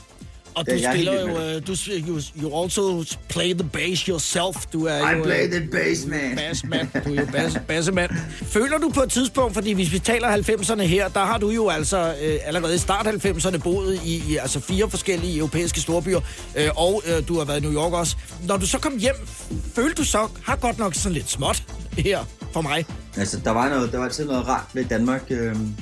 Og 0.57 0.65
du 0.65 0.71
jeg 0.71 0.93
spiller 0.93 1.21
jo, 1.21 1.27
øh, 1.27 1.67
du, 1.67 1.75
you, 2.07 2.21
you 2.41 2.63
also 2.63 3.03
play 3.29 3.53
the 3.53 3.69
bass 3.73 4.01
yourself. 4.01 4.65
Du 4.73 4.85
er 4.85 5.11
I 5.11 5.17
jo, 5.17 5.23
play 5.23 5.45
øh, 5.45 5.51
the 5.51 5.69
bass, 5.71 6.05
man. 6.05 6.35
Bassmand. 6.35 6.87
Du 7.05 7.15
er 7.15 7.21
jo 7.21 7.27
bas, 7.31 7.57
bassemand. 7.67 8.09
Føler 8.43 8.77
du 8.77 8.89
på 8.89 9.01
et 9.01 9.09
tidspunkt, 9.11 9.53
fordi 9.53 9.71
hvis 9.71 9.91
vi 9.91 9.99
taler 9.99 10.27
90'erne 10.27 10.81
her, 10.81 11.07
der 11.07 11.19
har 11.19 11.37
du 11.37 11.49
jo 11.49 11.69
altså 11.69 12.15
øh, 12.21 12.39
allerede 12.43 12.75
i 12.75 12.77
start 12.77 13.07
90'erne 13.07 13.57
boet 13.57 13.99
i, 14.05 14.23
i 14.29 14.37
altså 14.37 14.59
fire 14.59 14.89
forskellige 14.89 15.37
europæiske 15.37 15.81
storbyer, 15.81 16.19
øh, 16.55 16.69
og 16.75 17.03
øh, 17.07 17.27
du 17.27 17.37
har 17.37 17.45
været 17.45 17.59
i 17.59 17.63
New 17.63 17.73
York 17.73 17.93
også. 17.93 18.15
Når 18.47 18.57
du 18.57 18.65
så 18.65 18.79
kom 18.79 18.97
hjem, 18.97 19.15
følte 19.75 19.95
du 19.95 20.03
så, 20.03 20.27
har 20.43 20.55
godt 20.55 20.79
nok 20.79 20.95
sådan 20.95 21.13
lidt 21.13 21.29
småt 21.29 21.63
her 21.97 22.19
for 22.53 22.61
mig. 22.61 22.85
Altså, 23.17 23.39
der 23.43 23.51
var, 23.51 23.69
noget, 23.69 23.91
der 23.91 23.97
var 23.97 24.05
altid 24.05 24.25
noget 24.25 24.47
rart 24.47 24.65
ved 24.73 24.85
Danmark. 24.85 25.21
øhm, 25.29 25.75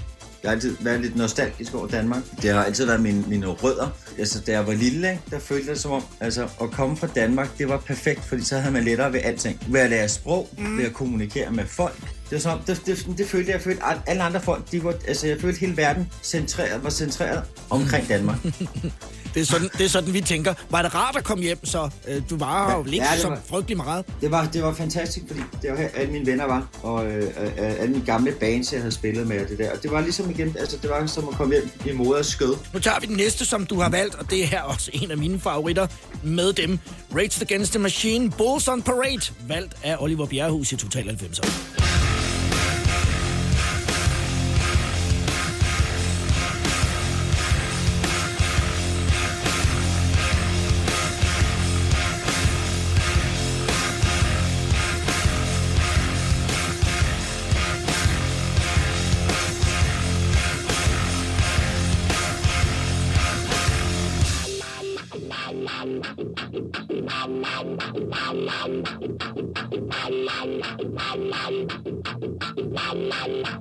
Jeg 0.45 0.51
har 0.51 0.55
altid 0.55 0.75
været 0.79 1.01
lidt 1.01 1.15
nostalgisk 1.15 1.73
over 1.75 1.87
Danmark. 1.87 2.23
Det 2.41 2.53
har 2.53 2.63
altid 2.63 2.85
været 2.85 3.01
mine, 3.01 3.23
mine 3.27 3.47
rødder. 3.47 3.87
Altså, 4.19 4.39
da 4.39 4.51
jeg 4.51 4.67
var 4.67 4.73
lille, 4.73 5.19
der 5.31 5.39
følte 5.39 5.69
jeg 5.69 5.77
som 5.77 5.91
om, 5.91 6.03
altså, 6.19 6.43
at 6.61 6.71
komme 6.71 6.97
fra 6.97 7.07
Danmark, 7.07 7.57
det 7.57 7.69
var 7.69 7.77
perfekt, 7.77 8.23
fordi 8.25 8.43
så 8.43 8.57
havde 8.57 8.73
man 8.73 8.83
lettere 8.83 9.13
ved 9.13 9.19
alting. 9.23 9.59
Ved 9.67 9.79
at 9.79 9.89
lære 9.89 10.09
sprog, 10.09 10.49
mm. 10.57 10.77
ved 10.77 10.85
at 10.85 10.93
kommunikere 10.93 11.51
med 11.51 11.65
folk. 11.65 11.95
Det, 12.29 12.45
var 12.45 12.51
om- 12.51 12.59
det, 12.67 12.81
det, 12.85 13.07
det 13.17 13.27
følte 13.27 13.47
jeg, 13.51 13.53
jeg 13.53 13.61
følte, 13.63 13.83
at 13.85 13.97
alle 14.07 14.23
andre 14.23 14.41
folk, 14.41 14.71
de 14.71 14.83
var, 14.83 14.93
altså, 15.07 15.27
jeg 15.27 15.41
følte 15.41 15.59
hele 15.59 15.77
verden 15.77 16.11
centreret, 16.23 16.83
var 16.83 16.89
centreret 16.89 17.43
omkring 17.69 18.07
Danmark. 18.07 18.37
Det 19.35 19.41
er, 19.41 19.45
sådan, 19.45 19.69
det 19.77 19.85
er 19.85 19.89
sådan, 19.89 20.13
vi 20.13 20.21
tænker. 20.21 20.53
Var 20.69 20.81
det 20.81 20.95
rart 20.95 21.15
at 21.15 21.23
komme 21.23 21.43
hjem, 21.43 21.65
så 21.65 21.89
øh, 22.07 22.21
du 22.29 22.37
var 22.37 22.69
her 22.69 22.77
jo 22.77 22.83
Ja, 22.85 22.91
ikke 22.93 23.05
det 23.13 23.21
så 23.21 23.27
var- 23.29 23.39
frygtelig 23.49 23.77
meget. 23.77 24.05
Det 24.21 24.31
var, 24.31 24.45
det 24.53 24.63
var 24.63 24.73
fantastisk, 24.73 25.25
fordi 25.27 25.39
det 25.61 25.69
var 25.71 25.77
her, 25.77 25.89
alle 25.95 26.11
mine 26.11 26.25
venner 26.25 26.45
var, 26.45 26.67
og 26.83 27.05
øh, 27.07 27.23
øh, 27.23 27.51
alle 27.57 27.91
mine 27.93 28.05
gamle 28.05 28.31
bands, 28.31 28.71
jeg 28.73 28.81
havde 28.81 28.91
spillet 28.91 29.27
med, 29.27 29.41
og 29.43 29.49
det 29.49 29.57
der. 29.57 29.71
Og 29.71 29.83
det 29.83 29.91
var 29.91 30.01
ligesom 30.01 30.29
igen, 30.29 30.55
altså 30.59 30.77
det 30.81 30.89
var 30.89 31.05
som 31.05 31.27
at 31.31 31.35
komme 31.35 31.53
hjem 31.55 31.69
i 31.85 31.91
moders 31.97 32.27
skød. 32.27 32.55
Nu 32.73 32.79
tager 32.79 32.99
vi 32.99 33.07
den 33.07 33.15
næste, 33.15 33.45
som 33.45 33.65
du 33.65 33.79
har 33.81 33.89
valgt, 33.89 34.15
og 34.15 34.29
det 34.31 34.43
er 34.43 34.47
her 34.47 34.61
også 34.61 34.91
en 34.93 35.11
af 35.11 35.17
mine 35.17 35.39
favoritter 35.39 35.87
med 36.23 36.53
dem. 36.53 36.79
Rage 37.15 37.41
Against 37.41 37.71
the 37.71 37.79
Machine, 37.79 38.31
Bulls 38.31 38.67
on 38.67 38.81
Parade, 38.81 39.33
valgt 39.47 39.73
af 39.83 39.95
Oliver 39.99 40.25
Bjerrehus 40.25 40.71
i 40.71 40.75
Total 40.75 41.03
90'er. 41.21 42.14
The 73.07 73.55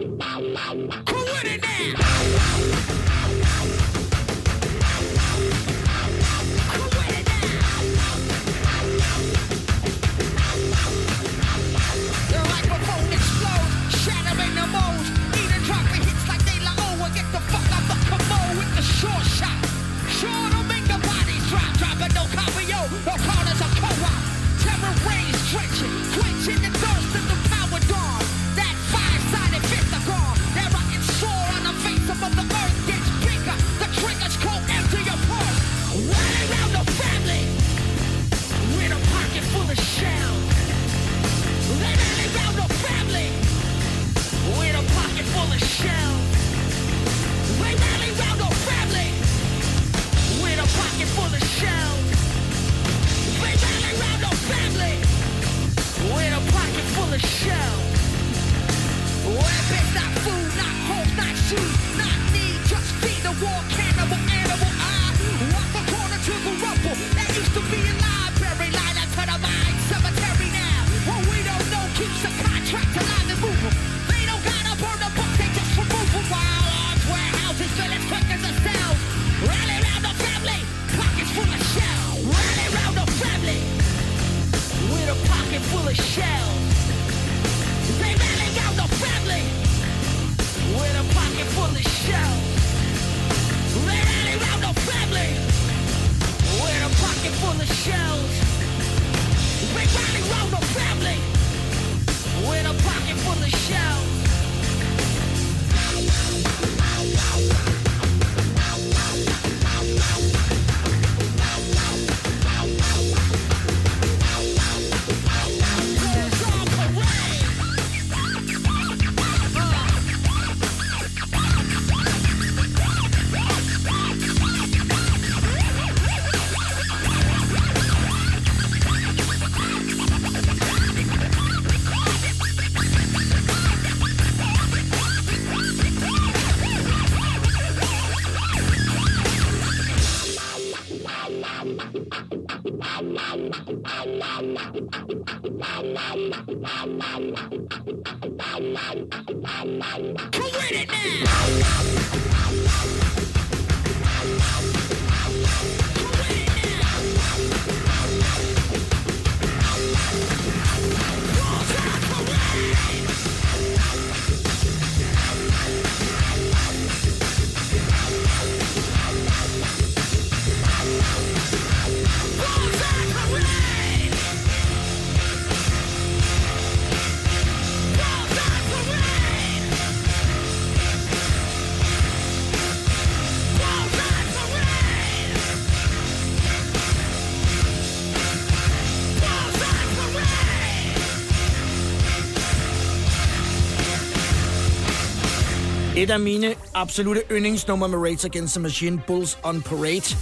Et 196.05 196.11
af 196.11 196.21
mine 196.21 196.55
absolute 196.75 197.21
yndlingsnumre 197.31 197.89
med 197.89 197.99
Rage 197.99 198.27
Against 198.27 198.55
the 198.55 198.63
Machine, 198.63 199.03
Bulls 199.07 199.39
on 199.43 199.63
Parade, 199.63 200.17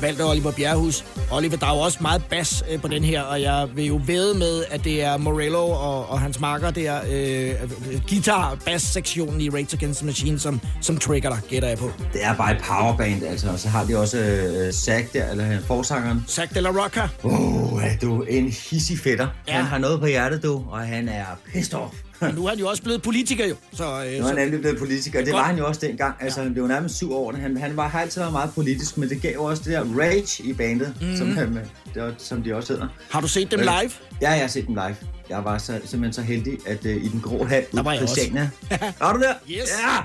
valgt 0.00 0.20
af 0.20 0.30
Oliver 0.30 0.52
Bjerrehus. 0.52 1.04
Oliver, 1.32 1.56
der 1.56 1.66
er 1.66 1.74
jo 1.74 1.80
også 1.80 1.98
meget 2.00 2.24
bas 2.30 2.64
øh, 2.70 2.80
på 2.80 2.88
den 2.88 3.04
her, 3.04 3.22
og 3.22 3.42
jeg 3.42 3.68
vil 3.74 3.84
jo 3.84 4.00
ved 4.06 4.34
med, 4.34 4.64
at 4.70 4.84
det 4.84 5.02
er 5.02 5.16
Morello 5.16 5.70
og, 5.70 6.08
og 6.08 6.20
hans 6.20 6.40
marker 6.40 6.70
der, 6.70 7.00
øh, 7.10 7.70
guitar-bass-sektionen 8.08 9.40
i 9.40 9.50
Rage 9.50 9.76
Against 9.76 10.00
the 10.00 10.06
Machine, 10.06 10.38
som, 10.38 10.60
som 10.80 10.96
trigger 10.96 11.30
dig, 11.30 11.38
gætter 11.48 11.68
jeg 11.68 11.78
på. 11.78 11.90
Det 12.12 12.24
er 12.24 12.34
bare 12.36 12.52
et 12.56 12.62
powerband, 12.62 13.22
altså. 13.22 13.50
Og 13.50 13.58
så 13.58 13.68
har 13.68 13.84
de 13.84 13.98
også 13.98 14.18
øh, 14.18 14.72
Zack 14.72 15.12
der, 15.12 15.30
eller 15.30 15.52
øh, 15.52 15.62
forsangeren. 15.66 16.24
Zack 16.28 16.54
de 16.54 16.60
la 16.60 16.68
Rocca. 16.70 17.08
Oh, 17.22 17.84
er 17.84 17.96
du 18.02 18.22
en 18.22 18.44
hissig 18.70 18.98
fætter. 18.98 19.28
Ja. 19.48 19.52
Han 19.52 19.64
har 19.64 19.78
noget 19.78 20.00
på 20.00 20.06
hjertet, 20.06 20.42
du, 20.42 20.64
og 20.70 20.78
han 20.80 21.08
er 21.08 21.24
pissed 21.52 21.74
off. 21.74 21.94
Og 22.20 22.34
nu 22.34 22.44
er 22.44 22.48
han 22.48 22.58
jo 22.58 22.68
også 22.68 22.82
blevet 22.82 23.02
politiker 23.02 23.46
jo. 23.46 23.54
Så, 23.72 23.84
øh, 23.84 24.18
Nu 24.18 24.24
er 24.24 24.28
han 24.28 24.36
nemlig 24.36 24.60
blevet 24.60 24.78
politiker, 24.78 25.18
det 25.20 25.28
Godt. 25.28 25.40
var 25.40 25.46
han 25.46 25.58
jo 25.58 25.66
også 25.66 25.80
dengang. 25.86 26.14
Altså, 26.20 26.44
det 26.44 26.62
var 26.62 26.68
nærmest 26.68 26.96
syv 26.96 27.12
år. 27.14 27.32
Han, 27.32 27.56
han 27.56 27.76
var, 27.76 27.88
har 27.88 28.00
altid 28.00 28.20
været 28.20 28.32
meget 28.32 28.50
politisk, 28.54 28.98
men 28.98 29.08
det 29.08 29.22
gav 29.22 29.32
jo 29.34 29.44
også 29.44 29.62
det 29.64 29.72
der 29.72 29.84
rage 30.00 30.42
i 30.44 30.52
bandet, 30.52 30.94
mm. 31.00 31.16
som, 31.16 31.36
han, 31.36 31.54
det 31.94 32.02
var, 32.02 32.14
som 32.18 32.42
de 32.42 32.54
også 32.54 32.72
hedder. 32.72 32.88
har 33.10 33.20
du 33.20 33.28
set 33.28 33.50
dem 33.50 33.60
Øh, 33.60 33.64
live? 33.66 33.90
Ja, 34.22 34.30
jeg 34.30 34.40
har 34.40 34.48
set 34.48 34.66
dem 34.66 34.74
live. 34.74 34.96
Jeg 35.28 35.44
var 35.44 35.58
så, 35.58 35.80
simpelthen 35.84 36.12
så 36.12 36.22
heldig, 36.22 36.58
at 36.66 36.84
uh, 36.84 36.90
i 36.90 37.08
den 37.08 37.20
grå 37.20 37.44
hal 37.44 37.64
ude 37.72 37.84
var 37.84 37.96
på. 38.00 38.06
Christiania... 38.06 38.50
Var 39.00 39.12
du 39.12 39.20
der? 39.20 39.34
Yes. 39.50 39.58
Ja! 39.58 39.98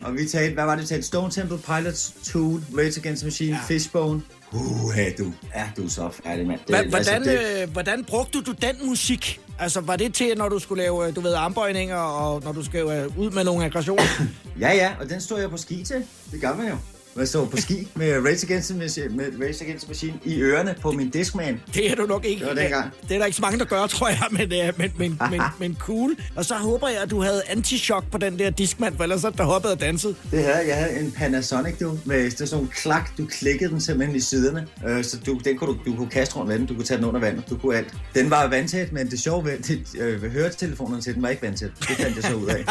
Og 0.00 0.14
vi 0.16 0.26
talte, 0.28 0.54
hvad 0.54 0.64
var 0.64 0.74
det, 0.74 0.82
vi 0.82 0.86
talte? 0.86 1.06
Stone 1.06 1.30
Temple 1.30 1.58
Pilots, 1.58 2.12
Tool, 2.24 2.62
Rage 2.78 3.00
Against 3.00 3.20
the 3.22 3.26
Machine, 3.26 3.50
ja. 3.50 3.58
Fishbone. 3.68 4.22
Uh, 4.52 4.90
hey, 4.92 5.12
du. 5.18 5.32
Ja, 5.54 5.64
du 5.76 5.84
er 5.84 5.88
så 5.88 6.10
færdig, 6.24 6.46
mand. 6.46 6.60
Det- 6.68 6.76
Hvordan, 6.76 6.94
altså, 6.94 7.18
det- 7.30 7.62
øh, 7.62 7.70
hvordan 7.72 8.04
brugte 8.04 8.42
du 8.42 8.52
den 8.52 8.76
musik? 8.88 9.40
Altså, 9.62 9.80
var 9.80 9.96
det 9.96 10.14
til, 10.14 10.38
når 10.38 10.48
du 10.48 10.58
skulle 10.58 10.82
lave, 10.82 11.08
øh, 11.08 11.16
du 11.16 11.20
ved, 11.20 11.34
armbøjninger, 11.34 11.96
og 11.96 12.42
når 12.44 12.52
du 12.52 12.64
skulle 12.64 13.02
øh, 13.02 13.18
ud 13.18 13.30
med 13.30 13.44
nogle 13.44 13.64
aggressioner? 13.64 14.02
Ja, 14.60 14.74
ja, 14.74 14.92
og 15.00 15.10
den 15.10 15.20
stod 15.20 15.40
jeg 15.40 15.50
på 15.50 15.56
ski 15.56 15.84
til. 15.84 16.04
Det 16.32 16.40
gør 16.40 16.56
man 16.56 16.68
jo. 16.68 16.76
Jeg 17.16 17.28
stod 17.28 17.46
på 17.46 17.56
ski 17.56 17.88
med 17.94 18.24
Rage 18.24 18.46
Against 18.46 18.68
the 18.68 18.78
Machine, 18.78 19.08
med 19.08 19.24
Rage 19.40 19.64
Against 19.64 19.84
the 19.84 19.90
Machine 19.90 20.14
i 20.24 20.40
ørerne 20.40 20.74
på 20.80 20.92
min 20.92 21.10
Discman. 21.10 21.60
Det 21.74 21.90
er 21.90 21.94
du 21.94 22.06
nok 22.06 22.24
ikke. 22.24 22.44
Det 22.44 22.56
dengang. 22.56 22.90
Det 23.08 23.14
er 23.14 23.18
der 23.18 23.26
ikke 23.26 23.36
så 23.36 23.42
mange, 23.42 23.58
der 23.58 23.64
gør, 23.64 23.86
tror 23.86 24.08
jeg, 24.08 24.18
men, 24.30 24.52
øh, 24.52 24.72
men, 24.76 24.92
men, 24.96 25.18
men, 25.30 25.40
men 25.58 25.76
cool. 25.80 26.16
Og 26.36 26.44
så 26.44 26.54
håber 26.54 26.88
jeg, 26.88 27.02
at 27.02 27.10
du 27.10 27.22
havde 27.22 27.42
anti-shock 27.48 28.10
på 28.10 28.18
den 28.18 28.38
der 28.38 28.50
diskmand, 28.50 28.96
for 28.96 29.02
ellers 29.02 29.24
er 29.24 29.30
der 29.30 29.44
hoppet 29.44 29.70
og 29.70 29.80
danset. 29.80 30.16
Det 30.30 30.44
havde 30.44 30.68
jeg. 30.68 30.76
Havde 30.76 31.00
en 31.00 31.12
Panasonic, 31.12 31.78
du, 31.78 31.98
med 32.04 32.30
sådan 32.30 32.64
en 32.64 32.70
klak. 32.76 33.18
Du 33.18 33.26
klikkede 33.26 33.70
den 33.70 33.80
simpelthen 33.80 34.16
i 34.16 34.20
siderne. 34.20 34.66
Øh, 34.86 35.04
så 35.04 35.18
du, 35.26 35.40
den 35.44 35.58
kunne 35.58 35.74
du, 35.74 35.78
du 35.90 35.96
kunne 35.96 36.10
kaste 36.10 36.36
rundt 36.36 36.48
vandet, 36.48 36.68
du 36.68 36.74
kunne 36.74 36.84
tage 36.84 36.98
den 36.98 37.06
under 37.06 37.20
vandet, 37.20 37.50
du 37.50 37.56
kunne 37.56 37.76
alt. 37.76 37.94
Den 38.14 38.30
var 38.30 38.48
vandtæt, 38.48 38.92
men 38.92 39.10
det 39.10 39.20
sjove 39.20 39.44
ved, 39.44 39.58
det, 39.58 40.00
øh, 40.00 40.32
høretelefonerne 40.32 41.02
til 41.02 41.14
den 41.14 41.22
var 41.22 41.28
ikke 41.28 41.42
vandtæt. 41.42 41.70
Det 41.80 41.96
fandt 41.96 42.16
jeg 42.16 42.24
så 42.24 42.34
ud 42.34 42.46
af. 42.46 42.64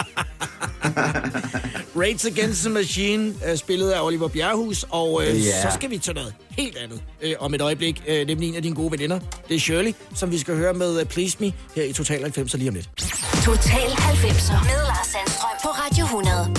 Rage 2.02 2.28
Against 2.28 2.62
the 2.62 2.70
Machine, 2.70 3.34
øh, 3.50 3.58
spillet 3.58 3.90
af 3.90 4.06
Oliver 4.06 4.28
Bjerrehus, 4.34 4.86
og 4.90 5.22
øh, 5.28 5.46
Ja. 5.46 5.62
så 5.62 5.68
skal 5.76 5.90
vi 5.90 5.98
til 5.98 6.14
noget 6.16 6.34
helt 6.58 6.78
andet 6.78 7.02
øh, 7.22 7.34
om 7.40 7.54
et 7.54 7.62
øjeblik. 7.62 8.04
Øh, 8.08 8.28
nemlig 8.28 8.50
en 8.50 8.56
af 8.56 8.62
dine 8.62 8.76
gode 8.76 8.92
veninder. 8.92 9.20
Det 9.50 9.56
er 9.56 9.60
Shirley, 9.60 9.94
som 10.16 10.32
vi 10.32 10.38
skal 10.38 10.56
høre 10.56 10.74
med 10.74 11.00
øh, 11.00 11.06
Please 11.06 11.38
Me 11.40 11.54
her 11.76 11.84
i 11.84 11.94
Total 11.94 12.22
90 12.22 12.54
lige 12.54 12.70
om 12.70 12.76
lidt. 12.76 12.90
Total 13.46 13.90
90'er 13.90 14.64
med 14.64 14.78
Lars 14.88 15.08
Sandstrøm 15.08 15.50
på 15.64 15.70
Radio 15.70 16.04
100. 16.06 16.56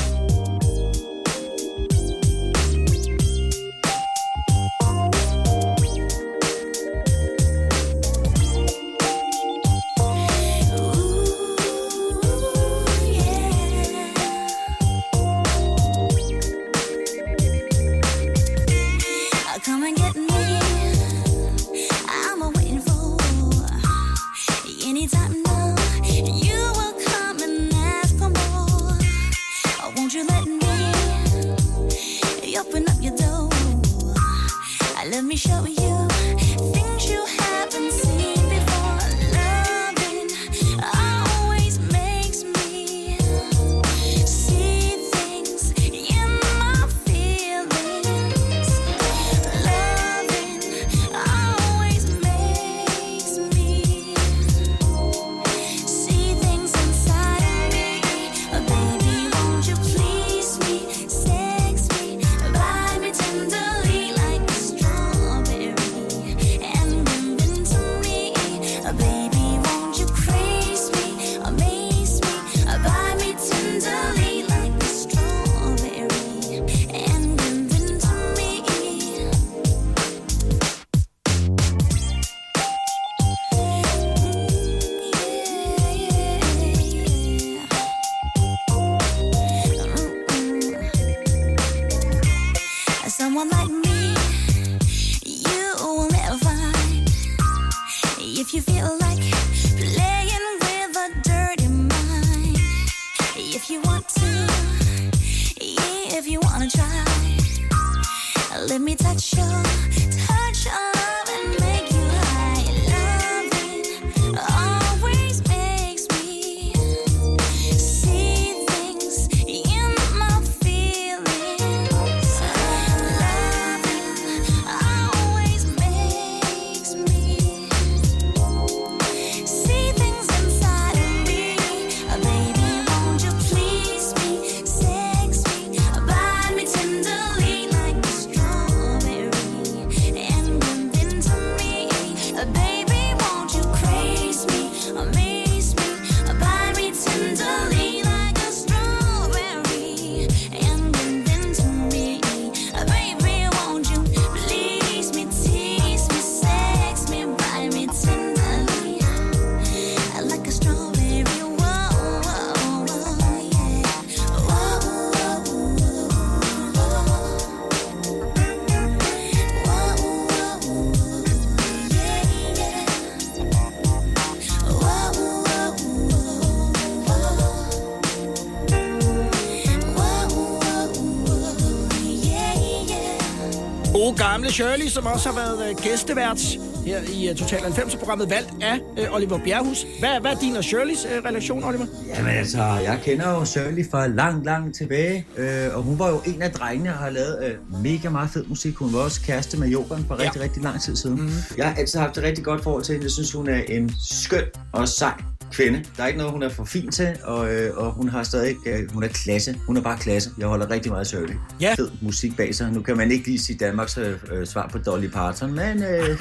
gamle 184.16 184.52
Shirley, 184.52 184.88
som 184.88 185.06
også 185.06 185.28
har 185.28 185.36
været 185.36 185.70
øh, 185.70 185.76
gæstevært 185.76 186.40
her 186.86 186.98
i 187.12 187.30
uh, 187.30 187.36
Total 187.36 187.58
90-programmet, 187.58 188.30
valgt 188.30 188.50
af 188.62 188.78
uh, 189.08 189.14
Oliver 189.16 189.38
Bjerghus. 189.44 189.86
Hvad, 189.98 190.20
hvad 190.20 190.30
er 190.30 190.38
din 190.38 190.56
og 190.56 190.64
Shirleys 190.64 191.04
uh, 191.04 191.24
relation, 191.24 191.64
Oliver? 191.64 191.86
Jamen 192.08 192.30
altså, 192.30 192.58
jeg 192.62 193.00
kender 193.04 193.30
jo 193.30 193.44
Shirley 193.44 193.90
fra 193.90 194.06
langt, 194.06 194.44
langt 194.44 194.76
tilbage, 194.76 195.26
øh, 195.36 195.76
og 195.76 195.82
hun 195.82 195.98
var 195.98 196.08
jo 196.08 196.20
en 196.26 196.42
af 196.42 196.50
drengene, 196.52 196.90
der 196.90 196.96
har 196.96 197.10
lavet 197.10 197.38
øh, 197.44 197.82
mega 197.82 198.08
meget 198.08 198.30
fed 198.30 198.44
musik. 198.44 198.74
Hun 198.74 198.92
var 198.92 198.98
også 198.98 199.20
kæreste 199.20 199.56
med 199.60 199.68
Jokeren 199.68 200.04
for 200.08 200.14
rigtig, 200.18 200.36
Ja. 200.40 200.44
rigtig 200.44 200.62
lang 200.62 200.82
tid 200.82 200.96
siden. 200.96 201.16
Mm-hmm. 201.16 201.32
Jeg 201.58 201.66
har 201.66 201.74
altid 201.74 201.98
haft 201.98 202.18
et 202.18 202.24
rigtig 202.24 202.44
godt 202.44 202.62
forhold 202.62 202.82
til 202.82 202.92
hende. 202.92 203.04
Jeg 203.04 203.10
synes, 203.12 203.32
hun 203.32 203.48
er 203.48 203.60
en 203.68 203.92
skøn 204.10 204.44
og 204.72 204.88
sej 204.88 205.12
kvinde. 205.52 205.84
Der 205.96 206.02
er 206.02 206.06
ikke 206.06 206.18
noget, 206.18 206.32
hun 206.32 206.42
er 206.42 206.48
for 206.48 206.64
fin 206.64 206.90
til, 206.92 207.08
og, 207.24 207.54
øh, 207.54 207.76
og 207.76 207.92
hun 207.92 208.08
har 208.08 208.22
stadig, 208.22 208.56
øh, 208.66 208.92
hun 208.92 209.02
er 209.02 209.08
klasse. 209.08 209.58
Hun 209.66 209.76
er 209.76 209.80
bare 209.80 209.98
klasse. 209.98 210.30
Jeg 210.38 210.46
holder 210.46 210.70
rigtig 210.70 210.90
meget 210.92 211.00
af 211.00 211.06
Shirley. 211.06 211.34
Ja. 211.60 211.74
Fed 211.78 211.90
musik 212.00 212.36
bag 212.36 212.54
sig. 212.54 212.72
Nu 212.72 212.80
kan 212.82 212.96
man 212.96 213.10
ikke 213.12 213.26
lige 213.26 213.38
sige 213.38 213.58
Danmarks 213.58 213.98
øh, 213.98 214.14
øh, 214.32 214.46
svar 214.46 214.68
på 214.68 214.78
Dolly 214.78 215.08
Parton, 215.08 215.54
men 215.54 215.82
øh, 215.82 216.08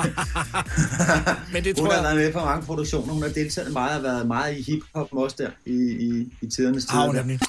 Men 1.53 1.63
det 1.63 1.79
hun 1.79 1.85
tror 1.85 1.85
har 1.85 1.93
jeg... 1.93 2.03
været 2.03 2.15
med 2.15 2.33
på 2.33 2.39
mange 2.39 2.65
produktioner. 2.65 3.13
Hun 3.13 3.21
har 3.21 3.29
deltaget 3.29 3.73
meget 3.73 3.97
og 3.97 4.03
været 4.03 4.27
meget 4.27 4.57
i 4.57 4.61
hiphop 4.71 5.07
også 5.11 5.35
der 5.39 5.49
i, 5.65 5.77
i, 5.99 6.27
i 6.41 6.49
tidernes 6.49 6.85
Har 6.89 7.05
hun 7.05 7.15
tider. 7.15 7.23
nemlig. 7.23 7.39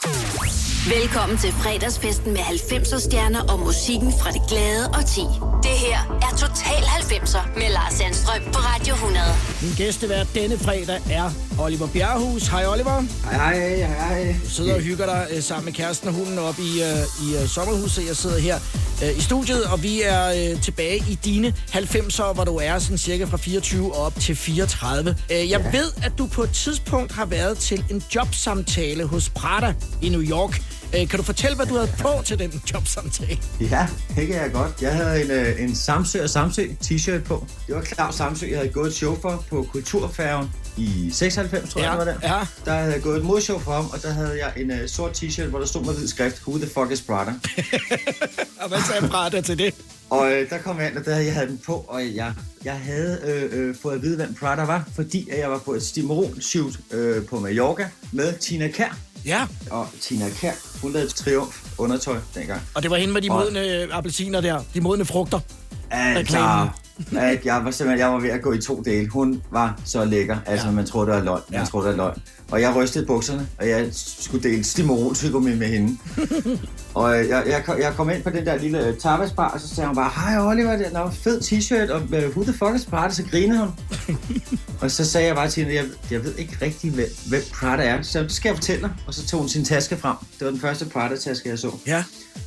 Velkommen 1.00 1.38
til 1.38 1.52
fredagsfesten 1.52 2.32
med 2.32 2.40
90'er 2.40 3.00
stjerner 3.00 3.40
og 3.52 3.58
musikken 3.60 4.12
fra 4.20 4.30
det 4.30 4.42
glade 4.48 4.88
og 4.88 5.06
ti. 5.06 5.20
Det 5.62 5.76
her 5.86 5.98
er 6.26 6.30
Total 6.36 6.82
90'er 6.82 7.58
med 7.58 7.68
Lars 7.72 7.92
Sandstrøm 7.92 8.42
på 8.52 8.58
Radio 8.58 8.94
100. 8.94 9.24
Min 9.62 9.72
gæstevært 9.76 10.26
denne 10.34 10.58
fredag 10.58 11.00
er 11.10 11.30
Oliver 11.60 11.71
Bjerghus. 11.78 12.46
Hej 12.46 12.66
Oliver. 12.66 13.04
Hej, 13.24 13.58
hej, 13.58 13.76
hej. 13.76 14.36
Du 14.44 14.50
sidder 14.50 14.74
og 14.74 14.80
hygger 14.80 15.06
dig 15.06 15.26
øh, 15.36 15.42
sammen 15.42 15.64
med 15.64 15.72
kæresten 15.72 16.08
og 16.08 16.14
hunden 16.14 16.38
op 16.38 16.58
i, 16.58 16.82
øh, 16.82 17.28
i 17.28 17.42
øh, 17.42 17.48
sommerhuset. 17.48 18.06
Jeg 18.06 18.16
sidder 18.16 18.38
her 18.38 18.58
øh, 19.04 19.18
i 19.18 19.20
studiet, 19.20 19.64
og 19.64 19.82
vi 19.82 20.02
er 20.02 20.52
øh, 20.52 20.62
tilbage 20.62 20.96
i 20.96 21.18
dine 21.24 21.54
90'er, 21.72 22.32
hvor 22.32 22.44
du 22.44 22.56
er 22.56 22.78
sådan 22.78 22.98
cirka 22.98 23.24
fra 23.24 23.36
24 23.36 23.94
og 23.94 24.04
op 24.04 24.14
til 24.20 24.36
34. 24.36 25.10
Øh, 25.10 25.36
jeg 25.36 25.46
ja. 25.50 25.70
ved, 25.78 25.92
at 26.02 26.12
du 26.18 26.26
på 26.26 26.42
et 26.42 26.50
tidspunkt 26.50 27.12
har 27.12 27.24
været 27.26 27.58
til 27.58 27.84
en 27.90 28.02
jobsamtale 28.14 29.04
hos 29.04 29.28
Prada 29.28 29.74
i 30.02 30.08
New 30.08 30.22
York. 30.22 30.62
Øh, 30.96 31.08
kan 31.08 31.18
du 31.18 31.22
fortælle, 31.22 31.56
hvad 31.56 31.66
du 31.66 31.74
havde 31.74 31.90
på 31.98 32.22
til 32.24 32.38
den 32.38 32.62
jobsamtale? 32.74 33.38
Ja, 33.60 33.86
det 34.16 34.26
kan 34.26 34.36
jeg 34.36 34.50
godt. 34.52 34.82
Jeg 34.82 34.94
havde 34.94 35.24
en, 35.24 35.30
øh, 35.30 35.62
en 35.62 35.74
Samsø 35.74 36.22
og 36.22 36.30
Samsø 36.30 36.66
t-shirt 36.84 37.22
på. 37.24 37.46
Det 37.66 37.74
var 37.74 37.82
Claus 37.82 38.14
Samsø, 38.14 38.46
jeg 38.46 38.58
havde 38.58 38.72
gået 38.72 38.88
et 38.88 38.94
show 38.94 39.20
for 39.20 39.44
på 39.50 39.66
Kulturfærgen 39.72 40.50
i 40.76 41.10
96, 41.12 41.70
tror 41.72 41.80
jeg, 41.80 41.86
Ja, 41.86 41.90
det 41.90 41.98
var 41.98 42.04
der. 42.28 42.36
ja. 42.38 42.46
Der 42.64 42.72
havde 42.78 42.92
jeg 42.92 43.02
gået 43.02 43.18
et 43.18 43.24
modshow 43.24 43.58
for 43.58 43.72
ham, 43.72 43.86
og 43.92 44.02
der 44.02 44.12
havde 44.12 44.38
jeg 44.44 44.52
en 44.62 44.70
uh, 44.70 44.76
sort 44.86 45.22
t-shirt, 45.22 45.46
hvor 45.46 45.58
der 45.58 45.66
stod 45.66 45.84
med 45.84 45.94
hvid 45.94 46.08
skrift, 46.08 46.42
Who 46.46 46.58
the 46.58 46.66
fuck 46.74 46.90
is 46.92 47.00
Prada? 47.00 47.32
Og 48.62 48.68
hvad 48.68 48.78
sagde 48.90 49.08
Prada 49.08 49.40
til 49.40 49.58
det? 49.58 49.74
og 50.10 50.32
øh, 50.32 50.50
der 50.50 50.58
kom 50.58 50.80
jeg 50.80 50.88
ind, 50.88 50.96
og 50.98 51.04
der 51.04 51.16
jeg 51.16 51.34
havde 51.34 51.46
den 51.46 51.60
på, 51.66 51.84
og 51.88 52.02
jeg, 52.14 52.32
jeg 52.64 52.72
havde 52.84 53.20
øh, 53.24 53.60
øh, 53.68 53.74
fået 53.82 53.94
at 53.94 54.02
vide, 54.02 54.16
hvem 54.16 54.34
Prada 54.34 54.62
var, 54.64 54.84
fordi 54.94 55.28
jeg 55.40 55.50
var 55.50 55.58
på 55.58 55.72
et 55.74 55.82
Stimeron-shoot 55.82 56.74
øh, 56.90 57.24
på 57.26 57.40
Mallorca 57.40 57.88
med 58.12 58.32
Tina 58.38 58.68
Kær. 58.68 58.96
Ja, 59.24 59.46
Og 59.70 59.88
Tina 60.00 60.24
Kær, 60.40 60.52
hun 60.82 60.92
lavede 60.92 61.10
triumf 61.10 61.62
undertøj 61.78 62.16
dengang. 62.34 62.60
og 62.74 62.82
det 62.82 62.90
var 62.90 62.96
hende 62.96 63.14
med 63.14 63.22
de 63.22 63.28
modne 63.28 63.60
øh, 63.82 63.88
appelsiner 63.92 64.40
der, 64.40 64.62
de 64.74 64.80
modne 64.80 65.04
frugter. 65.04 65.40
Altså, 65.90 66.20
Reklamen. 66.20 66.68
At 67.18 67.44
jeg 67.44 67.64
var 67.64 67.70
simpelthen 67.70 67.98
jeg 67.98 68.08
var 68.08 68.20
ved 68.20 68.30
at 68.30 68.42
gå 68.42 68.52
i 68.52 68.60
to 68.60 68.82
dele. 68.84 69.08
Hun 69.08 69.42
var 69.50 69.80
så 69.84 70.04
lækker. 70.04 70.36
Altså, 70.46 70.66
Ja. 70.66 70.72
man 70.72 70.86
troede, 70.86 71.06
det 71.06 71.16
var 71.16 71.22
løgn. 71.24 71.40
Man 71.50 71.60
Ja. 71.60 71.64
troede, 71.66 71.88
det 71.88 71.96
var 71.98 72.04
løgn. 72.04 72.22
Og 72.50 72.60
jeg 72.60 72.74
rystede 72.76 73.06
bukserne, 73.06 73.48
og 73.58 73.68
jeg 73.68 73.88
skulle 73.92 74.50
dele 74.50 74.64
stimorol 74.64 75.40
med, 75.42 75.56
med 75.56 75.66
hende. 75.66 75.98
og 76.94 77.20
øh, 77.20 77.28
jeg, 77.28 77.42
jeg, 77.46 77.62
kom- 77.66 77.78
jeg 77.80 77.92
kom 77.96 78.10
ind 78.10 78.22
på 78.22 78.30
den 78.30 78.46
der 78.46 78.56
lille 78.58 78.86
øh, 78.86 78.96
tapasbar, 78.98 79.48
og 79.48 79.60
så 79.60 79.68
sagde 79.68 79.86
hun 79.88 79.96
bare, 79.96 80.10
hej 80.16 80.46
Oliver, 80.46 80.76
det 80.76 80.86
er 80.92 81.06
en 81.06 81.12
fed 81.12 81.40
t-shirt, 81.40 81.92
og 81.92 82.02
uh, 82.02 82.30
who 82.36 82.42
the 82.42 82.52
fuck 82.52 82.74
is 82.76 82.84
Prada? 82.84 83.14
Så 83.14 83.22
grinede 83.30 83.58
hun. 83.60 83.68
og 84.80 84.90
så 84.90 85.04
sagde 85.04 85.26
jeg 85.26 85.36
bare 85.36 85.48
til 85.50 85.62
hende, 85.64 85.76
jeg, 85.76 85.84
jeg 86.10 86.24
ved 86.24 86.34
ikke 86.34 86.56
rigtig, 86.62 86.90
hvem, 86.90 87.06
hvem 87.28 87.42
Prada 87.54 87.82
er. 87.82 88.02
Så 88.02 88.22
det 88.22 88.32
skal 88.32 88.48
jeg 88.48 88.56
fortælle 88.56 88.82
dig. 88.82 88.90
Og 89.06 89.14
så 89.14 89.26
tog 89.26 89.40
hun 89.40 89.48
sin 89.48 89.64
taske 89.64 89.96
frem. 89.96 90.16
Det 90.38 90.44
var 90.44 90.50
den 90.50 90.60
første 90.60 90.84
Prada-taske, 90.84 91.48
jeg 91.48 91.58
så. 91.58 91.70
Ja. 91.86 92.04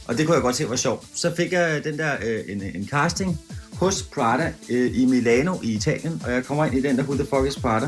Og 0.08 0.18
det 0.18 0.26
kunne 0.26 0.36
jeg 0.36 0.42
godt 0.42 0.56
se 0.56 0.70
var 0.70 0.76
sjovt. 0.76 1.04
Så 1.16 1.34
fik 1.38 1.52
jeg 1.52 1.84
den 1.84 1.98
der 1.98 2.12
øh, 2.26 2.40
en, 2.48 2.62
en 2.76 2.88
casting 2.92 3.40
hos 3.76 4.04
Prada 4.04 4.54
øh, 4.70 4.92
i 5.02 5.06
Milano 5.06 5.56
i 5.64 5.74
Italien, 5.74 6.22
og 6.26 6.32
jeg 6.32 6.46
kommer 6.46 6.66
ind 6.66 6.76
i 6.76 6.82
den 6.82 6.98
der 6.98 7.04
Who 7.04 7.14
the 7.14 7.26
fuck 7.26 7.48
is 7.48 7.56
Prada. 7.62 7.86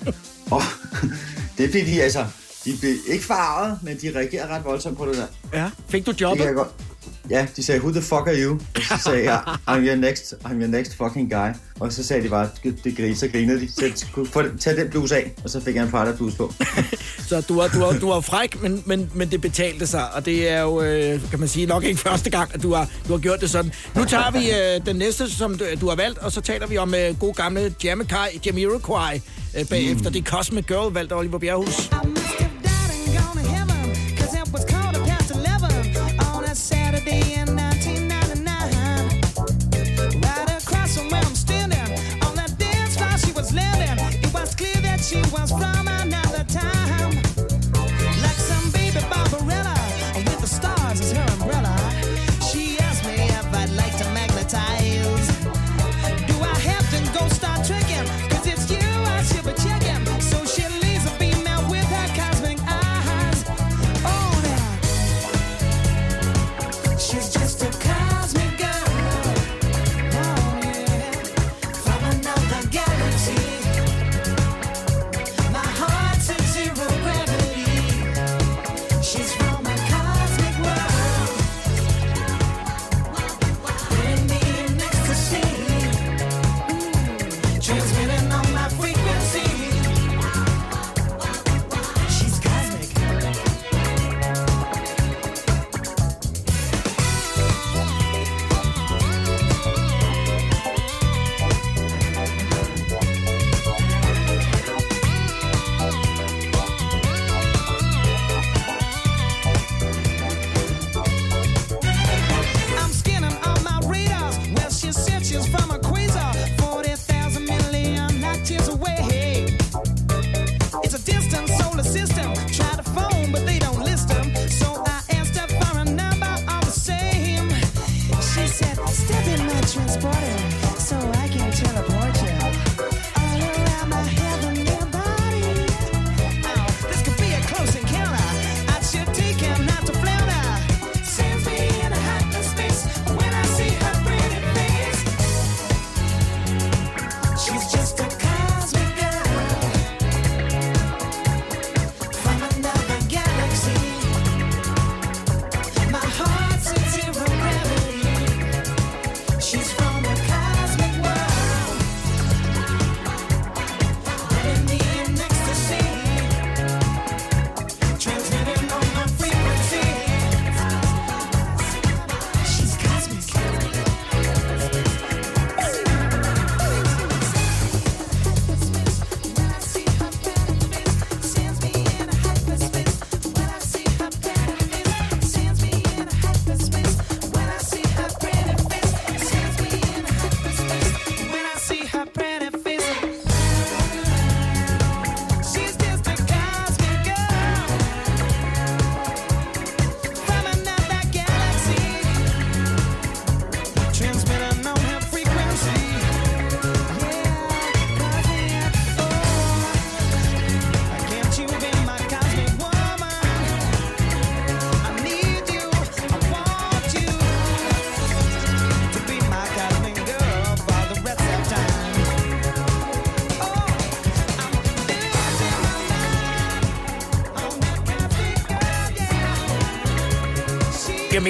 og 0.56 0.62
det 1.58 1.70
blev 1.70 1.86
de 1.86 2.02
altså, 2.02 2.26
de 2.64 2.76
blev 2.80 2.94
ikke 3.08 3.24
farvet, 3.24 3.78
men 3.82 3.96
de 4.02 4.12
reagerede 4.16 4.48
ret 4.48 4.64
voldsomt 4.64 4.98
på 4.98 5.06
det 5.06 5.16
der. 5.16 5.26
ja. 5.54 5.70
Fik 5.88 6.06
du 6.06 6.10
Det 6.10 6.18
kan 6.18 6.26
jobbet? 6.28 6.44
jeg 6.44 6.54
godt. 6.54 6.68
Ja, 7.30 7.46
de 7.56 7.62
sagde, 7.62 7.80
who 7.80 7.90
the 7.92 8.02
fuck 8.02 8.26
are 8.26 8.36
you? 8.44 8.52
Og 8.76 8.82
så 8.98 9.04
sagde 9.04 9.24
jeg, 9.32 9.40
I'm 9.68 9.78
your 9.88 9.94
next, 9.96 10.34
I'm 10.44 10.52
your 10.52 10.66
next 10.66 10.96
fucking 10.96 11.30
guy. 11.30 11.48
Og 11.80 11.92
så 11.92 12.04
sagde 12.04 12.22
de 12.22 12.28
bare, 12.28 12.48
det 12.84 12.96
griner, 12.96 13.16
så 13.16 13.28
grinede 13.28 13.60
de. 13.60 13.72
Så 13.72 14.06
få 14.32 14.42
den- 14.42 14.58
tag 14.58 14.76
den 14.76 14.90
bluse 14.90 15.16
af, 15.16 15.32
og 15.44 15.50
så 15.50 15.60
fik 15.60 15.74
jeg 15.74 15.84
en 15.84 15.90
Prada 15.90 16.12
bluse 16.12 16.36
på. 16.36 16.52
Så 17.28 17.40
du 17.40 17.54
var, 17.54 17.68
du 17.68 17.78
var, 17.78 17.92
du 17.92 18.08
var 18.08 18.20
fræk, 18.20 18.62
men, 18.62 18.82
men, 18.86 19.10
men 19.14 19.30
det 19.30 19.40
betalte 19.40 19.86
sig, 19.86 20.14
og 20.14 20.26
det 20.26 20.48
er 20.50 20.60
jo, 20.60 20.82
øh, 20.82 21.30
kan 21.30 21.38
man 21.40 21.48
sige, 21.48 21.66
nok 21.66 21.84
ikke 21.84 22.00
første 22.00 22.30
gang, 22.30 22.50
at 22.54 22.62
du 22.62 22.74
har, 22.74 22.88
du 23.08 23.12
har 23.12 23.18
gjort 23.20 23.40
det 23.40 23.50
sådan. 23.50 23.72
Nu 23.96 24.04
tager 24.04 24.30
vi 24.30 24.50
øh, 24.50 24.86
den 24.86 24.96
næste, 24.96 25.30
som 25.30 25.58
du, 25.58 25.64
du 25.80 25.88
har 25.88 25.96
valgt, 25.96 26.18
og 26.18 26.32
så 26.32 26.40
taler 26.40 26.66
vi 26.66 26.78
om 26.78 26.94
øh, 26.94 27.18
god 27.20 27.34
gamle 27.34 27.74
Jamiroquai, 27.84 28.40
Jamiroquai 28.46 29.20
øh, 29.58 29.68
bagefter. 29.68 30.08
Mm. 30.10 30.12
Det 30.12 30.26
er 30.26 30.30
Cosmic 30.30 30.66
Girl, 30.66 30.92
valgt 30.94 31.12
af 31.12 31.16
Oliver 31.16 31.38
Bjerghus. 31.38 31.90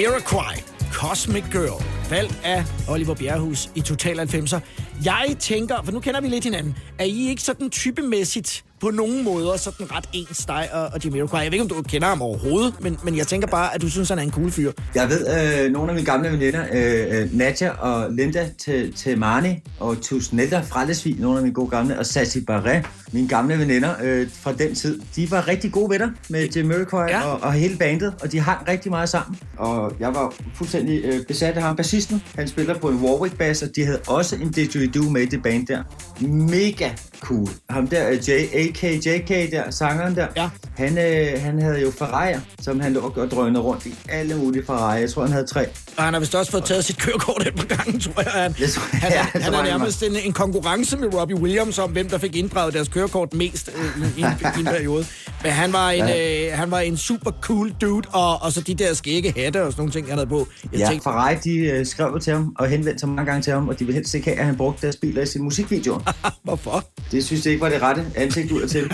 Jamiroquai, 0.01 0.55
Cosmic 0.93 1.43
Girl, 1.51 1.83
valgt 2.09 2.39
af 2.43 2.63
Oliver 2.89 3.15
Bjerrehus 3.15 3.69
i 3.75 3.81
Total 3.81 4.19
90'er. 4.19 4.59
Jeg 5.05 5.35
tænker, 5.39 5.75
for 5.85 5.91
nu 5.91 5.99
kender 5.99 6.21
vi 6.21 6.27
lidt 6.27 6.43
hinanden, 6.43 6.77
er 6.99 7.03
I 7.03 7.29
ikke 7.29 7.41
sådan 7.41 7.69
typemæssigt 7.69 8.63
på 8.79 8.89
nogen 8.89 9.23
måder 9.23 9.57
sådan 9.57 9.91
ret 9.95 10.09
ens 10.13 10.45
dig 10.45 10.69
og, 10.73 10.81
og 10.93 11.03
Jamiroquai? 11.05 11.43
Jeg 11.43 11.51
ved 11.51 11.59
ikke, 11.59 11.75
om 11.75 11.83
du 11.83 11.89
kender 11.89 12.07
ham 12.07 12.21
overhovedet, 12.21 12.73
men, 12.81 12.97
men 13.03 13.17
jeg 13.17 13.27
tænker 13.27 13.47
bare, 13.47 13.75
at 13.75 13.81
du 13.81 13.89
synes, 13.89 14.09
han 14.09 14.19
er 14.19 14.23
en 14.23 14.31
cool 14.31 14.51
fyr. 14.51 14.71
Jeg 14.95 15.09
ved, 15.09 15.27
øh, 15.65 15.71
nogle 15.71 15.89
af 15.89 15.95
mine 15.95 16.05
gamle 16.05 16.31
veninder, 16.31 16.65
øh, 16.73 17.21
øh, 17.21 17.33
Nadja 17.37 17.69
og 17.69 18.11
Linda 18.11 18.49
til, 18.57 18.93
til 18.93 19.17
Marni, 19.17 19.59
og 19.79 20.01
Tusnelda 20.01 20.59
fra 20.59 20.85
Lesvig, 20.85 21.15
nogle 21.19 21.37
af 21.37 21.43
mine 21.43 21.53
gode 21.53 21.69
gamle, 21.69 21.99
og 21.99 22.05
Sassi 22.05 22.41
Barret, 22.41 22.85
mine 23.11 23.27
gamle 23.27 23.59
veninder 23.59 23.93
øh, 24.03 24.27
fra 24.41 24.53
den 24.53 24.75
tid, 24.75 25.01
de 25.15 25.31
var 25.31 25.47
rigtig 25.47 25.71
gode 25.71 25.89
venner 25.89 26.09
med 26.29 26.47
Jamiroquai 26.55 27.09
Ja. 27.09 27.19
ja. 27.19 27.25
og, 27.27 27.41
og 27.41 27.53
hele 27.53 27.77
bandet, 27.77 28.13
og 28.21 28.31
de 28.31 28.39
hang 28.39 28.67
rigtig 28.67 28.91
meget 28.91 29.09
sammen. 29.09 29.39
Og 29.61 29.93
jeg 29.99 30.13
var 30.13 30.33
fuldstændig 30.55 31.01
øh, 31.05 31.25
besat 31.27 31.55
af 31.55 31.63
ham. 31.63 31.75
Bassisten, 31.75 32.23
han 32.35 32.47
spiller 32.47 32.79
på 32.79 32.89
en 32.89 32.97
Warwick-bass, 33.03 33.65
og 33.65 33.75
de 33.75 33.85
havde 33.85 33.99
også 34.07 34.35
en 34.35 34.51
didgeridoo 34.51 35.09
med 35.09 35.21
i 35.21 35.25
det 35.25 35.43
band 35.43 35.67
der. 35.67 35.83
Mega 36.21 36.89
cool. 37.19 37.47
Ham 37.69 37.87
der, 37.87 38.09
øh, 38.09 38.29
J, 38.29 38.31
AK, 38.53 38.83
JK 38.83 39.51
der, 39.51 39.71
sangeren 39.71 40.15
der, 40.15 40.27
Ja. 40.37 40.49
han, 40.77 40.97
øh, 40.97 41.41
han 41.41 41.61
havde 41.61 41.81
jo 41.81 41.87
Ferrari'er, 41.89 42.39
som 42.61 42.79
han 42.79 42.93
lå 42.93 42.99
og 43.15 43.31
drønede 43.31 43.63
rundt 43.63 43.85
i 43.85 43.95
alle 44.09 44.35
mulige 44.35 44.63
Ferrari'er. 44.69 44.91
Jeg 44.93 45.09
tror, 45.09 45.21
han 45.21 45.31
havde 45.31 45.45
tre. 45.47 45.65
Og 45.97 46.03
han 46.03 46.13
har 46.13 46.19
vist 46.19 46.35
også 46.35 46.51
fået 46.51 46.63
taget 46.63 46.85
sit 46.85 46.97
kørekort 46.97 47.47
et 47.47 47.55
par 47.55 47.65
gange, 47.75 47.99
tror 47.99 48.21
jeg. 48.21 48.31
Han, 48.31 48.53
tror 48.53 48.83
jeg, 48.93 48.99
han, 49.01 49.11
er, 49.11 49.15
ja, 49.15 49.25
det 49.33 49.41
han 49.43 49.53
tror 49.53 49.59
er 49.61 49.65
nærmest 49.65 50.03
en, 50.03 50.15
en 50.25 50.33
konkurrence 50.33 50.97
med 50.97 51.13
Robbie 51.13 51.35
Williams 51.41 51.79
om, 51.79 51.91
hvem 51.91 52.09
der 52.09 52.17
fik 52.17 52.35
inddraget 52.35 52.73
deres 52.73 52.87
kørekort 52.87 53.33
mest 53.33 53.69
øh, 53.75 53.83
i, 54.17 54.19
i, 54.19 54.23
en, 54.23 54.27
i 54.57 54.59
en 54.59 54.65
periode. 54.65 55.05
Men 55.43 55.51
han 55.51 55.73
var 55.73 55.89
en, 55.89 56.03
øh, 56.03 56.57
han 56.57 56.71
var 56.71 56.79
en 56.79 56.97
super 56.97 57.31
cool 57.41 57.71
dude, 57.81 58.07
og, 58.13 58.41
og 58.41 58.51
så 58.51 58.61
de 58.61 58.73
der 58.75 58.93
skægge 58.93 59.33
hatte 59.37 59.63
og 59.63 59.71
sådan 59.71 59.81
nogle 59.81 59.91
ting, 59.91 60.07
han 60.07 60.17
havde 60.17 60.27
på. 60.29 60.47
Jeg 60.71 60.79
Ja, 60.79 60.87
tænkte, 60.87 61.03
Ferrari, 61.03 61.35
de 61.35 61.55
øh, 61.57 61.85
skrev 61.85 62.19
til 62.19 62.33
ham 62.33 62.55
og 62.59 62.67
henvendte 62.67 62.99
sig 62.99 63.09
mange 63.09 63.25
gange 63.31 63.41
til 63.43 63.53
ham, 63.53 63.67
og 63.69 63.79
de 63.79 63.85
ville 63.85 63.95
helst 63.95 64.13
ikke 64.15 64.27
have, 64.29 64.39
at 64.39 64.45
han 64.45 64.57
brugte 64.57 64.81
deres 64.81 64.95
biler 64.95 65.21
i 65.21 65.25
sine 65.25 65.43
musikvideoer. 65.43 66.10
hvorfor? 66.43 66.83
Det 67.11 67.25
synes 67.25 67.45
jeg 67.45 67.53
ikke 67.53 67.61
var 67.63 67.69
det 67.69 67.81
rette 67.81 68.05
ansigt 68.15 68.51
ud 68.51 68.67
til. 68.67 68.91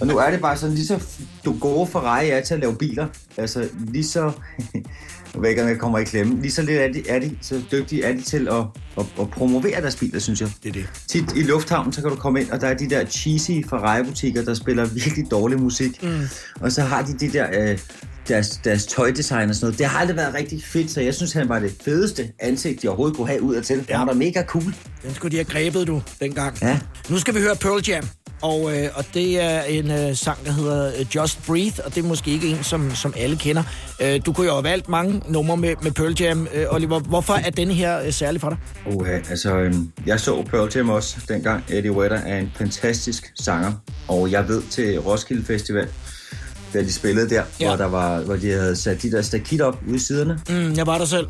og 0.00 0.06
nu 0.06 0.16
er 0.18 0.30
det 0.30 0.40
bare 0.40 0.56
sådan, 0.56 0.74
lige 0.74 0.86
så 0.86 0.96
f- 0.96 1.22
du 1.44 1.58
gode 1.60 1.86
Ferrari 1.86 2.28
er 2.30 2.40
til 2.40 2.54
at 2.54 2.60
lave 2.60 2.76
biler, 2.76 3.06
altså 3.36 3.68
lige 3.78 4.04
så... 4.04 4.32
Jeg 5.42 5.78
kommer 5.78 5.98
i 5.98 6.04
klemme. 6.04 6.42
Lige 6.42 6.52
så 6.52 6.62
lidt 6.62 6.80
er 6.80 6.92
de, 6.92 7.08
er 7.08 7.18
de 7.18 7.36
så 7.40 7.62
dygtige 7.72 8.04
er 8.04 8.12
de 8.12 8.22
til 8.22 8.48
at, 8.48 8.64
at, 8.98 9.04
at 9.20 9.30
promovere 9.30 9.80
deres 9.80 9.96
biler, 9.96 10.18
synes 10.18 10.40
jeg. 10.40 10.50
Det 10.62 10.68
er 10.68 10.72
det. 10.72 10.88
Tit 11.08 11.36
i 11.36 11.42
lufthavnen, 11.42 11.92
så 11.92 12.00
kan 12.00 12.10
du 12.10 12.16
komme 12.16 12.40
ind, 12.40 12.50
og 12.50 12.60
der 12.60 12.66
er 12.66 12.74
de 12.74 12.90
der 12.90 13.04
cheesy 13.04 13.50
Ferrari-butikker, 13.70 14.44
der 14.44 14.54
spiller 14.54 14.86
virkelig 14.86 15.30
dårlig 15.30 15.60
musik. 15.60 16.02
Mm. 16.02 16.20
Og 16.60 16.72
så 16.72 16.82
har 16.82 17.02
de 17.02 17.12
de 17.18 17.32
der... 17.32 17.70
Øh, 17.70 17.78
deres, 18.28 18.48
deres 18.48 18.86
tøjdesign 18.86 19.48
og 19.48 19.54
sådan 19.54 19.66
noget. 19.66 19.78
Det 19.78 19.86
har 19.86 20.00
aldrig 20.00 20.16
været 20.16 20.34
rigtig 20.34 20.64
fedt, 20.64 20.90
så 20.90 21.00
jeg 21.00 21.14
synes, 21.14 21.32
han 21.32 21.48
var 21.48 21.58
det 21.58 21.74
fedeste 21.84 22.32
ansigt, 22.38 22.82
de 22.82 22.88
overhovedet 22.88 23.16
kunne 23.16 23.28
have 23.28 23.42
ud 23.42 23.54
af 23.54 23.62
til. 23.62 23.84
Ja. 23.88 23.96
Han 23.96 24.06
var 24.06 24.12
da 24.12 24.18
mega 24.18 24.42
cool. 24.44 24.74
Den 25.02 25.14
skulle 25.14 25.32
de 25.32 25.36
have 25.36 25.44
grebet, 25.44 25.86
du, 25.86 26.02
dengang. 26.20 26.58
Ja. 26.62 26.80
Nu 27.08 27.18
skal 27.18 27.34
vi 27.34 27.40
høre 27.40 27.56
Pearl 27.56 27.88
Jam. 27.88 28.04
Og, 28.42 28.76
øh, 28.76 28.88
og 28.94 29.04
det 29.14 29.42
er 29.42 29.62
en 29.62 29.90
øh, 29.90 30.16
sang, 30.16 30.44
der 30.44 30.52
hedder 30.52 30.92
øh, 30.98 31.06
Just 31.16 31.46
Breathe, 31.46 31.84
og 31.84 31.94
det 31.94 32.04
er 32.04 32.08
måske 32.08 32.30
ikke 32.30 32.48
en, 32.48 32.64
som, 32.64 32.94
som 32.94 33.14
alle 33.16 33.36
kender. 33.36 33.62
Øh, 34.00 34.20
du 34.26 34.32
kunne 34.32 34.46
jo 34.46 34.52
have 34.52 34.64
valgt 34.64 34.88
mange 34.88 35.22
numre 35.28 35.56
med, 35.56 35.74
med 35.82 35.90
Pearl 35.92 36.14
Jam, 36.20 36.48
øh, 36.54 36.66
Oliver. 36.70 37.00
Hvorfor 37.00 37.34
er 37.34 37.50
den 37.50 37.70
her 37.70 38.00
øh, 38.02 38.12
særlig 38.12 38.40
for 38.40 38.48
dig? 38.48 38.58
Oha, 38.94 39.12
altså, 39.30 39.56
øhm, 39.56 39.92
jeg 40.06 40.20
så 40.20 40.42
Pearl 40.42 40.70
Jam 40.76 40.88
også 40.88 41.16
dengang. 41.28 41.64
Eddie 41.68 41.90
Vedder 41.96 42.16
er 42.16 42.38
en 42.38 42.52
fantastisk 42.58 43.32
sanger, 43.40 43.72
og 44.08 44.30
jeg 44.30 44.48
ved 44.48 44.62
til 44.70 44.98
Roskilde 45.00 45.44
Festival, 45.44 45.88
da 46.74 46.82
de 46.82 46.92
spillede 46.92 47.30
der, 47.30 47.42
Ja. 47.60 47.66
hvor, 47.68 47.76
der 47.76 47.86
var, 47.86 48.20
hvor 48.20 48.36
de 48.36 48.50
havde 48.50 48.76
sat 48.76 49.02
de 49.02 49.10
der 49.10 49.22
stakit 49.22 49.60
op 49.60 49.78
ude 49.88 49.96
i 49.96 49.98
siderne. 49.98 50.40
Mm, 50.48 50.72
jeg 50.76 50.86
var 50.86 50.98
der 50.98 51.04
selv. 51.04 51.26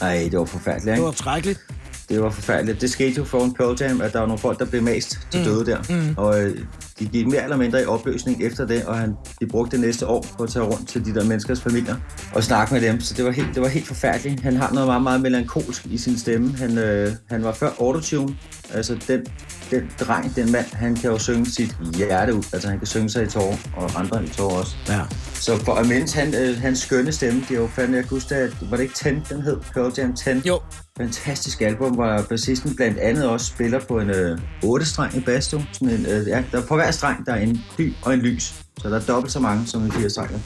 Ej, 0.00 0.28
det 0.30 0.38
var 0.38 0.44
forfærdeligt, 0.44 0.86
Det 0.86 0.92
ikke? 0.92 1.04
var 1.04 1.10
trækkeligt. 1.12 1.60
Det 2.08 2.22
var 2.22 2.30
forfærdeligt. 2.30 2.80
Det 2.80 2.90
skete 2.90 3.16
jo 3.16 3.24
foran 3.24 3.54
Pearl 3.54 3.76
Jam, 3.80 4.00
at 4.00 4.12
der 4.12 4.18
var 4.18 4.26
nogle 4.26 4.38
folk, 4.38 4.58
der 4.58 4.64
blev 4.64 4.82
mast 4.82 5.18
til 5.30 5.40
mm. 5.40 5.46
døde 5.46 5.66
der. 5.66 5.78
Mm. 5.88 6.14
Og 6.16 6.42
øh, 6.42 6.58
de 6.98 7.06
gik 7.06 7.26
mere 7.26 7.42
eller 7.42 7.56
mindre 7.56 7.82
i 7.82 7.84
opløsning 7.84 8.42
efter 8.42 8.66
det, 8.66 8.84
og 8.84 8.98
han, 8.98 9.14
de 9.40 9.46
brugte 9.46 9.76
det 9.76 9.86
næste 9.86 10.06
år 10.06 10.26
på 10.38 10.42
at 10.42 10.50
tage 10.50 10.64
rundt 10.64 10.88
til 10.88 11.04
de 11.04 11.14
der 11.14 11.24
menneskers 11.24 11.60
familier 11.60 11.96
og 12.34 12.44
snakke 12.44 12.74
med 12.74 12.80
dem. 12.80 13.00
Så 13.00 13.14
det 13.14 13.24
var 13.24 13.30
helt, 13.30 13.54
det 13.54 13.62
var 13.62 13.68
helt 13.68 13.86
forfærdeligt. 13.86 14.40
Han 14.40 14.56
har 14.56 14.72
noget 14.72 14.86
meget, 14.86 15.02
meget 15.02 15.20
melankolsk 15.20 15.86
i 15.86 15.98
sin 15.98 16.18
stemme. 16.18 16.56
Han, 16.56 16.78
øh, 16.78 17.12
han 17.30 17.44
var 17.44 17.52
før 17.52 17.70
autotune. 17.80 18.36
Altså 18.74 18.96
den, 19.08 19.26
den 19.70 19.90
dreng, 20.00 20.36
den 20.36 20.52
mand, 20.52 20.66
han 20.72 20.94
kan 20.96 21.10
jo 21.10 21.18
synge 21.18 21.46
sit 21.46 21.76
hjerte 21.96 22.34
ud. 22.34 22.42
Altså 22.52 22.68
han 22.68 22.78
kan 22.78 22.86
synge 22.86 23.10
sig 23.10 23.24
i 23.24 23.26
tårer, 23.26 23.56
og 23.76 23.90
andre 23.96 24.24
i 24.24 24.28
tårer 24.28 24.58
også. 24.58 24.76
Ja. 24.88 25.00
Så 25.34 25.56
for 25.64 25.72
at 25.72 25.88
mindes 25.88 26.12
han, 26.12 26.34
øh, 26.34 26.60
hans 26.60 26.78
skønne 26.78 27.12
stemme, 27.12 27.40
det 27.40 27.50
er 27.50 27.60
jo 27.60 27.66
fandme, 27.66 27.96
jeg 27.96 28.04
kan 28.04 28.10
huske, 28.10 28.34
at, 28.34 28.70
var 28.70 28.76
det 28.76 28.82
ikke 28.82 28.94
10, 28.94 29.34
den 29.34 29.42
hed? 29.42 29.56
Pearl 29.74 29.92
Jam 29.98 30.16
10? 30.16 30.48
Jo. 30.48 30.60
Fantastisk 30.98 31.60
album, 31.60 31.94
hvor 31.94 32.22
bassisten 32.28 32.76
blandt 32.76 32.98
andet 32.98 33.28
også 33.28 33.46
spiller 33.46 33.80
på 33.80 33.98
en 33.98 34.10
øh, 34.10 34.38
8-streng 34.64 35.16
i 35.16 35.20
bass. 35.20 35.46
Sådan 35.46 35.90
en, 35.90 36.06
øh, 36.06 36.28
ja, 36.28 36.44
der, 36.52 36.66
på 36.66 36.74
hver 36.74 36.90
streng 36.90 37.26
der 37.26 37.32
er 37.32 37.40
en 37.40 37.60
dyb 37.78 37.94
og 38.02 38.14
en 38.14 38.20
lys. 38.20 38.54
Så 38.82 38.88
der 38.90 38.96
er 38.96 39.00
dobbelt 39.00 39.32
så 39.32 39.40
mange 39.40 39.66
som 39.66 39.82
en 39.82 39.92
4 39.92 40.10
strenger, 40.10 40.38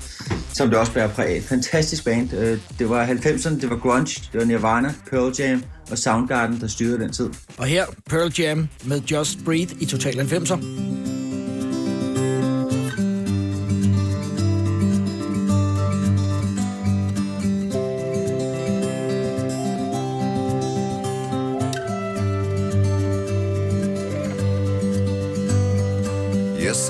som 0.52 0.68
det 0.68 0.78
også 0.78 0.92
bærer 0.92 1.08
præg 1.08 1.26
af. 1.26 1.42
Fantastisk 1.42 2.04
band. 2.04 2.32
Øh, 2.32 2.58
det 2.78 2.90
var 2.90 3.06
90'erne, 3.06 3.60
det 3.60 3.70
var 3.70 3.76
grunge, 3.76 4.22
det 4.32 4.40
var 4.40 4.44
Nirvana, 4.44 4.94
Pearl 5.10 5.34
Jam 5.38 5.62
og 5.90 5.98
Soundgarden, 5.98 6.60
der 6.60 6.66
styrede 6.66 6.98
den 6.98 7.12
tid. 7.12 7.28
Og 7.58 7.66
her 7.66 7.86
Pearl 8.10 8.32
Jam 8.38 8.68
med 8.84 9.00
Just 9.00 9.44
Breathe 9.44 9.74
i 9.80 9.86
Total 9.86 10.14
90'er. 10.14 11.27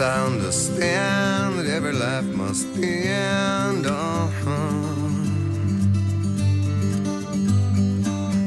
I 0.00 0.26
understand 0.26 1.58
that 1.58 1.66
every 1.66 1.92
life 1.92 2.24
must 2.24 2.68
end. 2.76 3.86
Uh-huh. 3.86 4.58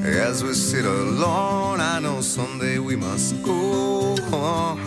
As 0.06 0.44
we 0.44 0.54
sit 0.54 0.86
alone, 0.86 1.82
I 1.82 2.00
know 2.00 2.22
someday 2.22 2.80
we 2.80 2.96
must 2.96 3.44
go 3.44 4.16
on. 4.32 4.80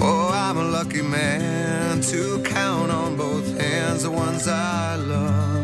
Oh, 0.00 0.30
I'm 0.32 0.56
a 0.56 0.64
lucky 0.64 1.02
man 1.02 2.00
to 2.02 2.40
count 2.44 2.92
on 2.92 3.16
both 3.16 3.60
hands 3.60 4.04
the 4.04 4.10
ones 4.12 4.46
I 4.46 4.94
love. 4.94 5.58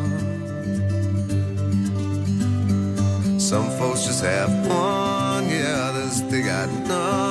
Some 3.41 3.71
folks 3.79 4.05
just 4.05 4.25
have 4.25 4.51
one, 4.67 5.14
yeah, 5.49 5.89
others 5.89 6.23
they 6.23 6.43
got 6.43 6.69
none. 6.89 7.25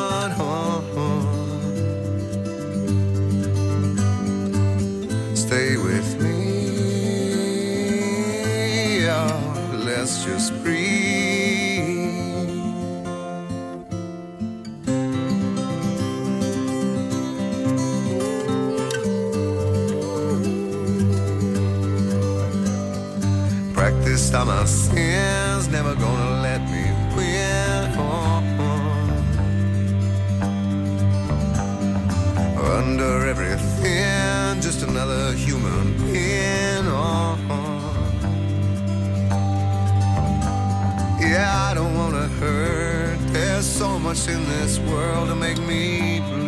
Stay 5.36 5.78
with 5.78 6.20
me, 6.20 6.36
yeah, 9.03 9.30
let's 9.86 10.24
just 10.26 10.51
breathe. 10.64 11.03
Practiced 23.76 24.34
all 24.34 24.45
my 24.45 24.66
sins, 24.66 25.68
never 25.68 25.93
gonna 25.93 26.32
another 34.84 35.34
human 35.34 35.97
being. 35.97 36.86
Yeah, 41.19 41.69
I 41.69 41.73
don't 41.73 41.95
wanna 41.95 42.27
hurt. 42.39 43.17
There's 43.34 43.65
so 43.65 43.97
much 43.97 44.27
in 44.27 44.43
this 44.49 44.79
world 44.79 45.29
to 45.29 45.36
make 45.36 45.59
me 45.59 46.19
bleed. 46.19 46.42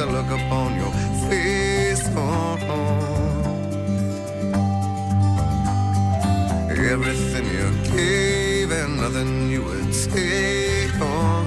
I 0.00 0.04
look 0.04 0.30
upon 0.30 0.76
your 0.76 0.90
face. 1.28 2.08
Oh, 2.16 2.56
Everything 6.70 7.44
you 7.44 7.68
gave 7.94 8.70
and 8.72 8.96
nothing 8.96 9.50
you 9.50 9.62
would 9.62 9.92
take 9.92 10.98
on. 11.02 11.46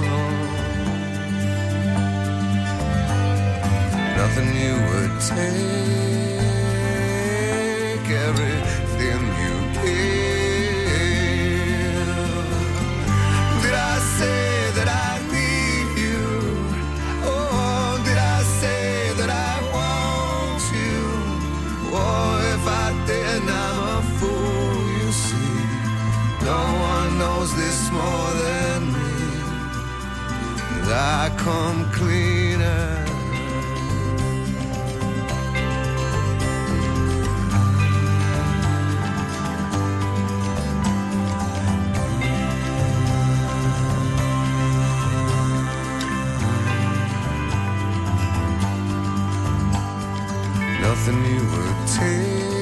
Nothing 4.16 4.50
you 4.56 4.74
would 4.88 5.20
take. 5.20 6.03
Come 31.44 31.84
cleaner. 31.92 33.04
Nothing 50.80 51.24
you 51.26 51.42
would 51.50 51.88
take, 51.88 52.53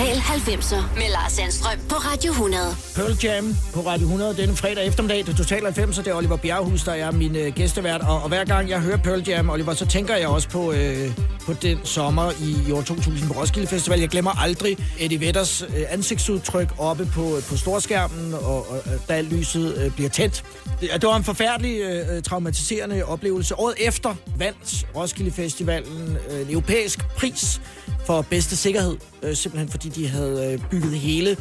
Total 0.00 0.16
90'er 0.16 0.98
med 0.98 1.10
Lars 1.12 1.32
Sandstrøm 1.32 1.78
på 1.88 1.94
Radio 1.94 2.30
100. 2.32 2.76
Pearl 2.94 3.16
Jam 3.24 3.56
på 3.74 3.80
Radio 3.80 4.06
100 4.06 4.36
denne 4.36 4.56
fredag 4.56 4.86
eftermiddag. 4.86 5.18
Det 5.18 5.28
er 5.28 5.36
Total 5.36 5.66
90'er, 5.66 6.02
det 6.02 6.06
er 6.06 6.14
Oliver 6.14 6.36
Bjerghus, 6.36 6.84
der 6.84 6.92
er 6.92 7.10
min 7.10 7.36
øh, 7.36 7.52
gæstevært. 7.54 8.00
Og, 8.00 8.22
og 8.22 8.28
hver 8.28 8.44
gang 8.44 8.68
jeg 8.68 8.80
hører 8.80 8.96
Pearl 8.96 9.22
Jam, 9.28 9.50
Oliver, 9.50 9.74
så 9.74 9.86
tænker 9.86 10.16
jeg 10.16 10.28
også 10.28 10.48
på, 10.48 10.72
øh, 10.72 11.10
på 11.46 11.52
den 11.52 11.78
sommer 11.84 12.30
i, 12.30 12.68
i 12.68 12.72
år 12.72 12.82
2000 12.82 13.28
på 13.28 13.40
Roskilde 13.40 13.66
Festival. 13.66 14.00
Jeg 14.00 14.08
glemmer 14.08 14.42
aldrig 14.42 14.78
Eddie 14.98 15.20
Vedders 15.20 15.62
øh, 15.62 15.84
ansigtsudtryk 15.88 16.68
oppe 16.78 17.06
på, 17.14 17.36
øh, 17.36 17.42
på 17.42 17.56
storskærmen, 17.56 18.34
og, 18.34 18.56
og 18.56 18.64
og 18.70 19.08
da 19.08 19.20
lyset 19.20 19.78
øh, 19.78 19.94
bliver 19.94 20.10
tændt. 20.10 20.44
Det, 20.80 20.90
det 20.92 21.04
var 21.04 21.16
en 21.16 21.24
forfærdelig, 21.24 21.80
øh, 21.80 22.16
øh, 22.16 22.22
traumatiserende 22.22 23.04
oplevelse. 23.04 23.54
Året 23.58 23.74
efter 23.78 24.14
vandt 24.36 24.86
Roskilde 24.96 25.30
Festivalen 25.30 26.18
øh, 26.30 26.40
en 26.40 26.50
europæisk 26.50 27.08
pris 27.16 27.60
for 28.06 28.22
bedste 28.22 28.56
sikkerhed, 28.56 28.96
øh, 29.22 29.36
simpelthen 29.36 29.68
fordi 29.68 29.88
de 29.88 30.08
havde 30.08 30.52
øh, 30.52 30.70
bygget 30.70 30.92
hele 30.92 31.36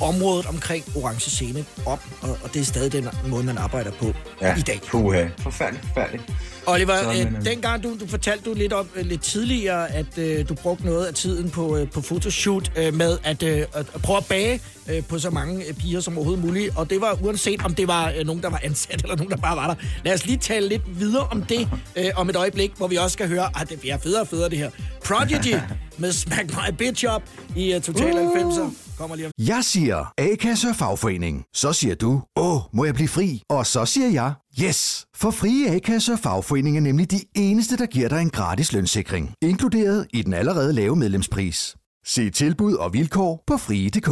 området 0.00 0.46
omkring 0.46 0.84
Orange 0.96 1.30
Scene 1.30 1.64
op, 1.86 2.00
og, 2.22 2.30
og 2.44 2.54
det 2.54 2.60
er 2.60 2.64
stadig 2.64 2.92
den 2.92 3.08
måde, 3.26 3.44
man 3.44 3.58
arbejder 3.58 3.90
på 3.90 4.12
ja. 4.40 4.56
i 4.56 4.60
dag. 4.60 4.80
Puha. 4.90 5.28
Forfærdeligt, 5.38 5.86
forfærdeligt. 5.86 6.24
Oliver, 6.66 7.02
Så, 7.02 7.10
øh, 7.10 7.16
men, 7.32 7.36
øh, 7.36 7.44
dengang 7.44 7.82
du, 7.82 7.96
du 8.00 8.06
fortalte 8.06 8.50
du 8.50 8.54
lidt 8.54 8.72
om 8.72 8.88
øh, 8.96 9.06
lidt 9.06 9.22
tidligere, 9.22 9.92
at 9.92 10.18
øh, 10.18 10.48
du 10.48 10.54
brugte 10.54 10.86
noget 10.86 11.06
af 11.06 11.14
tiden 11.14 11.50
på, 11.50 11.76
øh, 11.76 11.90
på 11.90 12.00
fotoshoot 12.00 12.72
øh, 12.76 12.94
med 12.94 13.18
at, 13.24 13.42
øh, 13.42 13.64
at 13.74 13.86
prøve 14.02 14.16
at 14.16 14.26
bage 14.26 14.60
øh, 14.90 15.02
på 15.08 15.18
så 15.18 15.30
mange 15.30 15.64
øh, 15.68 15.74
piger 15.74 16.00
som 16.00 16.18
overhovedet 16.18 16.44
muligt, 16.44 16.76
og 16.76 16.90
det 16.90 17.00
var 17.00 17.18
uanset 17.22 17.64
om 17.64 17.74
det 17.74 17.88
var 17.88 18.12
øh, 18.18 18.26
nogen, 18.26 18.42
der 18.42 18.50
var 18.50 18.60
ansat, 18.64 19.00
eller 19.02 19.16
nogen, 19.16 19.30
der 19.30 19.36
bare 19.36 19.56
var 19.56 19.66
der. 19.66 19.74
Lad 20.04 20.14
os 20.14 20.26
lige 20.26 20.38
tale 20.38 20.68
lidt 20.68 21.00
videre 21.00 21.26
om 21.30 21.42
det 21.42 21.68
øh, 21.96 22.04
om 22.16 22.28
et 22.28 22.36
øjeblik, 22.36 22.72
hvor 22.76 22.86
vi 22.86 22.96
også 22.96 23.12
skal 23.12 23.28
høre, 23.28 23.60
at 23.60 23.68
det 23.70 23.80
bliver 23.80 23.98
federe 23.98 24.20
og 24.20 24.28
federe 24.28 24.50
det 24.50 24.58
her. 24.58 24.70
Prodigy 25.04 25.54
med 25.98 26.12
Smack 26.12 26.50
My 26.52 26.74
Bitch 26.78 27.04
Up 27.14 27.22
i 27.56 27.74
uh, 27.76 27.82
Total 27.82 28.12
90'er. 28.14 28.70
Kommer 28.98 29.16
lige 29.16 29.26
om. 29.26 29.32
Jeg 29.38 29.60
siger 29.64 30.12
A-kasse 30.18 30.68
og 30.68 30.76
fagforening. 30.76 31.44
Så 31.54 31.72
siger 31.72 31.94
du, 31.94 32.22
åh, 32.36 32.60
må 32.72 32.84
jeg 32.84 32.94
blive 32.94 33.08
fri? 33.08 33.42
Og 33.50 33.66
så 33.66 33.84
siger 33.84 34.10
jeg, 34.10 34.32
yes! 34.60 35.06
For 35.14 35.30
frie 35.30 35.68
A-kasse 35.70 36.12
og 36.12 36.18
fagforening 36.18 36.76
er 36.76 36.80
nemlig 36.80 37.10
de 37.10 37.20
eneste, 37.34 37.76
der 37.76 37.86
giver 37.86 38.08
dig 38.08 38.20
en 38.22 38.30
gratis 38.30 38.72
lønssikring. 38.72 39.34
Inkluderet 39.42 40.06
i 40.12 40.22
den 40.22 40.32
allerede 40.32 40.72
lave 40.72 40.96
medlemspris. 40.96 41.76
Se 42.06 42.30
tilbud 42.30 42.74
og 42.74 42.92
vilkår 42.92 43.44
på 43.46 43.56
frie.dk. 43.56 44.10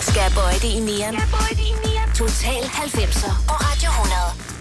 Skal 0.00 0.20
jeg 0.20 0.32
bøje 0.34 0.54
det 0.54 0.72
i 0.76 0.80
nieren? 0.80 1.14
Total 2.14 2.62
90'er 2.62 3.32
og 3.52 3.56
Radio 3.66 3.88
100. 3.88 4.55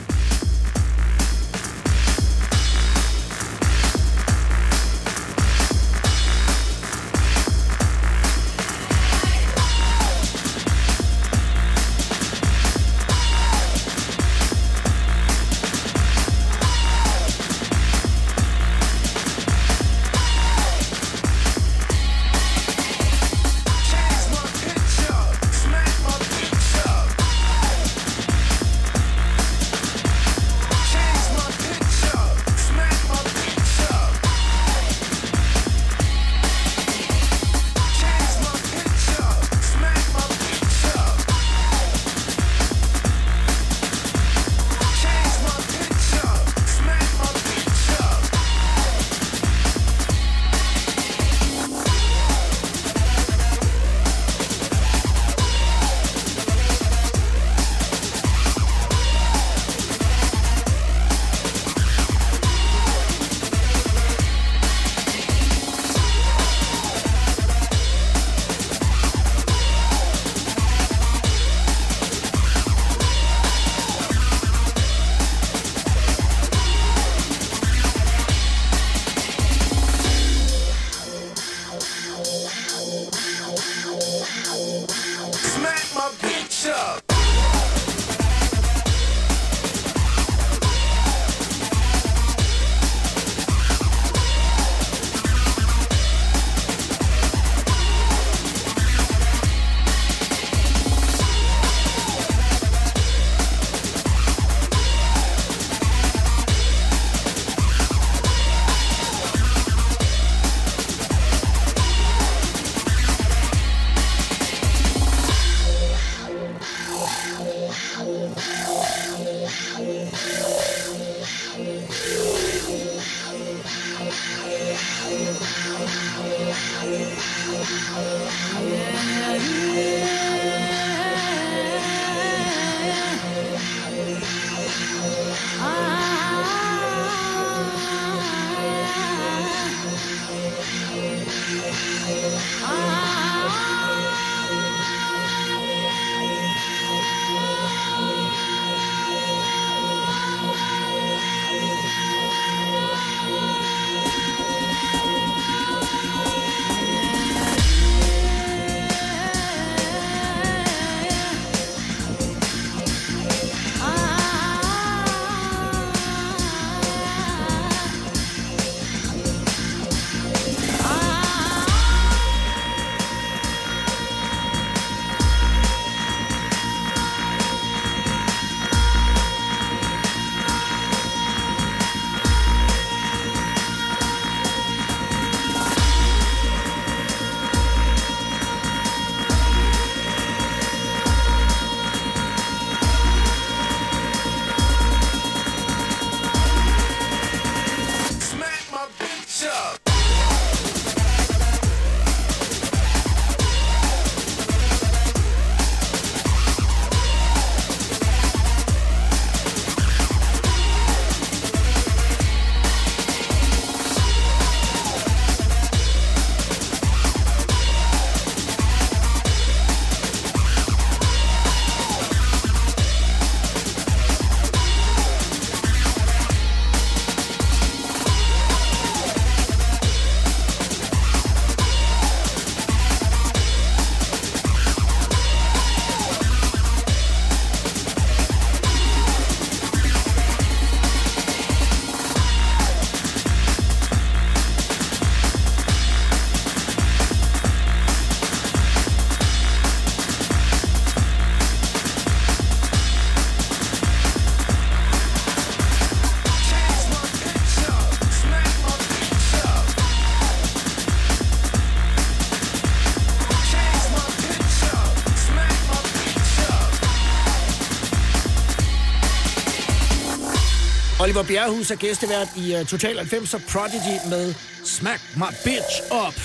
Oliver 271.16 271.28
Bjerrehus 271.28 271.72
er 271.72 271.76
gæstevært 271.76 272.28
i 272.36 272.56
uh, 272.56 272.66
Total 272.66 273.00
90'er 273.00 273.52
Prodigy 273.52 274.10
med 274.10 274.34
Smack 274.64 275.02
My 275.16 275.32
Bitch 275.44 275.82
Up. 276.08 276.16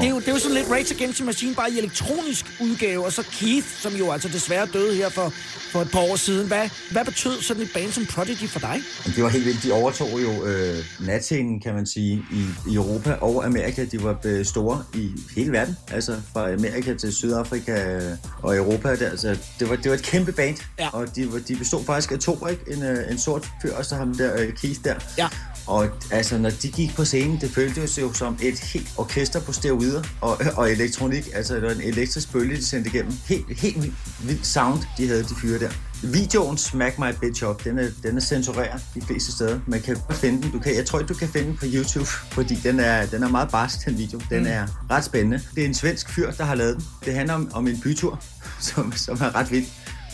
Det 0.00 0.04
er, 0.04 0.08
jo, 0.08 0.20
det 0.20 0.28
er 0.28 0.32
jo 0.32 0.38
sådan 0.38 0.56
lidt 0.56 0.70
Rage 0.70 0.94
Against 0.94 1.16
the 1.16 1.24
Machine, 1.24 1.54
bare 1.54 1.70
i 1.70 1.78
elektronisk 1.78 2.46
udgave. 2.60 3.04
Og 3.04 3.12
så 3.12 3.22
Keith, 3.22 3.66
som 3.66 3.92
jo 3.92 4.12
altså 4.12 4.28
desværre 4.28 4.66
døde 4.66 4.94
her 4.94 5.08
for, 5.08 5.32
for 5.76 5.82
et 5.82 5.90
par 5.90 6.00
år 6.00 6.16
siden. 6.16 6.46
Hvad, 6.46 6.68
hvad 6.90 7.04
betød 7.04 7.42
sådan 7.42 7.62
et 7.62 7.70
band 7.74 7.92
som 7.92 8.06
Prodigy 8.06 8.48
for 8.48 8.58
dig? 8.58 8.82
Det 9.16 9.22
var 9.22 9.28
helt 9.28 9.44
vildt. 9.44 9.62
De 9.62 9.72
overtog 9.72 10.22
jo 10.22 10.46
øh, 10.46 10.84
natscenen, 11.00 11.60
kan 11.60 11.74
man 11.74 11.86
sige, 11.86 12.24
i, 12.32 12.70
i 12.70 12.74
Europa 12.74 13.12
og 13.12 13.44
Amerika. 13.46 13.84
De 13.84 14.02
var 14.02 14.16
øh, 14.24 14.44
store 14.44 14.84
i 14.94 15.10
hele 15.36 15.52
verden. 15.52 15.76
Altså 15.90 16.16
fra 16.32 16.52
Amerika 16.52 16.94
til 16.94 17.12
Sydafrika 17.12 18.00
og 18.42 18.56
Europa. 18.56 18.96
Der, 18.96 19.10
altså, 19.10 19.36
det, 19.60 19.70
var, 19.70 19.76
det 19.76 19.90
var 19.90 19.96
et 19.96 20.02
kæmpe 20.02 20.32
band. 20.32 20.56
Ja. 20.78 20.88
Og 20.92 21.16
de, 21.16 21.40
de 21.48 21.56
bestod 21.56 21.84
faktisk 21.84 22.12
af 22.12 22.18
to, 22.18 22.46
ikke? 22.46 22.62
En, 22.72 22.82
øh, 22.82 23.10
en 23.10 23.18
sort 23.18 23.48
fyr, 23.62 23.74
og 23.74 23.84
så 23.84 23.94
ham 23.94 24.14
der, 24.14 24.40
øh, 24.40 24.52
Keith 24.52 24.80
der. 24.84 24.94
Ja. 25.18 25.28
Og 25.66 25.88
altså, 26.10 26.38
når 26.38 26.50
de 26.50 26.70
gik 26.70 26.96
på 26.96 27.04
scenen, 27.04 27.40
det 27.40 27.50
føltes 27.50 27.98
jo 27.98 28.12
som 28.12 28.38
et 28.42 28.58
helt 28.58 28.88
orkester 28.96 29.40
på 29.40 29.52
steroider 29.52 30.02
og, 30.20 30.38
og 30.56 30.72
elektronik. 30.72 31.28
Altså, 31.34 31.54
det 31.54 31.62
var 31.62 31.70
en 31.70 31.80
elektrisk 31.80 32.32
bølge, 32.32 32.56
de 32.56 32.66
sendte 32.66 32.90
igennem. 32.90 33.12
Helt, 33.26 33.58
helt 33.58 33.92
vild, 34.24 34.44
sound, 34.44 34.82
de 34.98 35.06
havde, 35.08 35.22
de 35.22 35.34
fyre 35.42 35.58
der. 35.58 35.70
Videoen 36.02 36.58
Smack 36.58 36.98
My 36.98 37.12
Bitch 37.20 37.44
Up, 37.44 37.64
den 37.64 37.78
er, 37.78 37.88
den 38.02 38.16
er 38.16 38.20
censureret 38.20 38.80
de 38.94 39.00
fleste 39.00 39.32
steder. 39.32 39.60
Man 39.66 39.82
kan 39.82 39.96
finde 40.10 40.42
den. 40.42 40.50
Du 40.50 40.58
kan, 40.58 40.76
jeg 40.76 40.86
tror 40.86 40.98
ikke, 40.98 41.08
du 41.08 41.18
kan 41.18 41.28
finde 41.28 41.48
den 41.48 41.56
på 41.56 41.64
YouTube, 41.68 42.06
fordi 42.06 42.54
den 42.54 42.80
er, 42.80 43.06
den 43.06 43.22
er 43.22 43.28
meget 43.28 43.50
barsk, 43.50 43.84
den 43.84 43.98
video. 43.98 44.20
Den 44.30 44.46
er 44.46 44.66
ret 44.90 45.04
spændende. 45.04 45.40
Det 45.54 45.62
er 45.62 45.66
en 45.66 45.74
svensk 45.74 46.10
fyr, 46.10 46.30
der 46.30 46.44
har 46.44 46.54
lavet 46.54 46.76
den. 46.76 46.84
Det 47.04 47.14
handler 47.14 47.34
om, 47.34 47.50
om 47.52 47.66
en 47.66 47.80
bytur, 47.80 48.22
som, 48.68 48.92
som 48.92 49.16
er 49.20 49.34
ret 49.34 49.50
vild. 49.50 49.66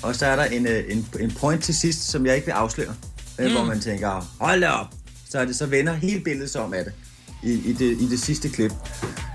Og 0.03 0.17
så 0.17 0.27
er 0.27 0.37
der 0.37 0.45
en, 0.45 0.67
øh, 0.67 0.85
en, 0.89 1.09
en 1.21 1.31
point 1.31 1.65
til 1.65 1.75
sidst, 1.75 2.11
som 2.11 2.27
jeg 2.27 2.35
ikke 2.35 2.47
vil 2.47 2.53
afsløre. 2.53 2.95
Mm. 3.39 3.53
Hvor 3.53 3.65
man 3.65 3.81
tænker, 3.81 4.35
hold 4.41 4.65
op. 4.65 5.02
Så 5.33 5.39
er 5.39 5.45
det 5.45 5.57
så 5.57 5.67
vender 5.67 5.93
hele 5.95 6.21
billedet 6.21 6.51
sig 6.51 6.61
om 6.61 6.75
af 6.75 6.85
det. 6.85 6.93
I, 7.43 7.53
i, 7.53 7.73
det, 7.73 8.01
i 8.01 8.09
det 8.11 8.21
sidste 8.21 8.49
klip. 8.49 8.73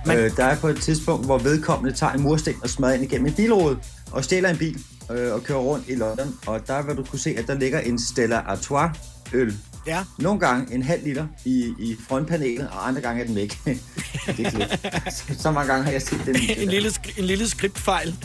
Men- 0.06 0.18
Øh, 0.18 0.32
der 0.38 0.44
er 0.46 0.56
på 0.58 0.68
et 0.68 0.82
tidspunkt, 0.82 1.26
hvor 1.26 1.38
vedkommende 1.38 1.98
tager 1.98 2.14
en 2.14 2.22
mursten 2.22 2.54
og 2.64 2.70
smadrer 2.70 2.94
ind 2.94 3.04
igennem 3.04 3.28
en 3.28 3.34
bilrude 3.34 3.78
og 4.12 4.24
stjæler 4.24 4.50
en 4.50 4.58
bil 4.58 4.80
øh, 5.12 5.34
og 5.34 5.44
kører 5.44 5.60
rundt 5.60 5.90
i 5.90 5.96
London. 5.96 6.36
Og 6.48 6.68
der 6.68 6.82
vil 6.82 6.96
du 6.96 7.04
kunne 7.04 7.20
se, 7.20 7.30
at 7.38 7.48
der 7.48 7.60
ligger 7.60 7.80
en 7.80 8.00
Stella 8.00 8.36
Artois 8.38 8.92
øl. 9.34 9.56
Ja. 9.88 10.04
Nogle 10.20 10.40
gange 10.40 10.76
en 10.76 10.84
halv 10.84 11.04
liter 11.04 11.28
i, 11.46 11.74
i 11.80 11.96
frontpanelet, 12.10 12.68
og 12.72 12.88
andre 12.88 13.02
gange 13.02 13.22
er 13.22 13.26
den 13.28 13.36
væk. 13.36 13.58
det 14.38 14.46
er 14.46 15.10
så, 15.18 15.24
så 15.40 15.52
mange 15.52 15.68
gange 15.72 15.84
har 15.86 15.92
jeg 15.92 16.02
set 16.02 16.22
den. 16.26 16.36
En 16.58 16.68
lille, 16.70 16.92
en 17.18 17.24
lille 17.26 17.50
skriptfejl. 17.50 18.16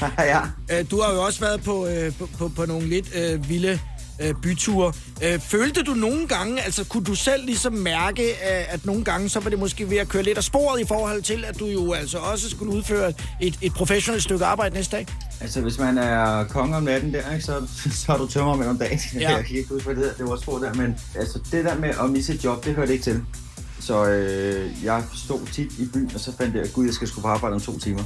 ja. 0.18 0.40
Øh, 0.72 0.90
Du 0.90 1.00
har 1.00 1.12
jo 1.14 1.22
også 1.22 1.40
været 1.40 1.62
på, 1.62 1.86
øh, 1.86 2.12
på, 2.18 2.28
på, 2.38 2.48
på 2.48 2.66
nogle 2.66 2.88
lidt 2.88 3.10
øh, 3.16 3.48
vilde 3.48 3.80
øh, 4.20 4.34
byture. 4.42 4.92
Øh, 5.24 5.40
følte 5.40 5.82
du 5.82 5.94
nogle 5.94 6.28
gange, 6.28 6.62
altså 6.62 6.84
kunne 6.84 7.04
du 7.04 7.14
selv 7.14 7.46
ligesom 7.46 7.72
mærke, 7.72 8.22
øh, 8.30 8.74
at 8.74 8.86
nogle 8.86 9.04
gange, 9.04 9.28
så 9.28 9.40
var 9.40 9.50
det 9.50 9.58
måske 9.58 9.90
ved 9.90 9.96
at 9.96 10.08
køre 10.08 10.22
lidt 10.22 10.38
af 10.38 10.44
sporet 10.44 10.80
i 10.80 10.84
forhold 10.86 11.22
til, 11.22 11.44
at 11.44 11.60
du 11.60 11.66
jo 11.66 11.92
altså 11.92 12.18
også 12.18 12.50
skulle 12.50 12.72
udføre 12.72 13.12
et, 13.40 13.58
et 13.62 13.74
professionelt 13.74 14.22
stykke 14.22 14.44
arbejde 14.44 14.74
næste 14.74 14.96
dag? 14.96 15.06
Altså, 15.40 15.60
hvis 15.60 15.78
man 15.78 15.98
er 15.98 16.44
konge 16.44 16.76
om 16.76 16.82
natten 16.82 17.14
der, 17.14 17.32
ikke, 17.32 17.44
så, 17.44 17.62
så 18.04 18.12
er 18.12 18.16
du 18.18 18.26
tømmer 18.26 18.56
med 18.56 18.66
om 18.66 18.78
dagen. 18.78 19.00
Ja. 19.14 19.30
Jeg 19.36 19.44
kan 19.44 19.56
ikke 19.56 19.68
huske, 19.68 19.84
hvad 19.84 19.94
det 19.94 20.02
hedder. 20.02 20.16
Det 20.16 20.26
var 20.30 20.36
spurgt 20.36 20.62
der, 20.62 20.74
men 20.74 20.96
altså, 21.14 21.38
det 21.52 21.64
der 21.64 21.78
med 21.78 21.90
at 22.02 22.10
misse 22.10 22.34
et 22.34 22.44
job, 22.44 22.64
det 22.64 22.74
hørte 22.74 22.92
ikke 22.92 23.04
til. 23.04 23.22
Så 23.80 24.06
øh, 24.06 24.84
jeg 24.84 25.02
stod 25.14 25.46
tit 25.52 25.72
i 25.78 25.88
byen, 25.94 26.10
og 26.14 26.20
så 26.20 26.32
fandt 26.38 26.54
jeg, 26.54 26.64
at 26.64 26.72
gud, 26.72 26.84
jeg 26.84 26.94
skal 26.94 27.08
sgu 27.08 27.20
på 27.20 27.28
arbejde 27.28 27.54
om 27.54 27.60
to 27.60 27.78
timer. 27.78 28.02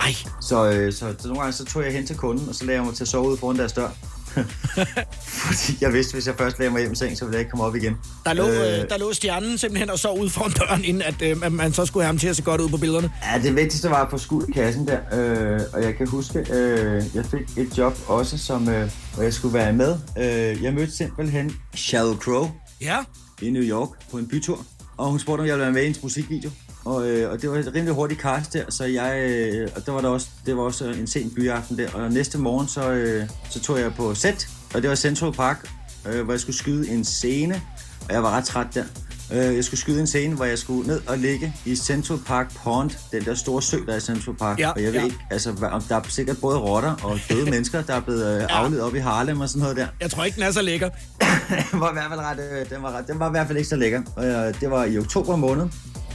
Ej, 0.00 0.14
Så, 0.40 0.70
øh, 0.70 0.92
så, 0.92 1.14
så 1.18 1.28
nogle 1.28 1.40
gange 1.40 1.52
så 1.52 1.64
tog 1.64 1.84
jeg 1.84 1.92
hen 1.92 2.06
til 2.06 2.16
kunden, 2.16 2.48
og 2.48 2.54
så 2.54 2.64
lagde 2.64 2.78
jeg 2.80 2.86
mig 2.86 2.94
til 2.94 3.04
at 3.04 3.08
sove 3.08 3.28
ude 3.28 3.36
foran 3.36 3.58
deres 3.58 3.72
dør. 3.72 3.88
Fordi 5.46 5.78
jeg 5.80 5.92
vidste, 5.92 6.12
hvis 6.14 6.26
jeg 6.26 6.34
først 6.38 6.58
lagde 6.58 6.72
mig 6.72 6.80
hjem 6.80 6.92
i 6.92 6.96
seng, 6.96 7.18
så 7.18 7.24
ville 7.24 7.34
jeg 7.34 7.40
ikke 7.40 7.50
komme 7.50 7.64
op 7.64 7.76
igen. 7.76 7.96
der 8.24 8.32
lå, 8.32 8.48
øh, 8.48 8.88
der 8.88 8.98
lå 8.98 9.12
stjernen 9.12 9.58
simpelthen 9.58 9.90
og 9.90 9.98
så 9.98 10.08
ud 10.12 10.30
foran 10.30 10.50
døren, 10.52 10.84
inden 10.84 11.02
at, 11.02 11.22
øh, 11.22 11.36
at 11.42 11.52
man 11.52 11.72
så 11.72 11.86
skulle 11.86 12.04
have 12.04 12.08
ham 12.08 12.18
til 12.18 12.28
at 12.28 12.36
se 12.36 12.42
godt 12.42 12.60
ud 12.60 12.68
på 12.68 12.76
billederne. 12.76 13.10
Ja, 13.34 13.42
det 13.42 13.56
vigtigste 13.56 13.90
var 13.90 14.04
at 14.04 14.10
få 14.10 14.18
skud 14.18 14.46
i 14.48 14.52
kassen 14.52 14.86
der, 14.86 14.98
øh, 15.12 15.60
og 15.72 15.82
jeg 15.82 15.96
kan 15.96 16.08
huske, 16.08 16.38
øh, 16.38 17.02
jeg 17.14 17.24
fik 17.30 17.58
et 17.66 17.78
job 17.78 17.98
også, 18.06 18.38
som, 18.38 18.68
øh, 18.68 18.90
hvor 19.14 19.22
jeg 19.22 19.34
skulle 19.34 19.54
være 19.54 19.72
med. 19.72 19.96
Øh, 20.18 20.62
jeg 20.62 20.74
mødte 20.74 20.96
simpelthen 20.96 21.52
Sheryl 21.74 22.16
Crow 22.16 22.50
Ja. 22.80 22.96
i 23.42 23.50
New 23.50 23.62
York 23.62 23.88
på 24.10 24.18
en 24.18 24.28
bytur, 24.28 24.64
og 24.96 25.10
hun 25.10 25.18
spurgte, 25.18 25.40
om 25.40 25.46
jeg 25.46 25.54
ville 25.54 25.64
være 25.64 25.72
med 25.72 25.80
i 25.82 25.84
hendes 25.84 26.02
musikvideo. 26.02 26.50
Og, 26.84 27.08
øh, 27.08 27.32
og 27.32 27.42
det 27.42 27.50
var 27.50 27.56
et 27.56 27.74
rimelig 27.74 27.94
hurtigt 27.94 28.20
cast 28.20 28.52
der, 28.52 28.64
så 28.68 28.84
jeg, 28.84 29.30
øh, 29.30 29.68
og 29.76 29.86
der 29.86 29.92
var 29.92 30.00
der 30.00 30.08
også, 30.08 30.28
det 30.46 30.56
var 30.56 30.62
også 30.62 30.84
en 30.84 31.06
sen 31.06 31.30
byaften 31.30 31.78
der, 31.78 31.90
og 31.94 32.12
næste 32.12 32.38
morgen 32.38 32.68
så, 32.68 32.90
øh, 32.90 33.28
så 33.50 33.60
tog 33.60 33.78
jeg 33.78 33.92
på 33.94 34.14
set, 34.14 34.48
og 34.74 34.82
det 34.82 34.90
var 34.90 34.96
Central 34.96 35.32
Park, 35.32 35.70
øh, 36.08 36.22
hvor 36.22 36.32
jeg 36.32 36.40
skulle 36.40 36.56
skyde 36.56 36.90
en 36.90 37.04
scene, 37.04 37.62
og 38.08 38.14
jeg 38.14 38.22
var 38.22 38.30
ret 38.30 38.44
træt 38.44 38.66
der. 38.74 38.84
Øh, 39.32 39.56
jeg 39.56 39.64
skulle 39.64 39.80
skyde 39.80 40.00
en 40.00 40.06
scene, 40.06 40.34
hvor 40.36 40.44
jeg 40.44 40.58
skulle 40.58 40.86
ned 40.86 41.00
og 41.06 41.18
ligge 41.18 41.54
i 41.64 41.76
Central 41.76 42.18
Park 42.26 42.56
Pond, 42.56 42.90
den 43.12 43.24
der 43.24 43.34
store 43.34 43.62
sø, 43.62 43.76
der 43.86 43.92
er 43.92 43.96
i 43.96 44.00
Central 44.00 44.36
Park. 44.36 44.58
Ja, 44.58 44.70
og 44.70 44.82
jeg 44.82 44.92
ved 44.92 45.00
ja. 45.00 45.04
ikke, 45.04 45.16
altså, 45.30 45.52
der 45.88 45.96
er 45.96 46.02
sikkert 46.08 46.38
både 46.40 46.58
rotter 46.58 46.94
og 47.02 47.18
døde 47.28 47.50
mennesker, 47.54 47.82
der 47.82 47.94
er 47.94 48.00
blevet 48.00 48.42
øh, 48.42 48.46
afledt 48.50 48.82
op 48.82 48.94
i 48.94 48.98
Harlem 48.98 49.40
og 49.40 49.48
sådan 49.48 49.62
noget 49.62 49.76
der. 49.76 49.86
Jeg 50.00 50.10
tror 50.10 50.24
ikke, 50.24 50.34
den 50.34 50.42
er 50.42 50.50
så 50.50 50.62
lækker. 50.62 50.88
den 51.72 51.80
var 51.80 51.90
i 51.90 51.92
hvert 51.92 52.08
fald 52.08 52.20
ret, 52.20 52.38
øh, 52.60 52.70
den 52.70 52.82
var, 52.82 52.92
ret, 52.92 53.06
den 53.08 53.18
var 53.18 53.28
i 53.28 53.30
hvert 53.30 53.46
fald 53.46 53.58
ikke 53.58 53.68
så 53.68 53.76
lækker. 53.76 54.02
Og, 54.16 54.26
øh, 54.26 54.60
det 54.60 54.70
var 54.70 54.84
i 54.84 54.98
oktober 54.98 55.36
måned. 55.36 55.68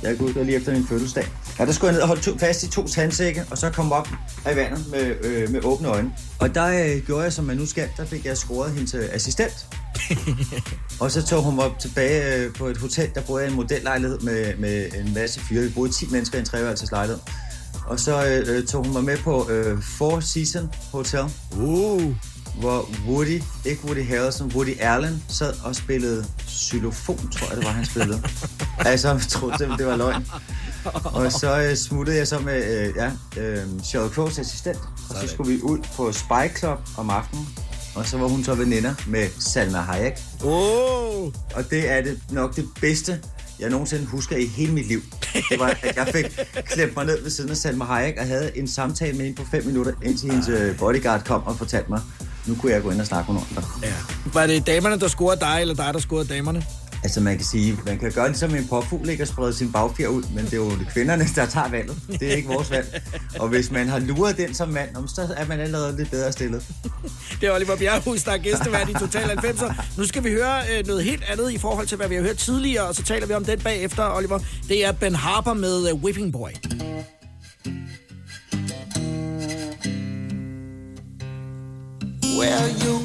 Jeg 0.03 0.17
huske, 0.17 0.27
det 0.27 0.35
var 0.35 0.43
lige 0.43 0.55
efter 0.55 0.71
min 0.71 0.87
fødselsdag. 0.87 1.27
Ja, 1.59 1.65
der 1.65 1.71
skulle 1.71 1.87
jeg 1.87 1.93
ned 1.93 2.01
og 2.01 2.07
holde 2.07 2.21
to, 2.21 2.37
fast 2.37 2.63
i 2.63 2.69
to 2.69 2.87
tandsække, 2.87 3.45
og 3.51 3.57
så 3.57 3.69
komme 3.69 3.95
op 3.95 4.09
af 4.45 4.55
vandet 4.55 4.85
med, 4.91 5.15
øh, 5.25 5.49
med 5.49 5.63
åbne 5.63 5.87
øjne. 5.87 6.11
Og 6.39 6.55
der 6.55 6.95
øh, 6.95 7.01
gjorde 7.05 7.23
jeg, 7.23 7.33
som 7.33 7.45
man 7.45 7.57
nu 7.57 7.65
skal. 7.65 7.89
Der 7.97 8.05
fik 8.05 8.25
jeg 8.25 8.37
scoret 8.37 8.71
hendes 8.71 8.93
øh, 8.93 9.09
assistent. 9.11 9.67
og 11.01 11.11
så 11.11 11.25
tog 11.25 11.43
hun 11.43 11.55
mig 11.55 11.65
op 11.65 11.79
tilbage 11.79 12.35
øh, 12.35 12.53
på 12.53 12.65
et 12.67 12.77
hotel. 12.77 13.09
Der 13.15 13.21
boede 13.21 13.43
jeg 13.43 13.49
i 13.49 13.51
en 13.51 13.55
modellejlighed 13.55 14.19
med, 14.19 14.57
med 14.57 14.85
en 14.99 15.13
masse 15.13 15.39
fyre. 15.39 15.63
Vi 15.63 15.69
boede 15.69 15.91
10 15.91 16.07
mennesker 16.11 16.37
i 16.37 16.39
en 16.39 16.45
treværelses 16.45 16.91
lejlighed. 16.91 17.19
Og 17.85 17.99
så 17.99 18.25
øh, 18.25 18.67
tog 18.67 18.83
hun 18.83 18.93
mig 18.93 19.03
med 19.03 19.17
på 19.17 19.49
øh, 19.49 19.81
Four 19.81 20.19
Season 20.19 20.69
Hotel 20.91 21.23
Uh. 21.57 22.15
Hvor 22.59 22.89
Woody, 23.07 23.41
ikke 23.65 23.85
Woody 23.85 24.07
Harrelson, 24.07 24.51
Woody 24.55 24.79
Allen 24.79 25.23
sad 25.29 25.53
og 25.63 25.75
spillede 25.75 26.25
xylofon, 26.49 27.29
tror 27.29 27.47
jeg 27.47 27.57
det 27.57 27.65
var, 27.65 27.71
han 27.71 27.85
spillede. 27.85 28.21
altså, 28.85 29.07
jeg 29.11 29.21
troede 29.21 29.57
simpelthen, 29.57 29.79
det 29.79 29.87
var 29.87 29.95
løgn. 29.95 30.27
Og 31.03 31.31
så 31.31 31.61
øh, 31.61 31.75
smuttede 31.75 32.17
jeg 32.17 32.27
så 32.27 32.39
med 32.39 32.87
øh, 32.87 32.93
ja, 32.95 33.11
øh, 33.41 33.63
Sheryl 33.83 34.09
Crows 34.09 34.39
assistent, 34.39 34.79
og 35.09 35.15
så 35.21 35.27
skulle 35.27 35.53
vi 35.53 35.61
ud 35.61 35.79
på 35.95 36.11
Spy 36.11 36.59
Club 36.59 36.79
om 36.97 37.09
aftenen. 37.09 37.47
Og 37.95 38.05
så 38.05 38.17
var 38.17 38.27
hun 38.27 38.43
så 38.43 38.55
veninder 38.55 38.93
med 39.07 39.27
Salma 39.39 39.77
Hayek. 39.77 40.13
Oh. 40.43 41.31
Og 41.53 41.69
det 41.69 41.91
er 41.91 42.01
det 42.01 42.19
nok 42.31 42.55
det 42.55 42.65
bedste, 42.81 43.19
jeg 43.59 43.69
nogensinde 43.69 44.05
husker 44.05 44.37
i 44.37 44.45
hele 44.45 44.73
mit 44.73 44.87
liv. 44.87 45.01
Det 45.49 45.59
var, 45.59 45.77
at 45.83 45.95
jeg 45.95 46.07
fik 46.07 46.39
klemt 46.65 46.95
mig 46.95 47.05
ned 47.05 47.23
ved 47.23 47.31
siden 47.31 47.49
af 47.49 47.57
Salma 47.57 47.85
Hayek 47.85 48.17
og 48.17 48.27
havde 48.27 48.57
en 48.57 48.67
samtale 48.67 49.17
med 49.17 49.25
hende 49.25 49.41
på 49.41 49.47
fem 49.51 49.65
minutter, 49.65 49.91
indtil 50.03 50.31
hendes 50.31 50.49
øh, 50.49 50.77
bodyguard 50.77 51.23
kom 51.23 51.43
og 51.43 51.57
fortalte 51.57 51.89
mig, 51.89 52.01
nu 52.47 52.55
kunne 52.55 52.71
jeg 52.71 52.81
gå 52.81 52.91
ind 52.91 53.01
og 53.01 53.07
snakke 53.07 53.31
med 53.31 53.41
nogen. 53.41 53.67
Ja. 53.83 53.93
Var 54.33 54.47
det 54.47 54.67
damerne, 54.67 54.99
der 54.99 55.07
scorede 55.07 55.39
dig, 55.39 55.57
eller 55.61 55.75
dig, 55.75 55.93
der 55.93 55.99
scorede 55.99 56.27
damerne? 56.27 56.63
Altså 57.03 57.21
man 57.21 57.35
kan 57.37 57.45
sige, 57.45 57.79
man 57.85 57.99
kan 57.99 58.11
gøre 58.11 58.27
ligesom 58.27 58.55
en 58.55 58.67
popfugl, 58.67 59.09
ikke 59.09 59.21
at 59.21 59.27
sprede 59.27 59.53
sin 59.53 59.71
bagfjer 59.71 60.07
ud, 60.07 60.23
men 60.33 60.45
det 60.45 60.53
er 60.53 60.57
jo 60.57 60.71
kvinderne, 60.93 61.27
der 61.35 61.45
tager 61.45 61.69
valget. 61.69 61.97
Det 62.19 62.31
er 62.31 62.35
ikke 62.35 62.49
vores 62.49 62.71
valg. 62.71 63.01
Og 63.39 63.47
hvis 63.47 63.71
man 63.71 63.87
har 63.89 63.99
luret 63.99 64.37
den 64.37 64.53
som 64.53 64.69
mand, 64.69 64.89
så 65.07 65.33
er 65.37 65.45
man 65.47 65.59
allerede 65.59 65.97
lidt 65.97 66.11
bedre 66.11 66.31
stillet. 66.31 66.63
Det 67.41 67.49
er 67.49 67.55
Oliver 67.55 67.75
Bjerghus, 67.75 68.23
der 68.23 68.31
er 68.31 68.37
gæstevært 68.37 68.89
i 68.89 68.93
Total 68.93 69.23
90'er. 69.29 69.73
Nu 69.97 70.05
skal 70.05 70.23
vi 70.23 70.29
høre 70.29 70.61
øh, 70.77 70.87
noget 70.87 71.03
helt 71.03 71.23
andet 71.31 71.51
i 71.51 71.57
forhold 71.57 71.87
til, 71.87 71.97
hvad 71.97 72.07
vi 72.07 72.15
har 72.15 72.21
hørt 72.21 72.37
tidligere, 72.37 72.87
og 72.87 72.95
så 72.95 73.03
taler 73.03 73.27
vi 73.27 73.33
om 73.33 73.45
den 73.45 73.59
bagefter, 73.59 74.15
Oliver. 74.15 74.39
Det 74.67 74.85
er 74.85 74.91
Ben 74.91 75.15
Harper 75.15 75.53
med 75.53 75.91
uh, 75.93 76.03
Whipping 76.03 76.33
Boy. 76.33 76.49
Well, 82.37 82.69
you 82.69 82.96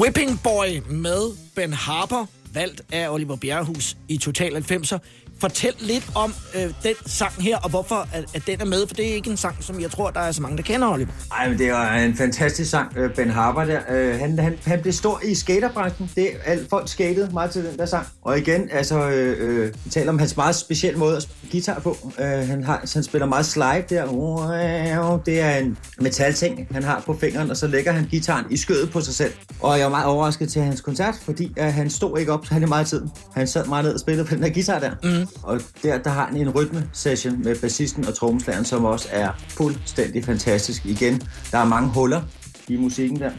Whipping 0.00 0.42
Boy 0.42 0.80
med 0.90 1.30
Ben 1.54 1.72
Harper, 1.72 2.26
valgt 2.54 2.82
af 2.92 3.08
Oliver 3.08 3.36
Bjerrehus 3.36 3.96
i 4.08 4.16
Total 4.18 4.56
90'er. 4.56 4.98
Fortæl 5.42 5.74
lidt 5.80 6.10
om 6.14 6.34
øh, 6.54 6.62
den 6.62 6.94
sang 7.06 7.32
her, 7.38 7.56
og 7.56 7.70
hvorfor 7.70 8.08
at, 8.12 8.24
at 8.34 8.42
den 8.46 8.60
er 8.60 8.64
med, 8.64 8.86
for 8.86 8.94
det 8.94 9.10
er 9.10 9.14
ikke 9.14 9.30
en 9.30 9.36
sang, 9.36 9.56
som 9.60 9.80
jeg 9.80 9.90
tror, 9.90 10.10
der 10.10 10.20
er 10.20 10.32
så 10.32 10.42
mange, 10.42 10.56
der 10.56 10.62
kender, 10.62 10.88
Oliver. 10.88 11.10
Ej, 11.38 11.48
men 11.48 11.58
det 11.58 11.68
er 11.68 11.90
en 11.92 12.16
fantastisk 12.16 12.70
sang, 12.70 12.96
øh, 12.96 13.14
Ben 13.14 13.30
Harper 13.30 13.64
der. 13.64 13.80
Øh, 13.90 14.18
Han, 14.18 14.38
han, 14.38 14.58
han 14.64 14.80
blev 14.82 14.92
stor 14.92 15.20
i 15.24 15.34
skaterbranchen. 15.34 16.10
Det 16.16 16.24
er 16.24 16.30
alt 16.44 16.70
folk 16.70 16.88
skatede 16.88 17.28
meget 17.32 17.50
til 17.50 17.64
den 17.64 17.78
der 17.78 17.86
sang. 17.86 18.06
Og 18.22 18.38
igen, 18.38 18.68
altså, 18.72 19.08
øh, 19.10 19.36
øh, 19.38 19.74
vi 19.84 19.90
taler 19.90 20.12
om 20.12 20.18
hans 20.18 20.36
meget 20.36 20.54
specielle 20.54 20.98
måde 20.98 21.16
at 21.16 21.22
spille 21.22 21.52
guitar 21.52 21.80
på. 21.80 21.96
Øh, 22.18 22.26
han, 22.26 22.64
har, 22.64 22.84
han 22.94 23.02
spiller 23.02 23.26
meget 23.26 23.46
slide 23.46 23.84
der. 23.90 25.22
Det 25.26 25.40
er 25.40 25.56
en 25.56 25.78
metalting, 26.00 26.66
han 26.70 26.82
har 26.82 27.02
på 27.06 27.16
fingeren, 27.20 27.50
og 27.50 27.56
så 27.56 27.66
lægger 27.66 27.92
han 27.92 28.04
gitaren 28.04 28.44
i 28.50 28.56
skødet 28.56 28.90
på 28.90 29.00
sig 29.00 29.14
selv. 29.14 29.32
Og 29.60 29.78
jeg 29.78 29.84
var 29.84 29.90
meget 29.90 30.06
overrasket 30.06 30.52
til 30.52 30.62
hans 30.62 30.80
koncert, 30.80 31.14
fordi 31.22 31.52
øh, 31.58 31.64
han 31.64 31.90
stod 31.90 32.18
ikke 32.18 32.32
op 32.32 32.46
så 32.46 32.54
han 32.54 32.68
meget 32.68 32.86
tid. 32.86 33.02
Han 33.34 33.46
sad 33.46 33.66
meget 33.66 33.84
ned 33.84 33.94
og 33.94 34.00
spillede 34.00 34.26
på 34.26 34.34
den 34.34 34.42
der 34.42 34.48
guitar 34.48 34.78
der. 34.78 34.90
Mm. 35.02 35.28
Og 35.42 35.60
der, 35.82 35.98
der 35.98 36.10
har 36.10 36.26
han 36.26 36.36
en 36.36 36.50
rytme-session 36.50 37.42
med 37.42 37.56
bassisten 37.60 38.06
og 38.06 38.14
trommeslageren, 38.14 38.64
som 38.64 38.84
også 38.84 39.08
er 39.10 39.30
fuldstændig 39.48 40.24
fantastisk. 40.24 40.86
Igen, 40.86 41.22
der 41.50 41.58
er 41.58 41.64
mange 41.64 41.88
huller 41.88 42.22
i 42.68 42.76
musikken 42.76 43.20
der. 43.20 43.30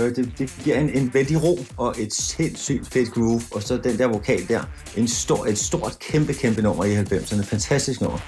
Øh, 0.00 0.16
det, 0.16 0.32
det 0.38 0.54
giver 0.64 0.78
en, 0.78 0.90
en 0.90 1.14
vældig 1.14 1.42
ro 1.42 1.58
og 1.76 1.94
et 1.98 2.14
sindssygt 2.14 2.88
fedt 2.88 3.10
groove. 3.10 3.42
Og 3.50 3.62
så 3.62 3.76
den 3.76 3.98
der 3.98 4.06
vokal 4.06 4.48
der. 4.48 4.60
En 4.96 5.08
stor, 5.08 5.46
et 5.46 5.58
stort, 5.58 5.98
kæmpe, 5.98 6.32
kæmpe 6.32 6.62
nummer 6.62 6.84
i 6.84 6.96
90'erne. 6.96 7.42
Fantastisk 7.42 8.00
nummer. 8.00 8.18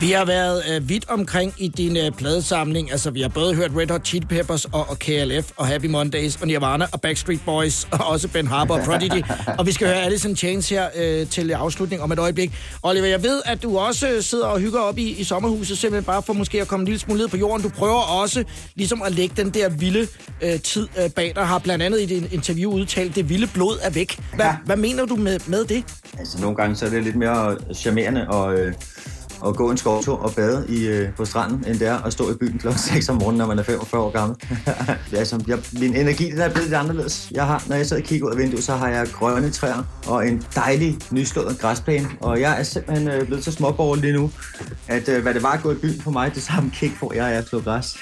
Vi 0.00 0.10
har 0.10 0.24
været 0.24 0.62
øh, 0.70 0.88
vidt 0.88 1.08
omkring 1.08 1.54
i 1.58 1.68
din 1.68 1.96
øh, 1.96 2.10
pladesamling. 2.12 2.90
Altså, 2.92 3.10
vi 3.10 3.20
har 3.20 3.28
både 3.28 3.54
hørt 3.54 3.70
Red 3.76 3.90
Hot 3.90 4.06
Chili 4.06 4.26
Peppers 4.26 4.64
og, 4.64 4.86
og 4.90 4.98
KLF 4.98 5.50
og 5.56 5.66
Happy 5.66 5.86
Mondays 5.86 6.36
og 6.40 6.46
Nirvana 6.46 6.86
og 6.92 7.00
Backstreet 7.00 7.40
Boys 7.46 7.84
og 7.92 8.06
også 8.06 8.28
Ben 8.28 8.46
Harper 8.46 8.74
og 8.74 8.84
Prodigy. 8.84 9.22
og 9.58 9.66
vi 9.66 9.72
skal 9.72 9.86
høre 9.86 9.96
Alice 10.02 10.28
in 10.28 10.36
Chains 10.36 10.68
her 10.68 10.88
øh, 10.96 11.26
til 11.26 11.50
afslutning 11.52 12.02
om 12.02 12.12
et 12.12 12.18
øjeblik. 12.18 12.52
Oliver, 12.82 13.06
jeg 13.06 13.22
ved, 13.22 13.42
at 13.44 13.62
du 13.62 13.78
også 13.78 14.08
øh, 14.08 14.22
sidder 14.22 14.46
og 14.46 14.60
hygger 14.60 14.80
op 14.80 14.98
i, 14.98 15.10
i 15.10 15.24
sommerhuset, 15.24 15.78
simpelthen 15.78 16.04
bare 16.04 16.22
for 16.22 16.32
måske 16.32 16.60
at 16.60 16.68
komme 16.68 16.82
en 16.82 16.86
lille 16.86 16.98
smule 17.00 17.20
ned 17.20 17.28
på 17.28 17.36
jorden. 17.36 17.62
Du 17.62 17.68
prøver 17.68 18.00
også 18.22 18.44
ligesom 18.74 19.02
at 19.02 19.12
lægge 19.12 19.42
den 19.42 19.50
der 19.50 19.68
vilde 19.68 20.06
øh, 20.42 20.60
tid 20.60 20.88
øh, 21.04 21.10
bag 21.10 21.32
dig. 21.36 21.46
Har 21.46 21.58
blandt 21.58 21.84
andet 21.84 22.00
i 22.00 22.06
dit 22.06 22.32
interview 22.32 22.72
udtalt, 22.72 23.14
det 23.16 23.28
vilde 23.28 23.46
blod 23.46 23.78
er 23.82 23.90
væk. 23.90 24.18
Hvad, 24.34 24.44
Ja. 24.46 24.56
hvad 24.64 24.76
mener 24.76 25.06
du 25.06 25.16
med, 25.16 25.38
med 25.46 25.64
det? 25.64 25.84
Altså, 26.18 26.40
nogle 26.40 26.56
gange 26.56 26.76
så 26.76 26.86
er 26.86 26.90
det 26.90 27.02
lidt 27.04 27.16
mere 27.16 27.56
charmerende 27.74 28.28
og, 28.28 28.54
øh, 28.58 28.72
at 29.46 29.56
gå 29.56 29.70
en 29.70 29.76
skovtur 29.76 30.16
og 30.16 30.32
bade 30.32 30.66
i, 30.68 30.86
øh, 30.86 31.08
på 31.16 31.24
stranden, 31.24 31.64
end 31.66 31.78
det 31.78 31.88
er 31.88 31.98
at 32.02 32.12
stå 32.12 32.30
i 32.30 32.34
byen 32.34 32.58
kl. 32.58 32.68
6 32.76 33.08
om 33.08 33.16
morgenen, 33.16 33.38
når 33.38 33.46
man 33.46 33.58
er 33.58 33.62
45 33.62 34.02
år 34.02 34.10
gammel. 34.10 34.36
er 35.12 35.24
som, 35.24 35.40
jeg, 35.46 35.58
min 35.80 35.96
energi 35.96 36.30
den 36.30 36.38
er 36.40 36.48
blevet 36.48 36.68
lidt 36.68 36.74
anderledes. 36.74 37.32
Jeg 37.34 37.46
har, 37.46 37.64
når 37.68 37.76
jeg 37.76 37.86
sidder 37.86 38.02
og 38.02 38.08
kigger 38.08 38.26
ud 38.26 38.32
af 38.32 38.38
vinduet, 38.38 38.64
så 38.64 38.76
har 38.76 38.88
jeg 38.88 39.06
grønne 39.12 39.50
træer 39.50 39.82
og 40.06 40.28
en 40.28 40.44
dejlig 40.54 40.98
nyslået 41.10 41.58
græsplæne. 41.58 42.08
Og 42.20 42.40
jeg 42.40 42.60
er 42.60 42.62
simpelthen 42.62 43.08
øh, 43.08 43.26
blevet 43.26 43.44
så 43.44 43.52
småborgerlig 43.52 44.02
lige 44.02 44.14
nu, 44.14 44.30
at 44.88 45.08
øh, 45.08 45.22
hvad 45.22 45.34
det 45.34 45.42
var 45.42 45.52
at 45.52 45.62
gå 45.62 45.72
i 45.72 45.74
byen 45.74 46.00
for 46.00 46.10
mig, 46.10 46.34
det 46.34 46.42
samme 46.42 46.70
kick 46.70 46.96
for, 46.96 47.12
jeg 47.14 47.34
er 47.34 47.38
at 47.38 47.48
slå 47.48 47.60
græs. 47.60 47.96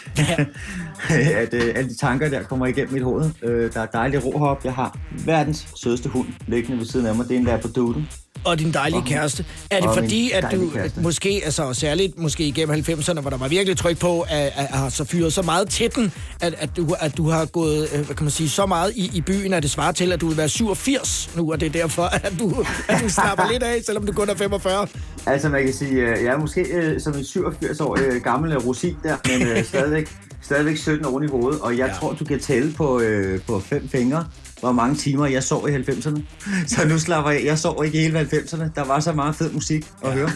at 1.43 1.55
øh, 1.55 1.73
alle 1.77 1.91
de 1.91 1.97
tanker 1.97 2.29
der 2.29 2.43
kommer 2.43 2.67
igennem 2.67 2.93
mit 2.93 3.03
hoved. 3.03 3.31
Øh, 3.43 3.73
der 3.73 3.81
er 3.81 3.87
dejlig 3.87 4.25
ro 4.25 4.39
heroppe. 4.39 4.63
Jeg 4.65 4.75
har 4.75 4.99
verdens 5.25 5.69
sødeste 5.75 6.09
hund 6.09 6.27
liggende 6.47 6.79
ved 6.79 6.87
siden 6.87 7.07
af 7.07 7.15
mig. 7.15 7.29
Det 7.29 7.35
er 7.35 7.39
en 7.39 7.45
labradoodle. 7.45 8.07
Og 8.47 8.59
din 8.59 8.73
dejlige 8.73 9.03
kæreste. 9.07 9.45
Er 9.71 9.81
det 9.81 9.89
og 9.89 9.95
fordi, 9.95 10.31
at 10.31 10.47
du 10.53 10.71
kæreste. 10.75 11.01
måske, 11.01 11.43
altså 11.45 11.75
særligt 11.75 12.19
måske 12.19 12.47
igennem 12.47 12.77
90'erne, 12.89 13.21
hvor 13.21 13.31
der 13.31 13.37
var 13.37 13.49
virkelig 13.49 13.79
tryk 13.79 13.99
på, 13.99 14.21
at, 14.21 14.29
at, 14.31 14.53
at 14.57 14.67
have 14.79 14.91
så 14.91 15.05
fyret 15.05 15.33
så 15.33 15.43
meget 15.43 15.69
til 15.69 15.95
den, 15.95 16.13
at, 16.41 16.55
at, 16.59 16.77
du, 16.77 16.87
at 17.01 17.17
du 17.17 17.29
har 17.29 17.45
gået, 17.45 17.89
øh, 17.95 18.07
hvad 18.07 18.17
kan 18.17 18.25
man 18.25 18.31
sige, 18.31 18.49
så 18.49 18.67
meget 18.67 18.93
i, 18.97 19.11
i 19.15 19.21
byen, 19.21 19.53
at 19.53 19.63
det 19.63 19.71
svarer 19.71 19.93
til, 19.93 20.13
at 20.13 20.21
du 20.21 20.29
vil 20.29 20.37
være 20.37 20.49
87 20.49 21.31
nu, 21.37 21.53
og 21.53 21.61
det 21.61 21.67
er 21.67 21.71
derfor, 21.71 22.03
at 22.03 22.33
du, 22.39 22.65
at 22.89 23.01
du 23.03 23.09
slapper 23.09 23.53
lidt 23.53 23.63
af, 23.63 23.83
selvom 23.87 24.07
du 24.07 24.13
kun 24.13 24.29
er 24.29 24.35
45. 24.35 24.87
Altså 25.27 25.49
man 25.49 25.65
kan 25.65 25.75
sige, 25.75 25.93
øh, 25.93 26.25
jeg 26.25 26.35
er 26.35 26.39
måske 26.39 26.61
øh, 26.61 27.01
som 27.01 27.15
en 27.15 27.21
87-årig 27.21 28.03
øh, 28.03 28.23
gammel 28.23 28.59
rosin 28.59 28.97
der, 29.03 29.17
men 29.27 29.49
øh, 29.49 29.65
stadigvæk, 29.73 30.09
stadigvæk 30.43 30.77
17 30.77 31.05
oven 31.07 31.25
i 31.25 31.27
hovedet. 31.27 31.61
Og 31.61 31.79
jeg 31.79 31.87
ja. 31.87 31.95
tror, 31.95 32.13
du 32.13 32.25
kan 32.25 32.41
tælle 32.41 32.73
på, 32.73 33.01
øh, 33.01 33.41
på 33.41 33.61
fem 33.61 33.89
fingre, 33.89 34.27
hvor 34.61 34.73
mange 34.73 34.97
timer 34.97 35.27
jeg 35.27 35.43
sov 35.43 35.69
i 35.69 35.73
90'erne. 35.73 36.21
Så 36.75 36.89
nu 36.89 36.99
slapper 36.99 37.31
jeg. 37.31 37.45
Jeg 37.45 37.59
sov 37.59 37.85
ikke 37.85 37.99
i 37.99 38.01
hele 38.03 38.21
90'erne. 38.21 38.65
Der 38.75 38.85
var 38.85 39.01
så 39.01 39.13
meget 39.13 39.35
fed 39.37 39.53
musik 39.53 39.87
at 40.05 40.13
høre. 40.13 40.31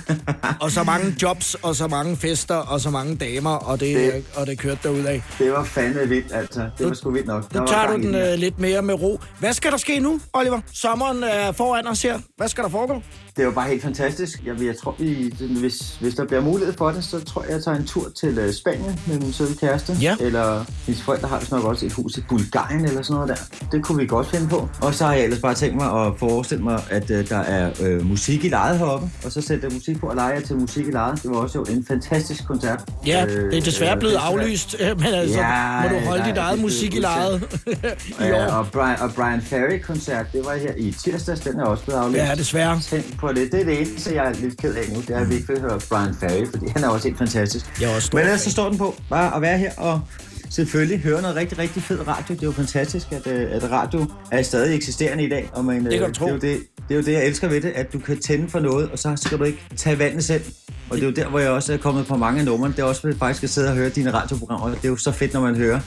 Og 0.60 0.70
så 0.70 0.82
mange 0.84 1.16
jobs, 1.22 1.55
og 1.55 1.76
så 1.76 1.88
mange 1.88 2.16
fester, 2.16 2.55
og 2.55 2.80
så 2.80 2.90
mange 2.90 3.16
damer, 3.16 3.51
og 3.51 3.80
det, 3.80 3.97
Det- 3.97 4.24
og 4.34 4.47
det 4.47 4.59
kørte 4.59 4.78
derudad. 4.82 5.20
det 5.38 5.52
var 5.52 5.64
fandme 5.64 6.09
vildt, 6.09 6.32
altså. 6.34 6.60
Det 6.78 6.86
var 6.86 6.94
sgu 6.94 7.10
vildt 7.10 7.26
nok. 7.26 7.52
Der 7.52 7.60
Nu 7.60 7.66
tager 7.66 7.86
du 7.86 7.92
i 7.92 8.02
den 8.06 8.14
øh, 8.14 8.34
lidt 8.38 8.59
mere 8.60 8.82
med 8.82 8.94
ro. 8.94 9.20
Hvad 9.38 9.52
skal 9.52 9.70
der 9.70 9.76
ske 9.76 9.98
nu, 10.01 10.20
Oliver? 10.32 10.60
Sommeren 10.72 11.22
er 11.24 11.52
foran 11.52 11.86
os 11.86 12.02
her. 12.02 12.18
Hvad 12.36 12.48
skal 12.48 12.64
der 12.64 12.70
foregå? 12.70 13.02
Det 13.36 13.47
var 13.47 13.52
bare 13.52 13.68
helt 13.68 13.82
fantastisk. 13.82 14.42
Jeg, 14.47 14.62
jeg 14.66 14.74
tror, 14.82 14.94
vi, 14.98 15.34
hvis, 15.60 15.97
hvis 16.01 16.14
der 16.14 16.26
bliver 16.26 16.40
mulighed 16.42 16.74
for 16.78 16.90
det, 16.90 17.05
så 17.05 17.20
tror 17.24 17.42
jeg, 17.42 17.51
jeg 17.52 17.64
tager 17.64 17.76
en 17.76 17.86
tur 17.86 18.06
til 18.20 18.38
øh, 18.38 18.52
Spanien 18.55 19.01
med 19.06 19.18
min 19.18 19.32
søde 19.32 19.55
kæreste. 19.60 19.92
Ja. 20.01 20.16
Eller 20.20 20.64
hendes 20.86 21.02
forældre 21.02 21.28
har 21.28 21.38
vist 21.38 21.51
nok 21.51 21.64
også 21.64 21.86
et 21.86 21.92
hus 21.92 22.16
i 22.16 22.20
Bulgarien 22.28 22.84
eller 22.84 23.02
sådan 23.02 23.14
noget 23.14 23.28
der. 23.28 23.66
Det 23.72 23.84
kunne 23.84 23.98
vi 23.98 24.06
godt 24.11 24.27
finde 24.31 24.49
på. 24.49 24.69
Og 24.82 24.95
så 24.95 25.05
har 25.07 25.12
jeg 25.15 25.24
ellers 25.24 25.41
bare 25.41 25.55
tænkt 25.55 25.77
mig 25.77 26.07
at 26.07 26.12
forestille 26.19 26.65
mig, 26.65 26.82
at 26.91 27.11
øh, 27.11 27.28
der 27.28 27.39
er 27.39 27.70
øh, 27.82 28.07
musik 28.07 28.45
i 28.45 28.49
lejet 28.49 28.78
heroppe. 28.78 29.11
Og 29.24 29.32
så 29.32 29.41
sætte 29.41 29.69
musik 29.69 30.01
på 30.01 30.07
og 30.07 30.15
lege 30.16 30.41
til 30.41 30.57
musik 30.57 30.87
i 30.87 30.91
lejet. 30.91 31.23
Det 31.23 31.31
var 31.31 31.37
også 31.37 31.59
jo 31.59 31.65
en 31.74 31.85
fantastisk 31.89 32.47
koncert. 32.47 32.85
Ja, 33.07 33.24
Øh, 33.27 33.51
det 33.51 33.59
er 33.59 33.62
desværre 33.62 33.95
øh, 33.95 33.99
blevet 34.01 34.16
festival. 34.20 34.41
aflyst, 34.41 34.77
øh, 34.81 35.01
men 35.01 35.07
altså, 35.07 35.39
Ja, 35.41 35.82
må 35.82 35.89
du 35.89 36.05
holde 36.05 36.19
nej, 36.23 36.28
dit 36.31 36.39
eget 36.39 36.59
musik 36.61 36.95
i 36.95 36.99
lejet 36.99 37.43
i 38.28 38.31
år. 38.32 38.53
og 38.53 38.66
Brian, 38.73 39.01
og 39.01 39.12
Brian 39.15 39.43
Ferry-koncert, 39.43 40.27
det 40.32 40.41
var 40.45 40.57
her 40.57 40.73
i 40.77 40.95
tirsdags, 41.05 41.41
den 41.41 41.61
er 41.61 41.65
også 41.65 41.85
blevet 41.85 41.99
aflyst. 42.01 42.19
Ja, 42.19 42.35
desværre. 42.35 42.81
Tænk 42.81 43.19
på 43.20 43.28
det. 43.28 43.53
Det 43.53 43.61
er 43.61 43.65
det 43.65 43.81
eneste, 43.81 44.15
jeg 44.15 44.27
er 44.27 44.32
lidt 44.41 44.57
ked 44.57 44.74
af 44.74 44.85
nu, 44.95 45.01
det 45.01 45.11
er, 45.11 45.20
at 45.20 45.28
vi 45.31 45.35
ikke 45.35 45.49
vil 45.49 45.61
høre 45.61 45.81
Brian 45.89 46.15
Ferry, 46.20 46.47
fordi 46.51 46.66
han 46.69 46.85
er 46.85 46.89
også 46.89 47.09
helt 47.09 47.19
fantastisk. 47.19 47.81
Jeg 47.81 47.91
er 47.91 47.95
også 47.95 48.07
stor 48.07 48.19
Men 48.19 48.27
ellers 48.27 48.41
så 48.41 48.51
står 48.51 48.69
den 48.69 48.78
på, 48.78 48.95
bare 49.11 49.37
at 49.37 49.43
være 49.43 49.59
her 49.59 49.73
og 49.77 50.01
selvfølgelig 50.51 51.01
høre 51.01 51.22
noget 51.22 51.36
rigtig, 51.36 51.59
rigtig 51.59 51.82
fed 51.82 52.09
radio. 52.09 52.35
Det 52.35 52.43
er 52.43 52.47
jo 52.47 52.52
fantastisk, 52.52 53.12
at, 53.12 53.27
øh, 53.27 53.48
at 53.51 53.70
radio 53.70 54.06
er 54.32 54.43
stadig 54.43 54.77
eksisterende 54.77 55.24
i 55.24 55.28
dag. 55.28 55.51
Og 55.52 55.64
man, 55.64 55.86
øh, 55.86 55.93
kan 55.93 56.02
du 56.02 56.12
tro. 56.12 56.27
Det 56.27 56.31
er, 56.31 56.35
jo 56.35 56.40
det, 56.40 56.62
det 56.89 56.94
er 56.94 56.98
jo 56.98 57.02
det, 57.02 57.12
jeg 57.12 57.27
elsker 57.27 57.48
ved 57.48 57.60
det, 57.60 57.72
at 57.74 57.93
du 57.93 57.98
kan 57.98 58.20
tænde 58.20 58.48
for 58.48 58.60
noget, 58.60 58.90
og 58.90 58.98
så 58.98 59.16
skal 59.16 59.39
du 59.39 59.44
ikke 59.44 59.64
tage 59.77 59.98
vandet 59.98 60.24
selv. 60.24 60.43
Og 60.90 60.97
det 60.97 61.02
er 61.02 61.06
jo 61.06 61.12
der, 61.12 61.28
hvor 61.28 61.39
jeg 61.39 61.51
også 61.51 61.72
er 61.72 61.77
kommet 61.77 62.06
på 62.06 62.16
mange 62.16 62.39
af 62.39 62.44
numrene. 62.44 62.74
Det 62.74 62.82
er 62.82 62.86
også 62.86 63.14
faktisk 63.18 63.44
at 63.44 63.51
sidde 63.51 63.68
og 63.68 63.74
høre 63.74 63.89
dine 63.89 64.12
radioprogrammer. 64.12 64.68
Det 64.68 64.85
er 64.85 64.89
jo 64.89 64.97
så 64.97 65.12
fedt, 65.12 65.35
når 65.35 65.40
man 65.40 65.56
hører 65.56 65.81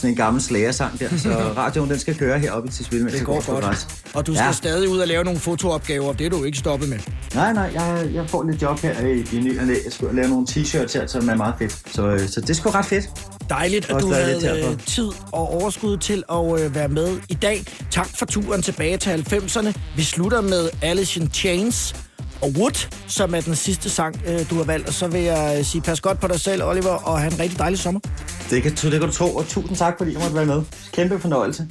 sådan 0.00 0.10
en 0.10 0.16
gammel 0.16 0.42
slagersang 0.42 1.00
der. 1.00 1.08
Så 1.18 1.28
radioen, 1.56 1.90
den 1.90 1.98
skal 1.98 2.14
køre 2.18 2.38
heroppe 2.38 2.68
til 2.70 2.84
spil, 2.84 3.04
Det 3.12 3.24
går 3.24 3.46
godt. 3.52 3.64
græs. 3.64 3.86
Og 4.14 4.26
du 4.26 4.34
skal 4.34 4.44
Ja. 4.44 4.52
stadig 4.52 4.88
ud 4.88 4.98
og 4.98 5.08
lave 5.08 5.24
nogle 5.24 5.40
fotoopgaver. 5.40 6.12
Det 6.12 6.26
er 6.26 6.30
du 6.30 6.44
ikke 6.44 6.58
stoppet 6.58 6.88
med. 6.88 6.98
Nej, 7.34 7.52
nej, 7.52 7.70
jeg, 7.74 8.08
jeg 8.14 8.30
får 8.30 8.44
lidt 8.50 8.62
job 8.62 8.80
her 8.80 9.00
i, 9.06 9.36
i 9.36 9.40
ny 9.40 9.60
og 9.60 9.66
næ. 9.66 9.72
Jeg 9.84 9.92
skal 9.92 10.08
lave 10.12 10.28
nogle 10.28 10.46
t-shirts 10.50 10.98
her, 10.98 11.06
som 11.06 11.28
er 11.28 11.34
meget 11.36 11.54
fedt. 11.58 11.78
Så, 11.94 12.06
øh, 12.06 12.28
så 12.28 12.40
det 12.40 12.50
er 12.50 12.54
sgu 12.54 12.70
ret 12.70 12.86
fedt. 12.86 13.10
Dejligt, 13.48 13.90
at 13.90 14.00
du 14.02 14.12
havde 14.12 14.68
øh, 14.72 14.78
tid 14.86 15.08
og 15.32 15.48
overskud 15.62 15.96
til 15.96 16.22
at 16.32 16.60
øh, 16.60 16.74
være 16.74 16.88
med 16.88 17.18
i 17.28 17.34
dag. 17.34 17.64
Tak 17.90 18.08
for 18.18 18.26
turen 18.26 18.62
tilbage 18.62 18.96
til 18.96 19.10
90'erne. 19.10 19.72
Vi 19.96 20.02
slutter 20.02 20.40
med 20.40 20.68
Alice 20.82 21.20
in 21.20 21.30
Chains 21.32 21.94
og 22.42 22.50
Wood, 22.58 22.88
som 23.06 23.34
er 23.34 23.40
den 23.40 23.56
sidste 23.56 23.90
sang, 23.90 24.22
øh, 24.26 24.50
du 24.50 24.54
har 24.54 24.64
valgt. 24.64 24.88
Og 24.88 24.94
så 24.94 25.08
vil 25.08 25.20
jeg 25.20 25.56
øh, 25.58 25.64
sige, 25.64 25.82
pas 25.82 26.00
godt 26.00 26.20
på 26.20 26.28
dig 26.28 26.40
selv, 26.40 26.62
Oliver, 26.62 26.90
og 26.90 27.20
have 27.20 27.32
en 27.32 27.40
rigtig 27.40 27.58
dejlig 27.58 27.78
sommer. 27.78 28.00
Det 28.50 28.62
kan, 28.62 28.72
det 28.72 28.90
kan 28.90 29.00
du 29.00 29.12
tro, 29.12 29.36
og 29.36 29.46
tusind 29.48 29.76
tak, 29.76 29.94
fordi 29.98 30.12
jeg 30.12 30.20
måtte 30.20 30.34
være 30.34 30.46
med. 30.46 30.62
Kæmpe 30.92 31.18
fornøjelse. 31.18 31.68